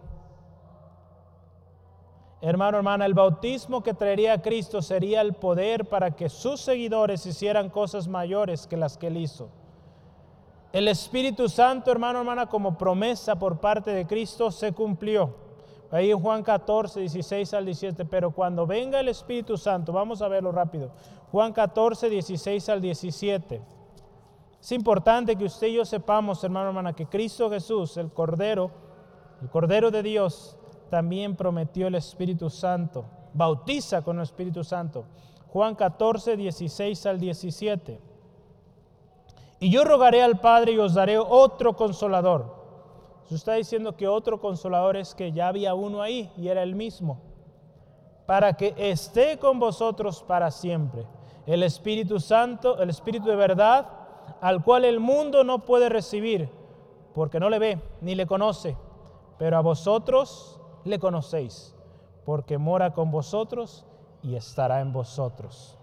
Hermano, 2.41 2.77
hermana, 2.77 3.05
el 3.05 3.13
bautismo 3.13 3.83
que 3.83 3.93
traería 3.93 4.33
a 4.33 4.41
Cristo 4.41 4.81
sería 4.81 5.19
el 5.19 5.33
poder 5.33 5.89
para 5.89 6.11
que 6.11 6.29
sus 6.29 6.61
seguidores 6.61 7.25
hicieran 7.25 7.69
cosas 7.69 8.07
mayores 8.07 8.65
que 8.65 8.77
las 8.77 8.97
que 8.97 9.07
él 9.07 9.17
hizo. 9.17 9.49
El 10.71 10.87
Espíritu 10.87 11.49
Santo, 11.49 11.91
hermano, 11.91 12.19
hermana, 12.19 12.45
como 12.45 12.77
promesa 12.77 13.37
por 13.37 13.59
parte 13.59 13.91
de 13.91 14.07
Cristo 14.07 14.51
se 14.51 14.71
cumplió. 14.71 15.33
Ahí 15.91 16.11
en 16.11 16.19
Juan 16.19 16.43
14, 16.43 16.99
16 16.99 17.53
al 17.55 17.65
17, 17.65 18.05
pero 18.05 18.31
cuando 18.31 18.67
venga 18.67 18.99
el 18.99 19.09
Espíritu 19.09 19.57
Santo, 19.57 19.91
vamos 19.91 20.21
a 20.21 20.27
verlo 20.27 20.51
rápido. 20.51 20.91
Juan 21.31 21.51
14, 21.51 22.09
16 22.09 22.69
al 22.69 22.79
17. 22.79 23.61
Es 24.61 24.71
importante 24.71 25.35
que 25.35 25.45
usted 25.45 25.67
y 25.67 25.73
yo 25.73 25.85
sepamos, 25.85 26.43
hermano, 26.43 26.67
hermana, 26.67 26.93
que 26.93 27.07
Cristo 27.07 27.49
Jesús, 27.49 27.97
el 27.97 28.11
Cordero, 28.11 28.69
el 29.41 29.49
Cordero 29.49 29.89
de 29.89 30.03
Dios, 30.03 30.58
también 30.89 31.35
prometió 31.35 31.87
el 31.87 31.95
Espíritu 31.95 32.49
Santo. 32.49 33.05
Bautiza 33.33 34.01
con 34.01 34.17
el 34.17 34.23
Espíritu 34.23 34.63
Santo. 34.63 35.05
Juan 35.47 35.75
14, 35.75 36.37
16 36.37 37.05
al 37.05 37.19
17. 37.19 37.99
Y 39.59 39.69
yo 39.69 39.83
rogaré 39.83 40.21
al 40.21 40.39
Padre 40.39 40.73
y 40.73 40.77
os 40.77 40.93
daré 40.93 41.17
otro 41.17 41.75
consolador. 41.75 42.59
Se 43.25 43.35
está 43.35 43.53
diciendo 43.53 43.95
que 43.95 44.07
otro 44.07 44.39
consolador 44.39 44.97
es 44.97 45.13
que 45.13 45.31
ya 45.31 45.47
había 45.47 45.73
uno 45.73 46.01
ahí 46.01 46.31
y 46.37 46.47
era 46.47 46.63
el 46.63 46.75
mismo. 46.75 47.21
Para 48.25 48.53
que 48.53 48.73
esté 48.77 49.37
con 49.37 49.59
vosotros 49.59 50.23
para 50.23 50.49
siempre. 50.51 51.05
El 51.45 51.63
Espíritu 51.63 52.19
Santo, 52.19 52.79
el 52.79 52.89
Espíritu 52.89 53.27
de 53.27 53.35
verdad, 53.35 53.87
al 54.41 54.63
cual 54.63 54.85
el 54.85 54.99
mundo 54.99 55.43
no 55.43 55.59
puede 55.59 55.89
recibir, 55.89 56.49
porque 57.13 57.39
no 57.39 57.49
le 57.49 57.59
ve 57.59 57.81
ni 58.01 58.15
le 58.15 58.27
conoce. 58.27 58.77
Pero 59.37 59.57
a 59.57 59.61
vosotros 59.61 60.58
le 60.89 60.99
conocéis, 60.99 61.75
porque 62.25 62.57
mora 62.57 62.93
con 62.93 63.11
vosotros 63.11 63.85
y 64.21 64.35
estará 64.35 64.81
en 64.81 64.91
vosotros. 64.91 65.77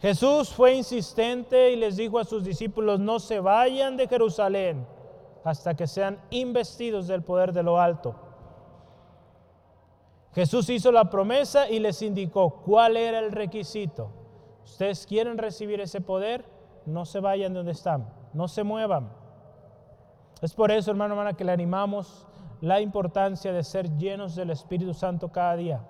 Jesús 0.00 0.50
fue 0.50 0.74
insistente 0.74 1.72
y 1.72 1.76
les 1.76 1.96
dijo 1.96 2.18
a 2.18 2.24
sus 2.24 2.44
discípulos, 2.44 3.00
no 3.00 3.18
se 3.18 3.40
vayan 3.40 3.96
de 3.96 4.06
Jerusalén 4.06 4.86
hasta 5.44 5.74
que 5.74 5.86
sean 5.86 6.20
investidos 6.30 7.08
del 7.08 7.22
poder 7.22 7.52
de 7.52 7.62
lo 7.62 7.80
alto. 7.80 8.14
Jesús 10.34 10.68
hizo 10.70 10.92
la 10.92 11.10
promesa 11.10 11.68
y 11.68 11.80
les 11.80 12.00
indicó 12.02 12.62
cuál 12.64 12.96
era 12.96 13.18
el 13.18 13.32
requisito. 13.32 14.10
Ustedes 14.64 15.04
quieren 15.06 15.36
recibir 15.36 15.80
ese 15.80 16.00
poder, 16.00 16.44
no 16.86 17.04
se 17.04 17.18
vayan 17.18 17.52
de 17.52 17.58
donde 17.58 17.72
están, 17.72 18.08
no 18.34 18.46
se 18.46 18.62
muevan. 18.62 19.10
Es 20.40 20.54
por 20.54 20.70
eso, 20.70 20.92
hermano, 20.92 21.14
hermana, 21.14 21.32
que 21.32 21.44
le 21.44 21.50
animamos 21.50 22.27
la 22.60 22.80
importancia 22.80 23.52
de 23.52 23.62
ser 23.62 23.96
llenos 23.96 24.34
del 24.34 24.50
Espíritu 24.50 24.94
Santo 24.94 25.30
cada 25.30 25.56
día. 25.56 25.80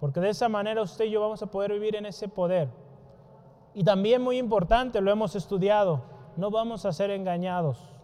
Porque 0.00 0.20
de 0.20 0.30
esa 0.30 0.48
manera 0.48 0.82
usted 0.82 1.06
y 1.06 1.10
yo 1.10 1.20
vamos 1.20 1.42
a 1.42 1.46
poder 1.46 1.72
vivir 1.72 1.96
en 1.96 2.06
ese 2.06 2.28
poder. 2.28 2.68
Y 3.72 3.84
también 3.84 4.22
muy 4.22 4.38
importante, 4.38 5.00
lo 5.00 5.10
hemos 5.10 5.36
estudiado, 5.36 6.02
no 6.36 6.50
vamos 6.50 6.84
a 6.84 6.92
ser 6.92 7.10
engañados. 7.10 7.94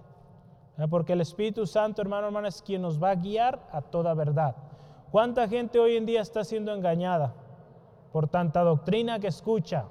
Porque 0.91 1.13
el 1.13 1.21
Espíritu 1.21 1.67
Santo, 1.67 2.01
hermano, 2.01 2.27
hermana, 2.27 2.49
es 2.49 2.63
quien 2.63 2.83
nos 2.83 3.03
va 3.03 3.11
a 3.11 3.15
guiar 3.15 3.69
a 3.71 3.83
toda 3.83 4.15
verdad. 4.15 4.57
¿Cuánta 5.11 5.47
gente 5.47 5.79
hoy 5.79 5.97
en 5.97 6.07
día 6.07 6.23
está 6.23 6.45
siendo 6.45 6.73
engañada 6.73 7.35
por 8.13 8.29
tanta 8.29 8.63
doctrina 8.63 9.19
que 9.19 9.27
escucha 9.27 9.85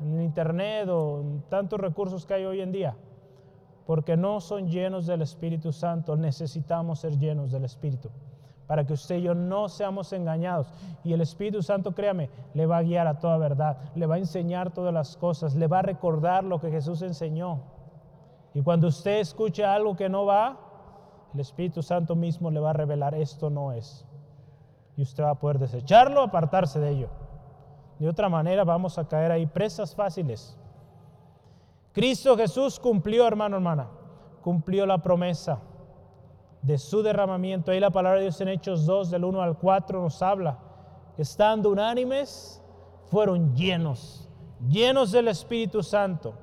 en 0.00 0.22
internet 0.22 0.88
o 0.88 1.20
en 1.20 1.42
tantos 1.50 1.78
recursos 1.78 2.24
que 2.24 2.34
hay 2.34 2.44
hoy 2.46 2.60
en 2.62 2.72
día? 2.72 2.96
Porque 3.90 4.16
no 4.16 4.40
son 4.40 4.68
llenos 4.68 5.08
del 5.08 5.20
Espíritu 5.20 5.72
Santo. 5.72 6.14
Necesitamos 6.14 7.00
ser 7.00 7.18
llenos 7.18 7.50
del 7.50 7.64
Espíritu 7.64 8.08
para 8.68 8.86
que 8.86 8.92
usted 8.92 9.16
y 9.16 9.22
yo 9.22 9.34
no 9.34 9.68
seamos 9.68 10.12
engañados. 10.12 10.72
Y 11.02 11.12
el 11.12 11.20
Espíritu 11.22 11.60
Santo, 11.60 11.90
créame, 11.90 12.30
le 12.54 12.66
va 12.66 12.76
a 12.76 12.82
guiar 12.84 13.08
a 13.08 13.18
toda 13.18 13.36
verdad, 13.36 13.78
le 13.96 14.06
va 14.06 14.14
a 14.14 14.18
enseñar 14.18 14.72
todas 14.72 14.94
las 14.94 15.16
cosas, 15.16 15.56
le 15.56 15.66
va 15.66 15.80
a 15.80 15.82
recordar 15.82 16.44
lo 16.44 16.60
que 16.60 16.70
Jesús 16.70 17.02
enseñó. 17.02 17.62
Y 18.54 18.62
cuando 18.62 18.86
usted 18.86 19.18
escuche 19.18 19.64
algo 19.64 19.96
que 19.96 20.08
no 20.08 20.24
va, 20.24 20.56
el 21.34 21.40
Espíritu 21.40 21.82
Santo 21.82 22.14
mismo 22.14 22.52
le 22.52 22.60
va 22.60 22.70
a 22.70 22.74
revelar 22.74 23.16
esto 23.16 23.50
no 23.50 23.72
es. 23.72 24.06
Y 24.96 25.02
usted 25.02 25.24
va 25.24 25.30
a 25.30 25.40
poder 25.40 25.58
desecharlo, 25.58 26.22
apartarse 26.22 26.78
de 26.78 26.90
ello. 26.90 27.08
De 27.98 28.08
otra 28.08 28.28
manera 28.28 28.62
vamos 28.62 28.98
a 28.98 29.08
caer 29.08 29.32
ahí 29.32 29.46
presas 29.46 29.96
fáciles 29.96 30.59
Cristo 31.92 32.36
Jesús 32.36 32.78
cumplió, 32.78 33.26
hermano, 33.26 33.56
hermana, 33.56 33.88
cumplió 34.42 34.86
la 34.86 34.98
promesa 34.98 35.60
de 36.62 36.78
su 36.78 37.02
derramamiento. 37.02 37.70
Ahí 37.70 37.80
la 37.80 37.90
palabra 37.90 38.18
de 38.18 38.26
Dios 38.26 38.40
en 38.40 38.48
Hechos 38.48 38.86
2, 38.86 39.10
del 39.10 39.24
1 39.24 39.42
al 39.42 39.58
4, 39.58 40.00
nos 40.00 40.22
habla. 40.22 40.58
Estando 41.18 41.70
unánimes, 41.70 42.62
fueron 43.06 43.54
llenos, 43.56 44.28
llenos 44.68 45.10
del 45.10 45.28
Espíritu 45.28 45.82
Santo. 45.82 46.34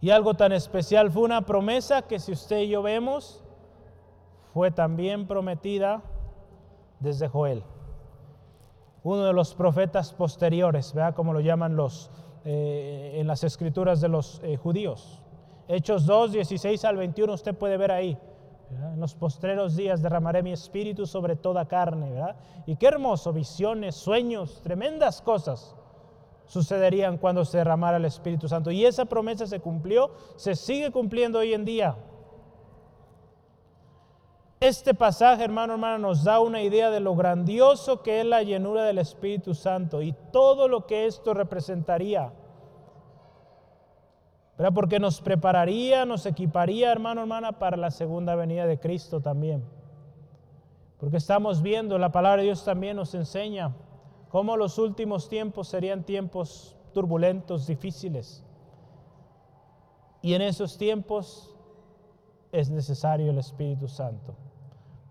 Y 0.00 0.10
algo 0.10 0.34
tan 0.34 0.52
especial 0.52 1.10
fue 1.10 1.22
una 1.22 1.42
promesa 1.42 2.02
que 2.02 2.18
si 2.18 2.32
usted 2.32 2.60
y 2.60 2.70
yo 2.70 2.82
vemos, 2.82 3.44
fue 4.54 4.70
también 4.70 5.26
prometida 5.26 6.02
desde 7.00 7.28
Joel, 7.28 7.62
uno 9.02 9.24
de 9.24 9.32
los 9.32 9.54
profetas 9.54 10.12
posteriores, 10.12 10.94
vea 10.94 11.12
como 11.12 11.32
lo 11.32 11.40
llaman 11.40 11.76
los 11.76 12.10
eh, 12.44 13.16
en 13.16 13.26
las 13.26 13.44
escrituras 13.44 14.00
de 14.00 14.08
los 14.08 14.40
eh, 14.42 14.56
judíos. 14.56 15.22
Hechos 15.68 16.06
2, 16.06 16.32
16 16.32 16.84
al 16.84 16.96
21, 16.96 17.32
usted 17.32 17.54
puede 17.54 17.76
ver 17.76 17.92
ahí. 17.92 18.18
En 18.70 19.00
los 19.00 19.14
postreros 19.14 19.76
días 19.76 20.00
derramaré 20.00 20.42
mi 20.42 20.52
espíritu 20.52 21.06
sobre 21.06 21.36
toda 21.36 21.66
carne. 21.66 22.12
¿verdad? 22.12 22.36
Y 22.66 22.76
qué 22.76 22.86
hermoso, 22.86 23.32
visiones, 23.32 23.96
sueños, 23.96 24.60
tremendas 24.62 25.22
cosas 25.22 25.74
sucederían 26.50 27.16
cuando 27.16 27.44
se 27.44 27.58
derramara 27.58 27.96
el 27.96 28.04
Espíritu 28.04 28.48
Santo. 28.48 28.72
Y 28.72 28.84
esa 28.84 29.04
promesa 29.04 29.46
se 29.46 29.60
cumplió, 29.60 30.10
se 30.34 30.56
sigue 30.56 30.90
cumpliendo 30.90 31.38
hoy 31.38 31.54
en 31.54 31.64
día. 31.64 31.96
Este 34.60 34.92
pasaje, 34.92 35.42
hermano, 35.42 35.72
hermana, 35.72 35.96
nos 35.96 36.22
da 36.22 36.38
una 36.38 36.60
idea 36.60 36.90
de 36.90 37.00
lo 37.00 37.16
grandioso 37.16 38.02
que 38.02 38.20
es 38.20 38.26
la 38.26 38.42
llenura 38.42 38.84
del 38.84 38.98
Espíritu 38.98 39.54
Santo 39.54 40.02
y 40.02 40.12
todo 40.32 40.68
lo 40.68 40.86
que 40.86 41.06
esto 41.06 41.32
representaría. 41.32 42.30
¿Verdad? 44.58 44.74
Porque 44.74 44.98
nos 44.98 45.22
prepararía, 45.22 46.04
nos 46.04 46.26
equiparía, 46.26 46.92
hermano, 46.92 47.22
hermana, 47.22 47.58
para 47.58 47.78
la 47.78 47.90
segunda 47.90 48.34
venida 48.34 48.66
de 48.66 48.78
Cristo 48.78 49.22
también. 49.22 49.64
Porque 50.98 51.16
estamos 51.16 51.62
viendo, 51.62 51.96
la 51.96 52.12
palabra 52.12 52.42
de 52.42 52.48
Dios 52.48 52.62
también 52.62 52.96
nos 52.96 53.14
enseña 53.14 53.74
cómo 54.28 54.58
los 54.58 54.76
últimos 54.76 55.30
tiempos 55.30 55.68
serían 55.68 56.04
tiempos 56.04 56.76
turbulentos, 56.92 57.66
difíciles. 57.66 58.44
Y 60.20 60.34
en 60.34 60.42
esos 60.42 60.76
tiempos 60.76 61.56
es 62.52 62.68
necesario 62.68 63.30
el 63.30 63.38
Espíritu 63.38 63.88
Santo. 63.88 64.36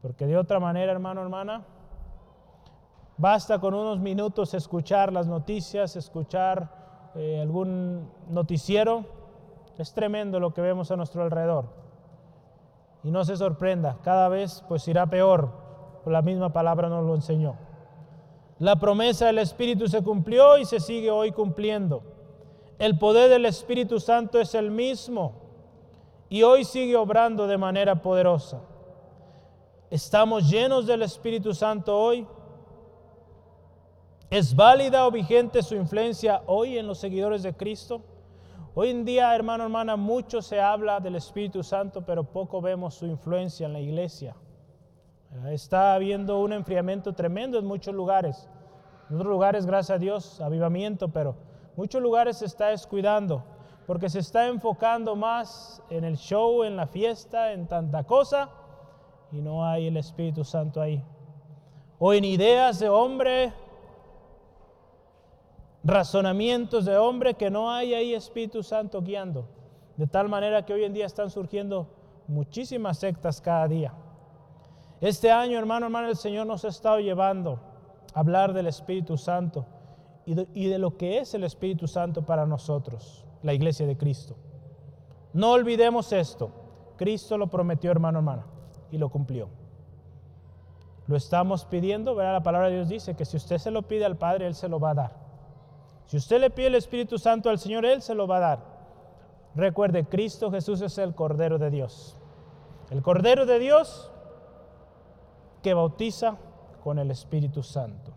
Porque 0.01 0.25
de 0.25 0.37
otra 0.37 0.59
manera, 0.59 0.91
hermano, 0.91 1.21
hermana, 1.21 1.65
basta 3.17 3.59
con 3.59 3.73
unos 3.73 3.99
minutos 3.99 4.53
escuchar 4.53 5.11
las 5.11 5.27
noticias, 5.27 5.95
escuchar 5.95 7.11
eh, 7.15 7.39
algún 7.41 8.09
noticiero. 8.29 9.05
Es 9.77 9.93
tremendo 9.93 10.39
lo 10.39 10.53
que 10.53 10.61
vemos 10.61 10.91
a 10.91 10.95
nuestro 10.95 11.23
alrededor. 11.23 11.65
Y 13.03 13.11
no 13.11 13.23
se 13.23 13.37
sorprenda, 13.37 13.97
cada 14.03 14.29
vez 14.29 14.63
pues 14.67 14.87
irá 14.87 15.07
peor. 15.07 15.49
La 16.05 16.21
misma 16.21 16.51
palabra 16.51 16.89
nos 16.89 17.05
lo 17.05 17.15
enseñó. 17.15 17.55
La 18.57 18.77
promesa 18.77 19.27
del 19.27 19.37
Espíritu 19.37 19.87
se 19.87 20.03
cumplió 20.03 20.57
y 20.57 20.65
se 20.65 20.79
sigue 20.79 21.11
hoy 21.11 21.31
cumpliendo. 21.31 22.03
El 22.77 22.97
poder 22.97 23.29
del 23.29 23.45
Espíritu 23.45 23.99
Santo 23.99 24.39
es 24.39 24.55
el 24.55 24.71
mismo 24.71 25.33
y 26.29 26.43
hoy 26.43 26.63
sigue 26.63 26.95
obrando 26.95 27.47
de 27.47 27.57
manera 27.57 28.01
poderosa. 28.01 28.61
¿Estamos 29.91 30.47
llenos 30.47 30.85
del 30.85 31.01
Espíritu 31.01 31.51
Santo 31.51 31.99
hoy? 31.99 32.27
¿Es 34.29 34.55
válida 34.55 35.07
o 35.07 35.09
vigente 35.09 35.63
su 35.63 35.73
influencia 35.73 36.43
hoy 36.45 36.77
en 36.77 36.85
los 36.85 36.99
seguidores 36.99 37.41
de 37.41 37.55
Cristo? 37.55 38.03
Hoy 38.75 38.91
en 38.91 39.03
día, 39.03 39.33
hermano, 39.33 39.63
hermana, 39.63 39.95
mucho 39.95 40.43
se 40.43 40.61
habla 40.61 40.99
del 40.99 41.15
Espíritu 41.15 41.63
Santo, 41.63 42.05
pero 42.05 42.23
poco 42.23 42.61
vemos 42.61 42.93
su 42.93 43.07
influencia 43.07 43.65
en 43.65 43.73
la 43.73 43.79
iglesia. 43.79 44.35
Está 45.47 45.95
habiendo 45.95 46.39
un 46.39 46.53
enfriamiento 46.53 47.13
tremendo 47.13 47.57
en 47.57 47.65
muchos 47.65 47.95
lugares. 47.95 48.47
En 49.09 49.15
otros 49.15 49.31
lugares, 49.31 49.65
gracias 49.65 49.95
a 49.95 49.99
Dios, 49.99 50.39
avivamiento, 50.39 51.07
pero 51.07 51.35
muchos 51.75 51.99
lugares 51.99 52.37
se 52.37 52.45
está 52.45 52.67
descuidando 52.67 53.43
porque 53.87 54.07
se 54.07 54.19
está 54.19 54.45
enfocando 54.45 55.15
más 55.15 55.81
en 55.89 56.03
el 56.03 56.15
show, 56.15 56.63
en 56.63 56.77
la 56.77 56.85
fiesta, 56.85 57.53
en 57.53 57.67
tanta 57.67 58.03
cosa 58.03 58.51
y 59.31 59.41
no 59.41 59.65
hay 59.65 59.87
el 59.87 59.97
Espíritu 59.97 60.43
Santo 60.43 60.81
ahí. 60.81 61.03
O 61.99 62.13
en 62.13 62.25
ideas 62.25 62.79
de 62.79 62.89
hombre, 62.89 63.53
razonamientos 65.83 66.85
de 66.85 66.97
hombre 66.97 67.33
que 67.35 67.49
no 67.49 67.71
hay 67.71 67.93
ahí 67.93 68.13
Espíritu 68.13 68.63
Santo 68.63 69.01
guiando. 69.01 69.47
De 69.97 70.07
tal 70.07 70.29
manera 70.29 70.65
que 70.65 70.73
hoy 70.73 70.85
en 70.85 70.93
día 70.93 71.05
están 71.05 71.29
surgiendo 71.29 71.87
muchísimas 72.27 72.97
sectas 72.99 73.41
cada 73.41 73.67
día. 73.67 73.93
Este 75.01 75.31
año, 75.31 75.57
hermano, 75.57 75.85
hermano, 75.87 76.07
el 76.07 76.15
Señor 76.15 76.47
nos 76.47 76.63
ha 76.65 76.69
estado 76.69 76.99
llevando 76.99 77.59
a 78.13 78.19
hablar 78.19 78.53
del 78.53 78.67
Espíritu 78.67 79.17
Santo 79.17 79.65
y 80.25 80.35
de, 80.35 80.47
y 80.53 80.67
de 80.67 80.79
lo 80.79 80.97
que 80.97 81.19
es 81.19 81.33
el 81.33 81.43
Espíritu 81.43 81.87
Santo 81.87 82.25
para 82.25 82.45
nosotros, 82.45 83.25
la 83.43 83.53
iglesia 83.53 83.85
de 83.85 83.97
Cristo. 83.97 84.35
No 85.33 85.51
olvidemos 85.51 86.11
esto. 86.11 86.51
Cristo 86.97 87.37
lo 87.37 87.47
prometió, 87.47 87.91
hermano, 87.91 88.19
hermana 88.19 88.45
y 88.91 88.97
lo 88.97 89.09
cumplió. 89.09 89.49
Lo 91.07 91.15
estamos 91.15 91.65
pidiendo, 91.65 92.13
¿verdad? 92.15 92.33
La 92.33 92.43
palabra 92.43 92.69
de 92.69 92.75
Dios 92.75 92.89
dice 92.89 93.15
que 93.15 93.25
si 93.25 93.37
usted 93.37 93.57
se 93.57 93.71
lo 93.71 93.81
pide 93.83 94.05
al 94.05 94.17
Padre, 94.17 94.45
Él 94.45 94.53
se 94.53 94.69
lo 94.69 94.79
va 94.79 94.91
a 94.91 94.93
dar. 94.93 95.15
Si 96.05 96.17
usted 96.17 96.39
le 96.39 96.49
pide 96.49 96.67
el 96.67 96.75
Espíritu 96.75 97.17
Santo 97.17 97.49
al 97.49 97.59
Señor, 97.59 97.85
Él 97.85 98.01
se 98.01 98.15
lo 98.15 98.27
va 98.27 98.37
a 98.37 98.39
dar. 98.39 98.59
Recuerde, 99.55 100.05
Cristo 100.05 100.51
Jesús 100.51 100.81
es 100.81 100.97
el 100.97 101.15
Cordero 101.15 101.57
de 101.57 101.69
Dios. 101.69 102.15
El 102.89 103.01
Cordero 103.01 103.45
de 103.45 103.59
Dios 103.59 104.11
que 105.61 105.73
bautiza 105.73 106.37
con 106.83 106.99
el 106.99 107.11
Espíritu 107.11 107.63
Santo. 107.63 108.13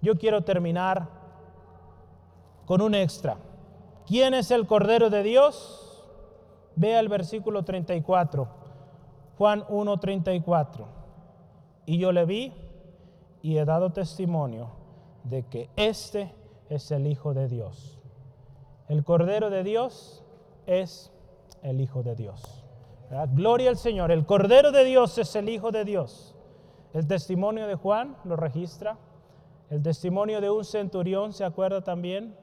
Yo 0.00 0.16
quiero 0.18 0.42
terminar 0.42 1.08
con 2.66 2.80
un 2.80 2.94
extra. 2.94 3.36
¿Quién 4.06 4.34
es 4.34 4.50
el 4.50 4.66
Cordero 4.66 5.10
de 5.10 5.22
Dios? 5.22 6.04
Vea 6.76 7.00
el 7.00 7.08
versículo 7.08 7.64
34. 7.64 8.57
Juan 9.38 9.62
1.34. 9.68 10.84
Y 11.86 11.98
yo 11.98 12.10
le 12.10 12.24
vi 12.24 12.52
y 13.40 13.56
he 13.56 13.64
dado 13.64 13.90
testimonio 13.90 14.70
de 15.22 15.44
que 15.44 15.70
este 15.76 16.34
es 16.68 16.90
el 16.90 17.06
Hijo 17.06 17.32
de 17.34 17.46
Dios. 17.46 18.00
El 18.88 19.04
Cordero 19.04 19.48
de 19.48 19.62
Dios 19.62 20.24
es 20.66 21.12
el 21.62 21.80
Hijo 21.80 22.02
de 22.02 22.16
Dios. 22.16 22.64
Gloria 23.32 23.70
al 23.70 23.76
Señor. 23.76 24.10
El 24.10 24.26
Cordero 24.26 24.72
de 24.72 24.84
Dios 24.84 25.16
es 25.18 25.34
el 25.36 25.48
Hijo 25.48 25.70
de 25.70 25.84
Dios. 25.84 26.34
El 26.92 27.06
testimonio 27.06 27.68
de 27.68 27.76
Juan 27.76 28.16
lo 28.24 28.34
registra. 28.34 28.98
El 29.70 29.82
testimonio 29.82 30.40
de 30.40 30.50
un 30.50 30.64
centurión 30.64 31.32
se 31.32 31.44
acuerda 31.44 31.82
también. 31.82 32.34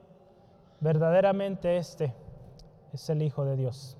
Verdaderamente 0.80 1.76
este 1.76 2.14
es 2.94 3.10
el 3.10 3.22
Hijo 3.22 3.44
de 3.44 3.58
Dios. 3.58 3.98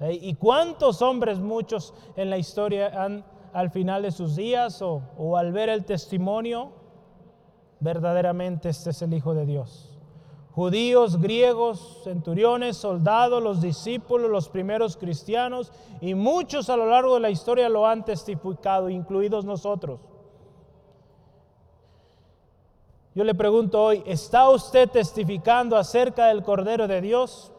¿Y 0.00 0.34
cuántos 0.34 1.02
hombres, 1.02 1.38
muchos 1.40 1.92
en 2.16 2.30
la 2.30 2.38
historia, 2.38 2.92
han 3.02 3.24
al 3.52 3.70
final 3.70 4.02
de 4.02 4.12
sus 4.12 4.36
días 4.36 4.80
o, 4.82 5.02
o 5.16 5.36
al 5.36 5.52
ver 5.52 5.68
el 5.68 5.84
testimonio, 5.84 6.70
verdaderamente 7.80 8.68
este 8.68 8.90
es 8.90 9.02
el 9.02 9.14
Hijo 9.14 9.34
de 9.34 9.46
Dios? 9.46 9.98
judíos, 10.58 11.20
griegos, 11.20 12.00
centuriones, 12.02 12.76
soldados, 12.76 13.40
los 13.40 13.60
discípulos, 13.60 14.28
los 14.28 14.48
primeros 14.48 14.96
cristianos 14.96 15.70
y 16.00 16.16
muchos 16.16 16.68
a 16.68 16.76
lo 16.76 16.86
largo 16.86 17.14
de 17.14 17.20
la 17.20 17.30
historia 17.30 17.68
lo 17.68 17.86
han 17.86 18.04
testificado, 18.04 18.90
incluidos 18.90 19.44
nosotros. 19.44 20.00
Yo 23.14 23.22
le 23.22 23.36
pregunto 23.36 23.80
hoy, 23.80 24.02
¿está 24.04 24.50
usted 24.50 24.88
testificando 24.90 25.76
acerca 25.76 26.26
del 26.26 26.42
Cordero 26.42 26.88
de 26.88 27.02
Dios? 27.02 27.52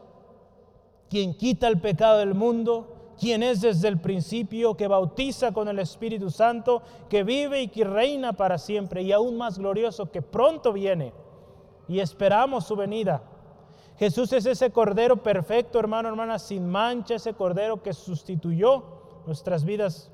Quien 1.09 1.33
quita 1.33 1.67
el 1.67 1.79
pecado 1.79 2.19
del 2.19 2.35
mundo, 2.35 3.15
quien 3.19 3.43
es 3.43 3.61
desde 3.61 3.87
el 3.87 3.99
principio, 3.99 4.77
que 4.77 4.87
bautiza 4.87 5.51
con 5.51 5.67
el 5.67 5.79
Espíritu 5.79 6.29
Santo, 6.29 6.81
que 7.09 7.23
vive 7.23 7.61
y 7.61 7.67
que 7.67 7.83
reina 7.83 8.33
para 8.33 8.57
siempre, 8.57 9.01
y 9.01 9.11
aún 9.11 9.37
más 9.37 9.57
glorioso, 9.57 10.09
que 10.09 10.21
pronto 10.21 10.71
viene, 10.71 11.13
y 11.87 11.99
esperamos 11.99 12.65
su 12.65 12.75
venida. 12.75 13.21
Jesús 13.97 14.31
es 14.31 14.45
ese 14.45 14.71
Cordero 14.71 15.17
perfecto, 15.17 15.79
hermano, 15.79 16.07
hermana, 16.07 16.39
sin 16.39 16.69
mancha, 16.69 17.15
ese 17.15 17.33
Cordero 17.33 17.83
que 17.83 17.91
sustituyó 17.91 18.83
nuestras 19.25 19.65
vidas. 19.65 20.09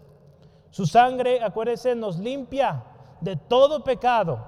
Su 0.72 0.88
sangre, 0.88 1.44
acuérdese, 1.44 1.94
nos 1.94 2.18
limpia 2.18 2.84
de 3.22 3.36
todo 3.36 3.84
pecado, 3.84 4.40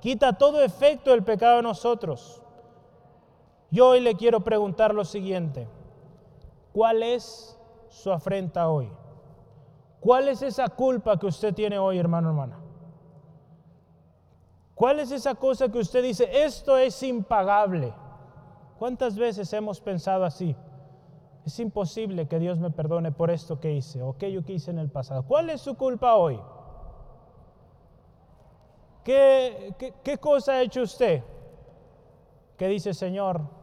quita 0.00 0.34
todo 0.34 0.62
efecto 0.62 1.10
del 1.10 1.24
pecado 1.24 1.56
de 1.56 1.62
nosotros. 1.62 2.41
Yo 3.72 3.88
hoy 3.88 4.00
le 4.00 4.14
quiero 4.16 4.40
preguntar 4.40 4.94
lo 4.94 5.02
siguiente. 5.02 5.66
¿Cuál 6.74 7.02
es 7.02 7.58
su 7.88 8.12
afrenta 8.12 8.68
hoy? 8.68 8.92
¿Cuál 9.98 10.28
es 10.28 10.42
esa 10.42 10.68
culpa 10.68 11.18
que 11.18 11.26
usted 11.26 11.54
tiene 11.54 11.78
hoy, 11.78 11.98
hermano, 11.98 12.28
hermana? 12.28 12.58
¿Cuál 14.74 15.00
es 15.00 15.10
esa 15.10 15.34
cosa 15.34 15.70
que 15.70 15.78
usted 15.78 16.02
dice, 16.02 16.44
esto 16.44 16.76
es 16.76 17.02
impagable? 17.02 17.94
¿Cuántas 18.78 19.16
veces 19.16 19.50
hemos 19.54 19.80
pensado 19.80 20.26
así? 20.26 20.54
Es 21.46 21.58
imposible 21.58 22.28
que 22.28 22.38
Dios 22.38 22.58
me 22.58 22.70
perdone 22.70 23.10
por 23.10 23.30
esto 23.30 23.58
que 23.58 23.72
hice 23.72 24.02
o 24.02 24.10
aquello 24.10 24.44
que 24.44 24.52
hice 24.52 24.70
en 24.70 24.80
el 24.80 24.90
pasado. 24.90 25.22
¿Cuál 25.22 25.48
es 25.48 25.62
su 25.62 25.76
culpa 25.76 26.16
hoy? 26.16 26.38
¿Qué, 29.02 29.74
qué, 29.78 29.94
qué 30.04 30.18
cosa 30.18 30.52
ha 30.52 30.62
hecho 30.62 30.82
usted? 30.82 31.22
Que 32.58 32.68
dice, 32.68 32.92
Señor, 32.92 33.61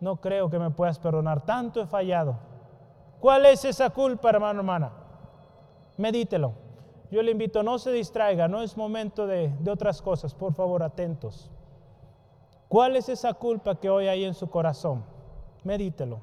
no 0.00 0.16
creo 0.16 0.50
que 0.50 0.58
me 0.58 0.70
puedas 0.70 0.98
perdonar, 0.98 1.44
tanto 1.44 1.80
he 1.80 1.86
fallado. 1.86 2.36
¿Cuál 3.20 3.46
es 3.46 3.64
esa 3.64 3.90
culpa, 3.90 4.30
hermano, 4.30 4.60
hermana? 4.60 4.92
Medítelo. 5.96 6.52
Yo 7.10 7.22
le 7.22 7.30
invito, 7.30 7.62
no 7.62 7.78
se 7.78 7.92
distraiga, 7.92 8.48
no 8.48 8.62
es 8.62 8.76
momento 8.76 9.26
de, 9.26 9.48
de 9.60 9.70
otras 9.70 10.02
cosas, 10.02 10.34
por 10.34 10.52
favor, 10.52 10.82
atentos. 10.82 11.50
¿Cuál 12.68 12.96
es 12.96 13.08
esa 13.08 13.32
culpa 13.34 13.76
que 13.76 13.88
hoy 13.88 14.08
hay 14.08 14.24
en 14.24 14.34
su 14.34 14.50
corazón? 14.50 15.04
Medítelo. 15.62 16.20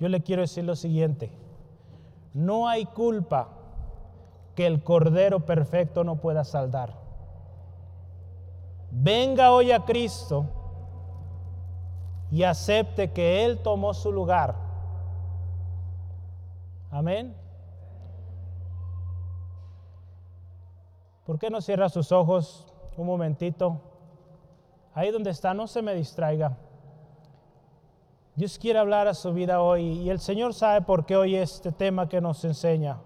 Yo 0.00 0.08
le 0.08 0.22
quiero 0.22 0.42
decir 0.42 0.64
lo 0.64 0.74
siguiente, 0.74 1.30
no 2.34 2.68
hay 2.68 2.84
culpa 2.84 3.48
que 4.56 4.66
el 4.66 4.82
Cordero 4.82 5.46
Perfecto 5.46 6.04
no 6.04 6.16
pueda 6.16 6.44
saldar. 6.44 6.94
venga 8.90 9.52
hoy 9.52 9.72
a 9.72 9.84
Cristo 9.84 10.46
y 12.34 12.42
acepte 12.42 13.12
que 13.12 13.44
Él 13.44 13.60
tomó 13.62 13.94
su 13.94 14.10
lugar. 14.10 14.56
Amén. 16.90 17.32
¿Por 21.24 21.38
qué 21.38 21.48
no 21.48 21.60
cierra 21.60 21.88
sus 21.88 22.10
ojos 22.10 22.66
un 22.96 23.06
momentito? 23.06 23.80
Ahí 24.94 25.12
donde 25.12 25.30
está, 25.30 25.54
no 25.54 25.68
se 25.68 25.80
me 25.80 25.94
distraiga. 25.94 26.56
Dios 28.34 28.58
quiere 28.58 28.80
hablar 28.80 29.06
a 29.06 29.14
su 29.14 29.32
vida 29.32 29.62
hoy 29.62 29.84
y 29.84 30.10
el 30.10 30.18
Señor 30.18 30.54
sabe 30.54 30.80
por 30.80 31.06
qué 31.06 31.14
hoy 31.14 31.36
este 31.36 31.70
tema 31.70 32.08
que 32.08 32.20
nos 32.20 32.44
enseña. 32.44 32.98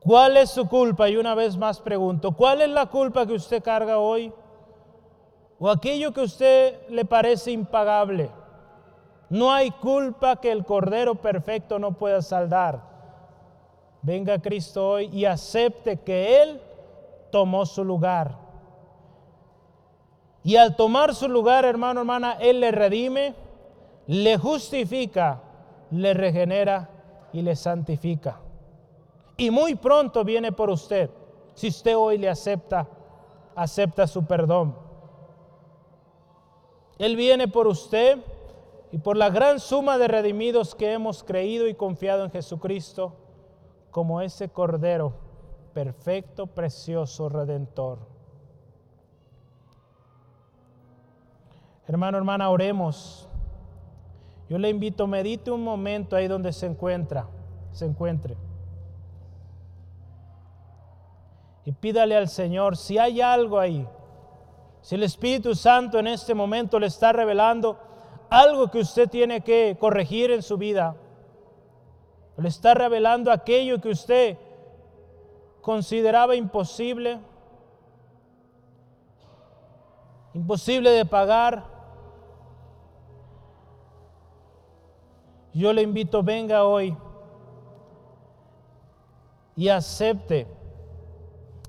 ¿Cuál 0.00 0.38
es 0.38 0.48
su 0.48 0.66
culpa? 0.70 1.10
Y 1.10 1.18
una 1.18 1.34
vez 1.34 1.58
más 1.58 1.82
pregunto, 1.82 2.32
¿cuál 2.32 2.62
es 2.62 2.70
la 2.70 2.86
culpa 2.86 3.26
que 3.26 3.34
usted 3.34 3.62
carga 3.62 3.98
hoy? 3.98 4.32
¿O 5.64 5.70
aquello 5.70 6.12
que 6.12 6.22
a 6.22 6.24
usted 6.24 6.88
le 6.88 7.04
parece 7.04 7.52
impagable? 7.52 8.32
No 9.30 9.52
hay 9.52 9.70
culpa 9.70 10.34
que 10.34 10.50
el 10.50 10.64
Cordero 10.64 11.14
Perfecto 11.14 11.78
no 11.78 11.92
pueda 11.92 12.20
saldar. 12.20 12.82
Venga 14.02 14.42
Cristo 14.42 14.90
hoy 14.90 15.08
y 15.12 15.24
acepte 15.24 16.00
que 16.00 16.42
Él 16.42 16.60
tomó 17.30 17.64
su 17.64 17.84
lugar. 17.84 18.36
Y 20.42 20.56
al 20.56 20.74
tomar 20.74 21.14
su 21.14 21.28
lugar, 21.28 21.64
hermano, 21.64 22.00
hermana, 22.00 22.38
Él 22.40 22.58
le 22.58 22.72
redime, 22.72 23.36
le 24.08 24.36
justifica, 24.38 25.42
le 25.92 26.12
regenera 26.12 26.90
y 27.32 27.40
le 27.40 27.54
santifica. 27.54 28.40
Y 29.36 29.52
muy 29.52 29.76
pronto 29.76 30.24
viene 30.24 30.50
por 30.50 30.70
usted, 30.70 31.08
si 31.54 31.68
usted 31.68 31.96
hoy 31.96 32.18
le 32.18 32.28
acepta, 32.28 32.88
acepta 33.54 34.08
su 34.08 34.24
perdón. 34.24 34.81
Él 37.02 37.16
viene 37.16 37.48
por 37.48 37.66
usted 37.66 38.20
y 38.92 38.98
por 38.98 39.16
la 39.16 39.28
gran 39.28 39.58
suma 39.58 39.98
de 39.98 40.06
redimidos 40.06 40.76
que 40.76 40.92
hemos 40.92 41.24
creído 41.24 41.66
y 41.66 41.74
confiado 41.74 42.22
en 42.22 42.30
Jesucristo 42.30 43.16
como 43.90 44.20
ese 44.20 44.48
Cordero 44.50 45.12
perfecto, 45.74 46.46
precioso, 46.46 47.28
redentor. 47.28 47.98
Hermano, 51.88 52.18
hermana, 52.18 52.48
oremos. 52.50 53.28
Yo 54.48 54.56
le 54.56 54.68
invito, 54.68 55.08
medite 55.08 55.50
un 55.50 55.64
momento 55.64 56.14
ahí 56.14 56.28
donde 56.28 56.52
se 56.52 56.66
encuentra, 56.66 57.26
se 57.72 57.84
encuentre. 57.84 58.36
Y 61.64 61.72
pídale 61.72 62.16
al 62.16 62.28
Señor 62.28 62.76
si 62.76 62.96
hay 62.96 63.20
algo 63.20 63.58
ahí. 63.58 63.88
Si 64.82 64.96
el 64.96 65.04
Espíritu 65.04 65.54
Santo 65.54 65.98
en 65.98 66.08
este 66.08 66.34
momento 66.34 66.78
le 66.78 66.88
está 66.88 67.12
revelando 67.12 67.78
algo 68.28 68.70
que 68.70 68.78
usted 68.78 69.08
tiene 69.08 69.42
que 69.42 69.76
corregir 69.78 70.30
en 70.30 70.42
su 70.42 70.56
vida. 70.56 70.96
Le 72.36 72.48
está 72.48 72.74
revelando 72.74 73.30
aquello 73.30 73.80
que 73.80 73.90
usted 73.90 74.38
consideraba 75.60 76.34
imposible, 76.34 77.20
imposible 80.34 80.90
de 80.90 81.04
pagar. 81.04 81.64
Yo 85.52 85.72
le 85.72 85.82
invito, 85.82 86.22
venga 86.22 86.64
hoy 86.64 86.96
y 89.54 89.68
acepte 89.68 90.46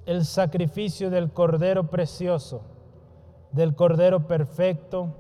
el 0.06 0.26
sacrificio 0.26 1.10
del 1.10 1.32
Cordero 1.32 1.90
precioso, 1.90 2.62
del 3.54 3.76
Cordero 3.76 4.28
perfecto, 4.28 5.16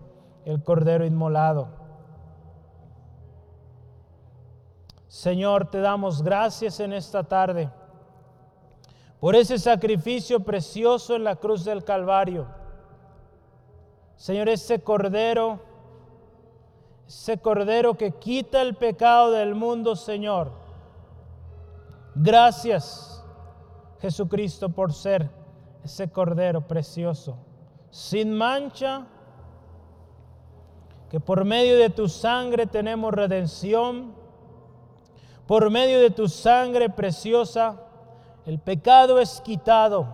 el 0.46 0.62
Cordero 0.62 1.06
inmolado. 1.06 1.70
Señor, 5.08 5.70
te 5.70 5.80
damos 5.80 6.24
gracias 6.24 6.80
en 6.80 6.92
esta 6.92 7.24
tarde 7.24 7.70
por 9.20 9.36
ese 9.36 9.58
sacrificio 9.58 10.42
precioso 10.42 11.16
en 11.16 11.24
la 11.24 11.36
cruz 11.36 11.64
del 11.64 11.84
Calvario. 11.84 12.48
Señor, 14.16 14.50
ese 14.50 14.82
Cordero, 14.82 15.60
ese 17.08 17.38
Cordero 17.38 17.94
que 17.94 18.12
quita 18.12 18.62
el 18.62 18.76
pecado 18.76 19.32
del 19.32 19.54
mundo, 19.54 19.96
Señor. 19.96 20.52
Gracias, 22.16 23.24
Jesucristo, 24.00 24.70
por 24.70 24.94
ser 24.94 25.30
ese 25.84 26.10
Cordero 26.10 26.68
precioso, 26.68 27.38
sin 27.94 28.34
mancha, 28.34 29.06
que 31.12 31.20
por 31.20 31.46
medio 31.46 31.78
de 31.78 31.92
tu 31.92 32.10
sangre 32.10 32.66
tenemos 32.66 33.14
redención, 33.14 34.16
por 35.46 35.70
medio 35.70 36.00
de 36.00 36.10
tu 36.10 36.28
sangre 36.28 36.90
preciosa 36.90 37.80
el 38.48 38.58
pecado 38.58 39.20
es 39.20 39.40
quitado 39.42 40.08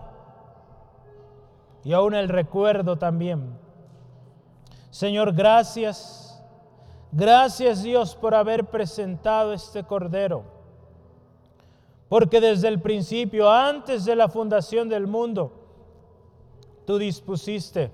y 1.82 1.94
aún 1.94 2.14
el 2.14 2.28
recuerdo 2.28 2.98
también. 2.98 3.58
Señor, 4.90 5.32
gracias. 5.32 6.44
Gracias 7.12 7.82
Dios 7.82 8.14
por 8.14 8.34
haber 8.34 8.66
presentado 8.66 9.54
este 9.54 9.84
Cordero. 9.84 10.44
Porque 12.10 12.42
desde 12.42 12.68
el 12.68 12.78
principio, 12.78 13.50
antes 13.50 14.04
de 14.04 14.16
la 14.16 14.28
fundación 14.28 14.90
del 14.90 15.06
mundo, 15.06 15.59
tú 16.90 16.98
dispusiste 16.98 17.92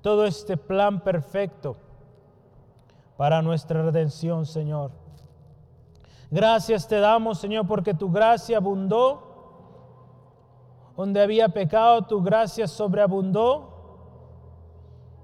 todo 0.00 0.24
este 0.26 0.56
plan 0.56 1.00
perfecto 1.00 1.74
para 3.16 3.42
nuestra 3.42 3.82
redención, 3.82 4.46
Señor. 4.46 4.92
Gracias 6.30 6.86
te 6.86 7.00
damos, 7.00 7.40
Señor, 7.40 7.66
porque 7.66 7.94
tu 7.94 8.12
gracia 8.12 8.58
abundó. 8.58 9.24
Donde 10.96 11.20
había 11.20 11.48
pecado, 11.48 12.02
tu 12.02 12.22
gracia 12.22 12.68
sobreabundó. 12.68 13.70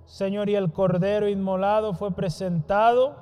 Señor, 0.04 0.48
y 0.48 0.56
el 0.56 0.72
Cordero 0.72 1.28
inmolado 1.28 1.94
fue 1.94 2.10
presentado, 2.10 3.14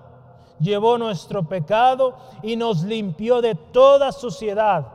llevó 0.59 0.97
nuestro 0.97 1.47
pecado 1.47 2.16
y 2.42 2.57
nos 2.57 2.82
limpió 2.82 3.42
de 3.42 3.57
toda 3.57 4.11
suciedad 4.11 4.86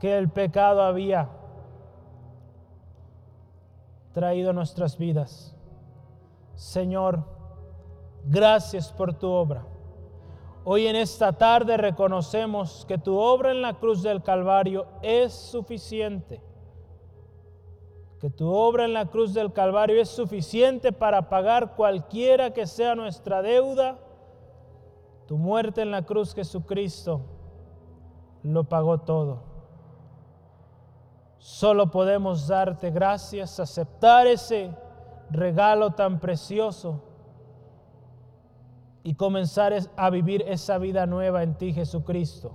que 0.00 0.16
el 0.16 0.30
pecado 0.30 0.82
había 0.82 1.28
traído 4.12 4.50
a 4.50 4.52
nuestras 4.52 4.98
vidas. 4.98 5.56
Señor, 6.54 7.24
gracias 8.24 8.92
por 8.92 9.14
tu 9.14 9.28
obra. 9.28 9.66
Hoy 10.64 10.86
en 10.86 10.96
esta 10.96 11.32
tarde 11.32 11.76
reconocemos 11.76 12.84
que 12.86 12.98
tu 12.98 13.16
obra 13.18 13.50
en 13.50 13.62
la 13.62 13.78
cruz 13.78 14.02
del 14.02 14.22
Calvario 14.22 14.86
es 15.00 15.32
suficiente. 15.32 16.42
Que 18.20 18.28
tu 18.28 18.52
obra 18.52 18.84
en 18.84 18.92
la 18.92 19.06
cruz 19.06 19.32
del 19.32 19.54
Calvario 19.54 20.00
es 20.00 20.10
suficiente 20.10 20.92
para 20.92 21.30
pagar 21.30 21.74
cualquiera 21.76 22.52
que 22.52 22.66
sea 22.66 22.94
nuestra 22.94 23.40
deuda. 23.40 23.98
Tu 25.26 25.38
muerte 25.38 25.80
en 25.80 25.90
la 25.90 26.02
cruz, 26.02 26.34
Jesucristo, 26.34 27.22
lo 28.42 28.64
pagó 28.64 28.98
todo. 28.98 29.49
Solo 31.40 31.90
podemos 31.90 32.46
darte 32.46 32.90
gracias, 32.90 33.58
aceptar 33.58 34.26
ese 34.26 34.76
regalo 35.30 35.92
tan 35.92 36.20
precioso 36.20 37.02
y 39.02 39.14
comenzar 39.14 39.72
a 39.96 40.10
vivir 40.10 40.42
esa 40.46 40.76
vida 40.76 41.06
nueva 41.06 41.42
en 41.42 41.56
ti, 41.56 41.72
Jesucristo. 41.72 42.52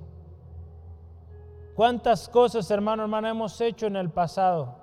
¿Cuántas 1.74 2.30
cosas, 2.30 2.70
hermano, 2.70 3.02
hermana, 3.02 3.32
hemos 3.32 3.60
hecho 3.60 3.88
en 3.88 3.96
el 3.96 4.12
pasado? 4.12 4.76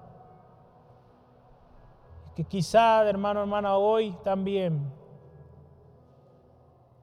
Que 2.35 2.43
quizá, 2.43 3.09
hermano, 3.09 3.41
hermana, 3.41 3.77
hoy 3.77 4.17
también. 4.25 4.93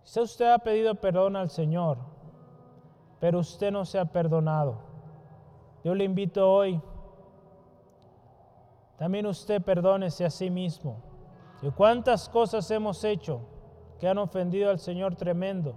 Quizá 0.04 0.22
usted 0.22 0.52
ha 0.52 0.60
pedido 0.60 0.95
perdón 0.95 1.38
al 1.38 1.50
Señor, 1.50 1.97
pero 3.22 3.39
usted 3.39 3.72
no 3.72 3.86
se 3.86 3.97
ha 3.97 4.06
perdonado. 4.06 4.89
Yo 5.84 5.95
le 5.95 6.04
invito 6.04 6.52
hoy, 6.52 6.82
también 9.00 9.26
usted 9.26 9.62
perdónese 9.64 10.26
a 10.26 10.30
sí 10.30 10.52
mismo. 10.52 11.02
¿Y 11.64 11.72
cuántas 11.72 12.30
cosas 12.30 12.70
hemos 12.70 13.04
hecho? 13.04 13.41
que 14.00 14.08
han 14.08 14.18
ofendido 14.18 14.70
al 14.70 14.80
Señor 14.80 15.16
tremendo. 15.16 15.76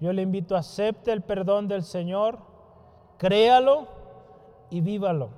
Yo 0.00 0.12
le 0.12 0.22
invito, 0.22 0.56
a 0.56 0.60
acepte 0.60 1.12
el 1.12 1.22
perdón 1.22 1.68
del 1.68 1.82
Señor, 1.82 2.38
créalo 3.18 3.86
y 4.70 4.80
vívalo. 4.80 5.30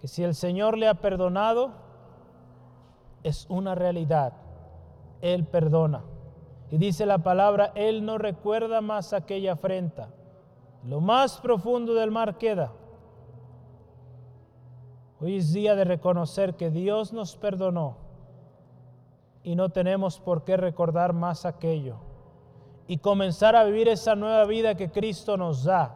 Que 0.00 0.08
si 0.08 0.22
el 0.22 0.34
Señor 0.34 0.76
le 0.76 0.88
ha 0.88 0.94
perdonado, 0.94 1.72
es 3.22 3.46
una 3.48 3.74
realidad. 3.74 4.34
Él 5.20 5.44
perdona. 5.44 6.02
Y 6.70 6.78
dice 6.78 7.06
la 7.06 7.18
palabra, 7.18 7.72
Él 7.74 8.04
no 8.04 8.18
recuerda 8.18 8.80
más 8.80 9.12
aquella 9.12 9.54
afrenta. 9.54 10.08
Lo 10.84 11.00
más 11.00 11.40
profundo 11.40 11.94
del 11.94 12.10
mar 12.10 12.38
queda. 12.38 12.72
Hoy 15.22 15.36
es 15.36 15.52
día 15.52 15.74
de 15.74 15.84
reconocer 15.84 16.54
que 16.54 16.70
Dios 16.70 17.12
nos 17.12 17.36
perdonó 17.36 17.98
y 19.42 19.54
no 19.54 19.68
tenemos 19.68 20.18
por 20.18 20.44
qué 20.44 20.56
recordar 20.56 21.12
más 21.12 21.44
aquello 21.44 21.96
y 22.86 22.98
comenzar 22.98 23.54
a 23.54 23.64
vivir 23.64 23.88
esa 23.88 24.14
nueva 24.14 24.44
vida 24.46 24.76
que 24.76 24.90
Cristo 24.90 25.36
nos 25.36 25.64
da. 25.64 25.94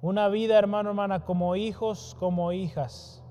Una 0.00 0.28
vida, 0.28 0.58
hermano, 0.58 0.88
hermana, 0.88 1.24
como 1.26 1.56
hijos, 1.56 2.16
como 2.18 2.52
hijas, 2.52 3.22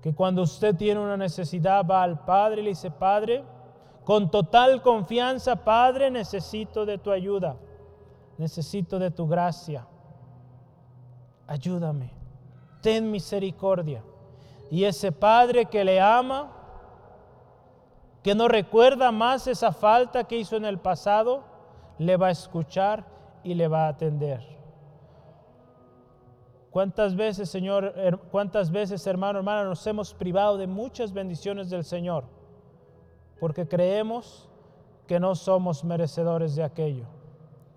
que 0.00 0.12
cuando 0.12 0.42
usted 0.42 0.74
tiene 0.74 1.00
una 1.00 1.16
necesidad 1.16 1.86
va 1.86 2.02
al 2.02 2.24
Padre 2.24 2.62
y 2.62 2.64
le 2.64 2.70
dice, 2.70 2.90
Padre, 2.90 3.44
con 4.04 4.28
total 4.28 4.82
confianza, 4.82 5.54
Padre, 5.54 6.10
necesito 6.10 6.84
de 6.84 6.98
tu 6.98 7.12
ayuda, 7.12 7.56
necesito 8.38 8.98
de 8.98 9.12
tu 9.12 9.28
gracia, 9.28 9.86
ayúdame, 11.46 12.21
ten 12.82 13.10
misericordia. 13.10 14.02
Y 14.70 14.84
ese 14.84 15.12
Padre 15.12 15.66
que 15.66 15.84
le 15.84 16.00
ama, 16.00 16.52
que 18.22 18.34
no 18.34 18.48
recuerda 18.48 19.10
más 19.10 19.46
esa 19.46 19.72
falta 19.72 20.24
que 20.24 20.36
hizo 20.36 20.56
en 20.56 20.64
el 20.64 20.78
pasado, 20.78 21.44
le 21.98 22.16
va 22.16 22.28
a 22.28 22.32
escuchar 22.32 23.04
y 23.42 23.54
le 23.54 23.68
va 23.68 23.86
a 23.86 23.88
atender. 23.88 24.52
¿Cuántas 26.70 27.14
veces, 27.16 27.50
Señor, 27.50 28.20
cuántas 28.30 28.70
veces, 28.70 29.06
hermano, 29.06 29.38
hermana, 29.38 29.64
nos 29.64 29.86
hemos 29.86 30.14
privado 30.14 30.56
de 30.56 30.66
muchas 30.66 31.12
bendiciones 31.12 31.68
del 31.68 31.84
Señor? 31.84 32.24
Porque 33.38 33.68
creemos 33.68 34.48
que 35.06 35.20
no 35.20 35.34
somos 35.34 35.84
merecedores 35.84 36.54
de 36.54 36.62
aquello. 36.62 37.04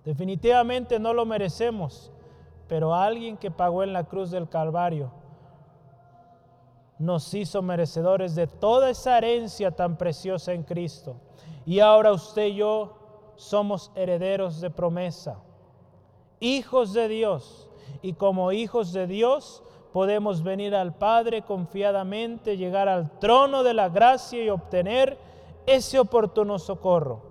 Definitivamente 0.05 0.97
no 0.97 1.13
lo 1.13 1.25
merecemos, 1.25 2.13
pero 2.67 2.93
alguien 2.93 3.37
que 3.37 3.51
pagó 3.51 3.83
en 3.83 3.93
la 3.93 4.03
cruz 4.05 4.31
del 4.31 4.49
Calvario 4.49 5.11
nos 6.97 7.33
hizo 7.33 7.61
merecedores 7.61 8.35
de 8.35 8.47
toda 8.47 8.89
esa 8.89 9.17
herencia 9.17 9.71
tan 9.71 9.97
preciosa 9.97 10.53
en 10.53 10.63
Cristo. 10.63 11.17
Y 11.65 11.79
ahora 11.79 12.13
usted 12.13 12.47
y 12.47 12.55
yo 12.55 12.97
somos 13.35 13.91
herederos 13.95 14.61
de 14.61 14.69
promesa, 14.69 15.39
hijos 16.39 16.93
de 16.93 17.07
Dios. 17.07 17.69
Y 18.01 18.13
como 18.13 18.51
hijos 18.51 18.93
de 18.93 19.07
Dios 19.07 19.63
podemos 19.91 20.43
venir 20.43 20.75
al 20.75 20.93
Padre 20.93 21.41
confiadamente, 21.41 22.57
llegar 22.57 22.87
al 22.87 23.11
trono 23.19 23.63
de 23.63 23.73
la 23.73 23.89
gracia 23.89 24.43
y 24.43 24.49
obtener 24.49 25.17
ese 25.65 25.99
oportuno 25.99 26.59
socorro. 26.59 27.21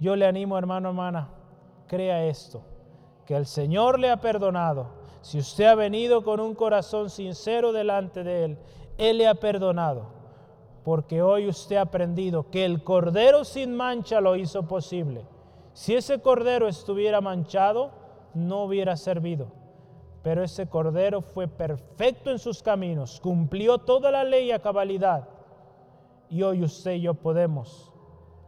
Yo 0.00 0.14
le 0.16 0.26
animo, 0.26 0.56
hermano, 0.56 0.88
hermana, 0.88 1.28
crea 1.86 2.24
esto, 2.24 2.62
que 3.28 3.36
el 3.36 3.44
Señor 3.44 3.98
le 3.98 4.10
ha 4.10 4.22
perdonado 4.22 4.86
si 5.20 5.38
usted 5.38 5.66
ha 5.66 5.74
venido 5.74 6.24
con 6.24 6.40
un 6.40 6.54
corazón 6.54 7.10
sincero 7.10 7.72
delante 7.72 8.24
de 8.24 8.44
Él, 8.44 8.58
Él 8.96 9.18
le 9.18 9.28
ha 9.28 9.34
perdonado, 9.34 10.06
porque 10.82 11.20
hoy 11.20 11.46
usted 11.46 11.76
ha 11.76 11.82
aprendido 11.82 12.48
que 12.48 12.64
el 12.64 12.82
cordero 12.82 13.44
sin 13.44 13.76
mancha 13.76 14.22
lo 14.22 14.34
hizo 14.34 14.66
posible. 14.66 15.26
Si 15.74 15.94
ese 15.94 16.22
cordero 16.22 16.68
estuviera 16.68 17.20
manchado, 17.20 17.90
no 18.32 18.62
hubiera 18.62 18.96
servido. 18.96 19.48
Pero 20.22 20.42
ese 20.42 20.66
cordero 20.66 21.20
fue 21.20 21.48
perfecto 21.48 22.30
en 22.30 22.38
sus 22.38 22.62
caminos, 22.62 23.20
cumplió 23.20 23.76
toda 23.76 24.10
la 24.10 24.24
ley 24.24 24.52
a 24.52 24.62
cabalidad. 24.62 25.28
Y 26.30 26.44
hoy 26.44 26.62
usted 26.62 26.92
y 26.92 27.02
yo 27.02 27.12
podemos 27.12 27.92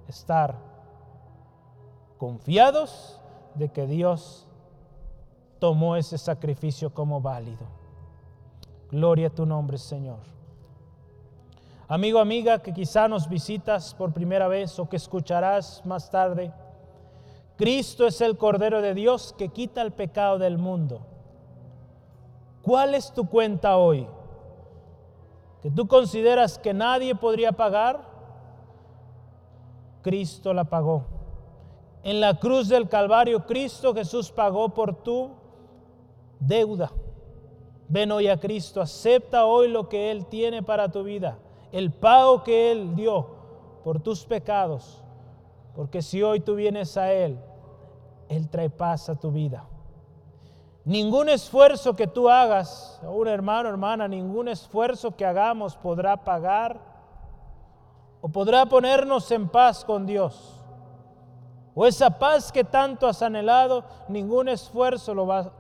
estar 0.09 0.57
confiados 2.17 3.21
de 3.55 3.69
que 3.69 3.87
Dios 3.87 4.47
tomó 5.61 5.95
ese 5.95 6.19
sacrificio 6.19 6.93
como 6.93 7.21
válido. 7.21 7.67
Gloria 8.91 9.29
a 9.29 9.31
tu 9.31 9.47
nombre, 9.47 9.79
Señor. 9.79 10.19
Amigo, 11.87 12.19
amiga, 12.19 12.61
que 12.61 12.73
quizá 12.73 13.07
nos 13.07 13.29
visitas 13.29 13.95
por 13.95 14.13
primera 14.13 14.49
vez 14.49 14.79
o 14.79 14.89
que 14.89 14.97
escucharás 14.97 15.85
más 15.85 16.11
tarde, 16.11 16.53
Cristo 17.57 18.07
es 18.07 18.21
el 18.21 18.37
Cordero 18.37 18.81
de 18.81 18.95
Dios 18.95 19.35
que 19.37 19.51
quita 19.51 19.83
el 19.83 19.93
pecado 19.93 20.39
del 20.39 20.57
mundo. 20.57 21.03
¿Cuál 22.63 22.95
es 22.95 23.13
tu 23.13 23.29
cuenta 23.29 23.77
hoy? 23.77 24.07
¿Que 25.63 25.71
tú 25.71 25.87
consideras 25.87 26.59
que 26.59 26.73
nadie 26.73 27.15
podría 27.15 27.53
pagar? 27.53 28.09
Cristo 30.03 30.55
la 30.55 30.65
pagó. 30.65 31.05
En 32.03 32.21
la 32.21 32.39
cruz 32.39 32.69
del 32.69 32.89
Calvario, 32.89 33.45
Cristo 33.47 33.93
Jesús 33.93 34.31
pagó 34.31 34.71
por 34.71 35.03
tu 35.03 35.40
deuda. 36.41 36.91
Ven 37.89 38.11
hoy 38.13 38.29
a 38.29 38.39
Cristo, 38.39 38.81
acepta 38.81 39.45
hoy 39.45 39.69
lo 39.69 39.89
que 39.89 40.11
Él 40.11 40.27
tiene 40.27 40.63
para 40.63 40.91
tu 40.91 41.03
vida, 41.03 41.39
el 41.73 41.93
pago 41.93 42.43
que 42.43 42.73
Él 42.73 42.95
dio 42.97 43.27
por 43.85 44.01
tus 44.01 44.25
pecados, 44.25 45.03
porque 45.75 46.03
si 46.03 46.23
hoy 46.23 46.41
tú 46.41 46.55
vienes 46.55 46.97
a 46.97 47.13
Él, 47.13 47.39
Él 48.29 48.49
trae 48.49 48.71
paz 48.71 49.09
a 49.09 49.17
tu 49.17 49.31
vida. 49.31 49.67
Ningún 50.85 51.29
esfuerzo 51.29 51.95
que 51.95 52.07
tú 52.07 52.29
hagas, 52.29 53.01
un 53.03 53.29
hermano, 53.29 53.69
hermana, 53.69 54.09
ningún 54.09 54.49
esfuerzo 54.49 55.15
que 55.15 55.27
hagamos 55.27 55.77
podrá 55.77 56.17
pagar 56.25 56.81
o 58.21 58.29
podrá 58.29 58.67
ponernos 58.67 59.31
en 59.31 59.49
paz 59.49 59.85
con 59.85 60.07
Dios. 60.07 60.57
O 61.75 61.87
esa 61.87 62.19
paz 62.19 62.51
que 62.51 62.65
tanto 62.65 63.07
has 63.07 63.23
anhelado, 63.23 63.85
ningún 64.09 64.49
esfuerzo 64.49 65.15
lo 65.15 65.27
va 65.27 65.53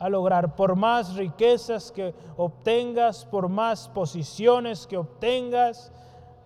a 0.00 0.08
lograr. 0.08 0.56
Por 0.56 0.74
más 0.74 1.14
riquezas 1.14 1.92
que 1.92 2.14
obtengas, 2.36 3.24
por 3.26 3.48
más 3.48 3.88
posiciones 3.90 4.86
que 4.86 4.96
obtengas, 4.96 5.92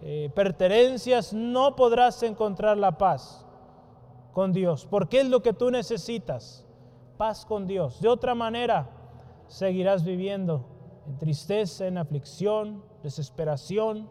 eh, 0.02 0.30
pertenencias, 0.34 1.32
no 1.32 1.74
podrás 1.76 2.22
encontrar 2.24 2.76
la 2.76 2.98
paz 2.98 3.46
con 4.32 4.52
Dios. 4.52 4.86
Porque 4.90 5.20
es 5.20 5.28
lo 5.28 5.40
que 5.40 5.54
tú 5.54 5.70
necesitas, 5.70 6.66
paz 7.16 7.46
con 7.46 7.66
Dios. 7.66 8.00
De 8.00 8.08
otra 8.08 8.34
manera, 8.34 8.90
seguirás 9.46 10.04
viviendo 10.04 10.66
en 11.06 11.16
tristeza, 11.16 11.86
en 11.86 11.96
aflicción, 11.96 12.82
desesperación. 13.02 14.10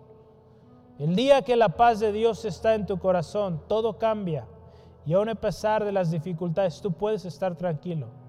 El 0.99 1.15
día 1.15 1.41
que 1.41 1.57
la 1.57 1.69
paz 1.69 1.99
de 1.99 2.13
Dios 2.13 2.45
está 2.45 2.75
en 2.75 2.85
tu 2.85 2.97
corazón, 2.97 3.61
todo 3.67 3.97
cambia. 3.97 4.47
Y 5.05 5.13
aun 5.13 5.27
a 5.27 5.35
pesar 5.35 5.83
de 5.83 5.91
las 5.91 6.11
dificultades, 6.11 6.79
tú 6.79 6.93
puedes 6.93 7.25
estar 7.25 7.57
tranquilo 7.57 8.22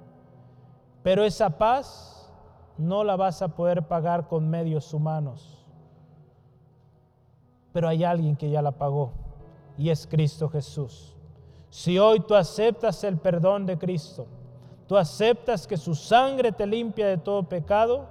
pero 1.05 1.23
esa 1.23 1.51
paz 1.51 2.33
no 2.79 3.05
la 3.05 3.15
vas 3.15 3.43
a 3.43 3.49
poder 3.49 3.87
pagar 3.87 4.27
con 4.27 4.49
medios 4.49 4.95
humanos. 4.95 5.63
Pero 7.75 7.89
hay 7.89 8.05
alguien 8.05 8.35
que 8.35 8.49
ya 8.49 8.63
la 8.63 8.73
pagó 8.73 9.13
y 9.77 9.91
es 9.91 10.07
Cristo 10.07 10.49
Jesús. 10.49 11.15
Si 11.69 11.99
hoy 11.99 12.21
tú 12.21 12.35
aceptas 12.35 13.05
el 13.05 13.19
perdón 13.19 13.67
de 13.67 13.77
Cristo, 13.77 14.27
tú 14.89 14.97
aceptas 14.97 15.67
que 15.67 15.77
su 15.77 15.95
sangre 15.95 16.53
te 16.53 16.67
limpia 16.67 17.07
de 17.07 17.19
todo 17.19 17.43
pecado, 17.43 18.07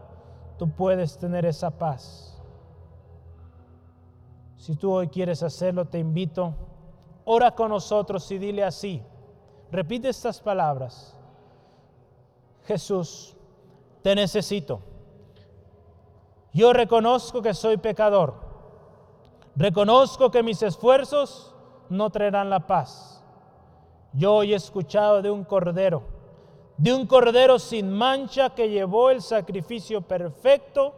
tú 0.60 0.70
puedes 0.70 1.18
tener 1.18 1.48
esa 1.48 1.72
paz. 1.72 2.39
Si 4.56 4.76
tú 4.76 4.91
hoy 4.91 5.08
quieres 5.08 5.41
hacerlo, 5.41 5.86
te 5.86 5.98
invito, 5.98 6.54
ora 7.26 7.56
con 7.56 7.70
nosotros 7.70 8.30
y 8.30 8.38
dile 8.38 8.64
así. 8.64 9.02
Repite 9.72 10.10
estas 10.10 10.39
palabras. 10.39 11.18
Jesús, 12.66 13.36
te 14.01 14.16
necesito. 14.16 14.82
Yo 16.53 16.72
reconozco 16.72 17.41
que 17.41 17.53
soy 17.53 17.78
pecador. 17.78 18.36
Reconozco 19.55 20.32
que 20.32 20.43
mis 20.43 20.61
esfuerzos 20.61 21.53
no 21.89 22.09
traerán 22.09 22.49
la 22.49 22.68
paz. 22.68 23.24
Yo 24.14 24.36
hoy 24.36 24.53
he 24.53 24.55
escuchado 24.55 25.22
de 25.22 25.32
un 25.32 25.43
cordero, 25.43 26.03
de 26.78 26.93
un 26.93 27.07
cordero 27.07 27.57
sin 27.57 27.91
mancha 27.91 28.51
que 28.51 28.70
llevó 28.70 29.09
el 29.09 29.22
sacrificio 29.22 30.01
perfecto 30.01 30.93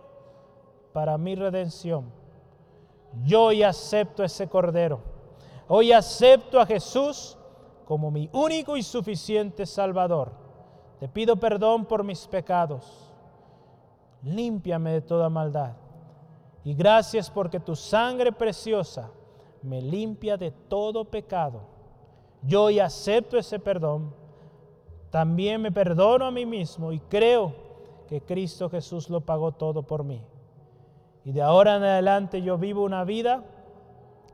para 0.92 1.18
mi 1.18 1.36
redención. 1.36 2.12
Yo 3.24 3.46
hoy 3.46 3.64
acepto 3.64 4.24
ese 4.24 4.48
cordero. 4.50 5.00
Hoy 5.68 5.94
acepto 5.94 6.60
a 6.60 6.66
Jesús 6.66 7.38
como 7.86 8.12
mi 8.12 8.30
único 8.34 8.76
y 8.76 8.84
suficiente 8.84 9.66
Salvador. 9.66 10.45
Te 11.00 11.08
pido 11.08 11.36
perdón 11.36 11.86
por 11.86 12.04
mis 12.04 12.26
pecados. 12.28 13.12
Límpiame 14.24 14.94
de 14.94 15.02
toda 15.02 15.30
maldad. 15.30 15.74
Y 16.64 16.74
gracias 16.74 17.30
porque 17.30 17.60
tu 17.60 17.76
sangre 17.76 18.32
preciosa 18.32 19.12
me 19.62 19.82
limpia 19.82 20.38
de 20.38 20.52
todo 20.52 21.06
pecado. 21.06 21.62
Yo 22.42 22.64
hoy 22.64 22.80
acepto 22.80 23.38
ese 23.38 23.60
perdón. 23.60 24.14
También 25.12 25.62
me 25.62 25.72
perdono 25.72 26.26
a 26.26 26.32
mí 26.32 26.46
mismo 26.46 26.92
y 26.92 27.00
creo 27.00 27.54
que 28.08 28.22
Cristo 28.22 28.70
Jesús 28.70 29.10
lo 29.10 29.22
pagó 29.22 29.52
todo 29.52 29.84
por 29.84 30.04
mí. 30.04 30.22
Y 31.24 31.32
de 31.32 31.42
ahora 31.42 31.78
en 31.78 31.84
adelante 31.84 32.42
yo 32.42 32.58
vivo 32.58 32.84
una 32.84 33.04
vida 33.04 33.44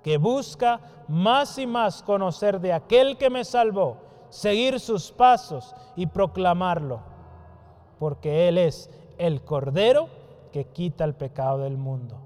que 0.04 0.18
busca 0.18 0.80
más 1.08 1.58
y 1.58 1.68
más 1.68 2.02
conocer 2.04 2.60
de 2.60 2.74
aquel 2.74 3.18
que 3.18 3.30
me 3.30 3.46
salvó 3.46 4.11
seguir 4.32 4.80
sus 4.80 5.12
pasos 5.12 5.76
y 5.96 6.08
proclamarlo, 6.08 7.02
porque 8.00 8.48
Él 8.48 8.58
es 8.58 8.90
el 9.20 9.44
Cordero 9.44 10.10
que 10.52 10.66
quita 10.66 11.04
el 11.04 11.14
pecado 11.14 11.60
del 11.60 11.78
mundo. 11.78 12.18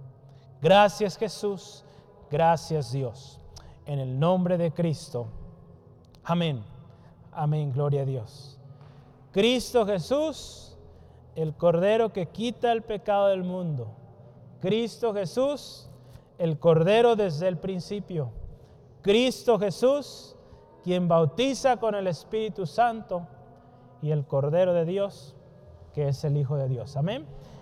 Gracias 0.62 1.18
Jesús, 1.18 1.84
gracias 2.32 2.94
Dios. 2.94 3.42
En 3.86 4.00
el 4.00 4.18
nombre 4.18 4.58
de 4.58 4.72
Cristo. 4.72 5.28
Amén. 6.24 6.64
Amén, 7.32 7.74
gloria 7.74 8.04
a 8.04 8.06
Dios. 8.06 8.58
Cristo 9.32 9.86
Jesús, 9.86 10.78
el 11.36 11.54
Cordero 11.54 12.14
que 12.14 12.28
quita 12.28 12.72
el 12.72 12.82
pecado 12.82 13.28
del 13.28 13.44
mundo. 13.44 13.88
Cristo 14.62 15.14
Jesús, 15.14 15.90
el 16.38 16.58
Cordero 16.58 17.16
desde 17.16 17.48
el 17.48 17.58
principio. 17.58 18.32
Cristo 19.02 19.60
Jesús, 19.60 20.35
quien 20.86 21.08
bautiza 21.08 21.78
con 21.78 21.96
el 21.96 22.06
Espíritu 22.06 22.68
Santo 22.68 23.28
y 24.04 24.12
el 24.12 24.24
Cordero 24.24 24.72
de 24.72 24.86
Dios, 24.86 25.36
que 25.96 26.10
es 26.10 26.24
el 26.24 26.38
Hijo 26.38 26.58
de 26.58 26.70
Dios. 26.70 26.96
Amén. 26.96 27.26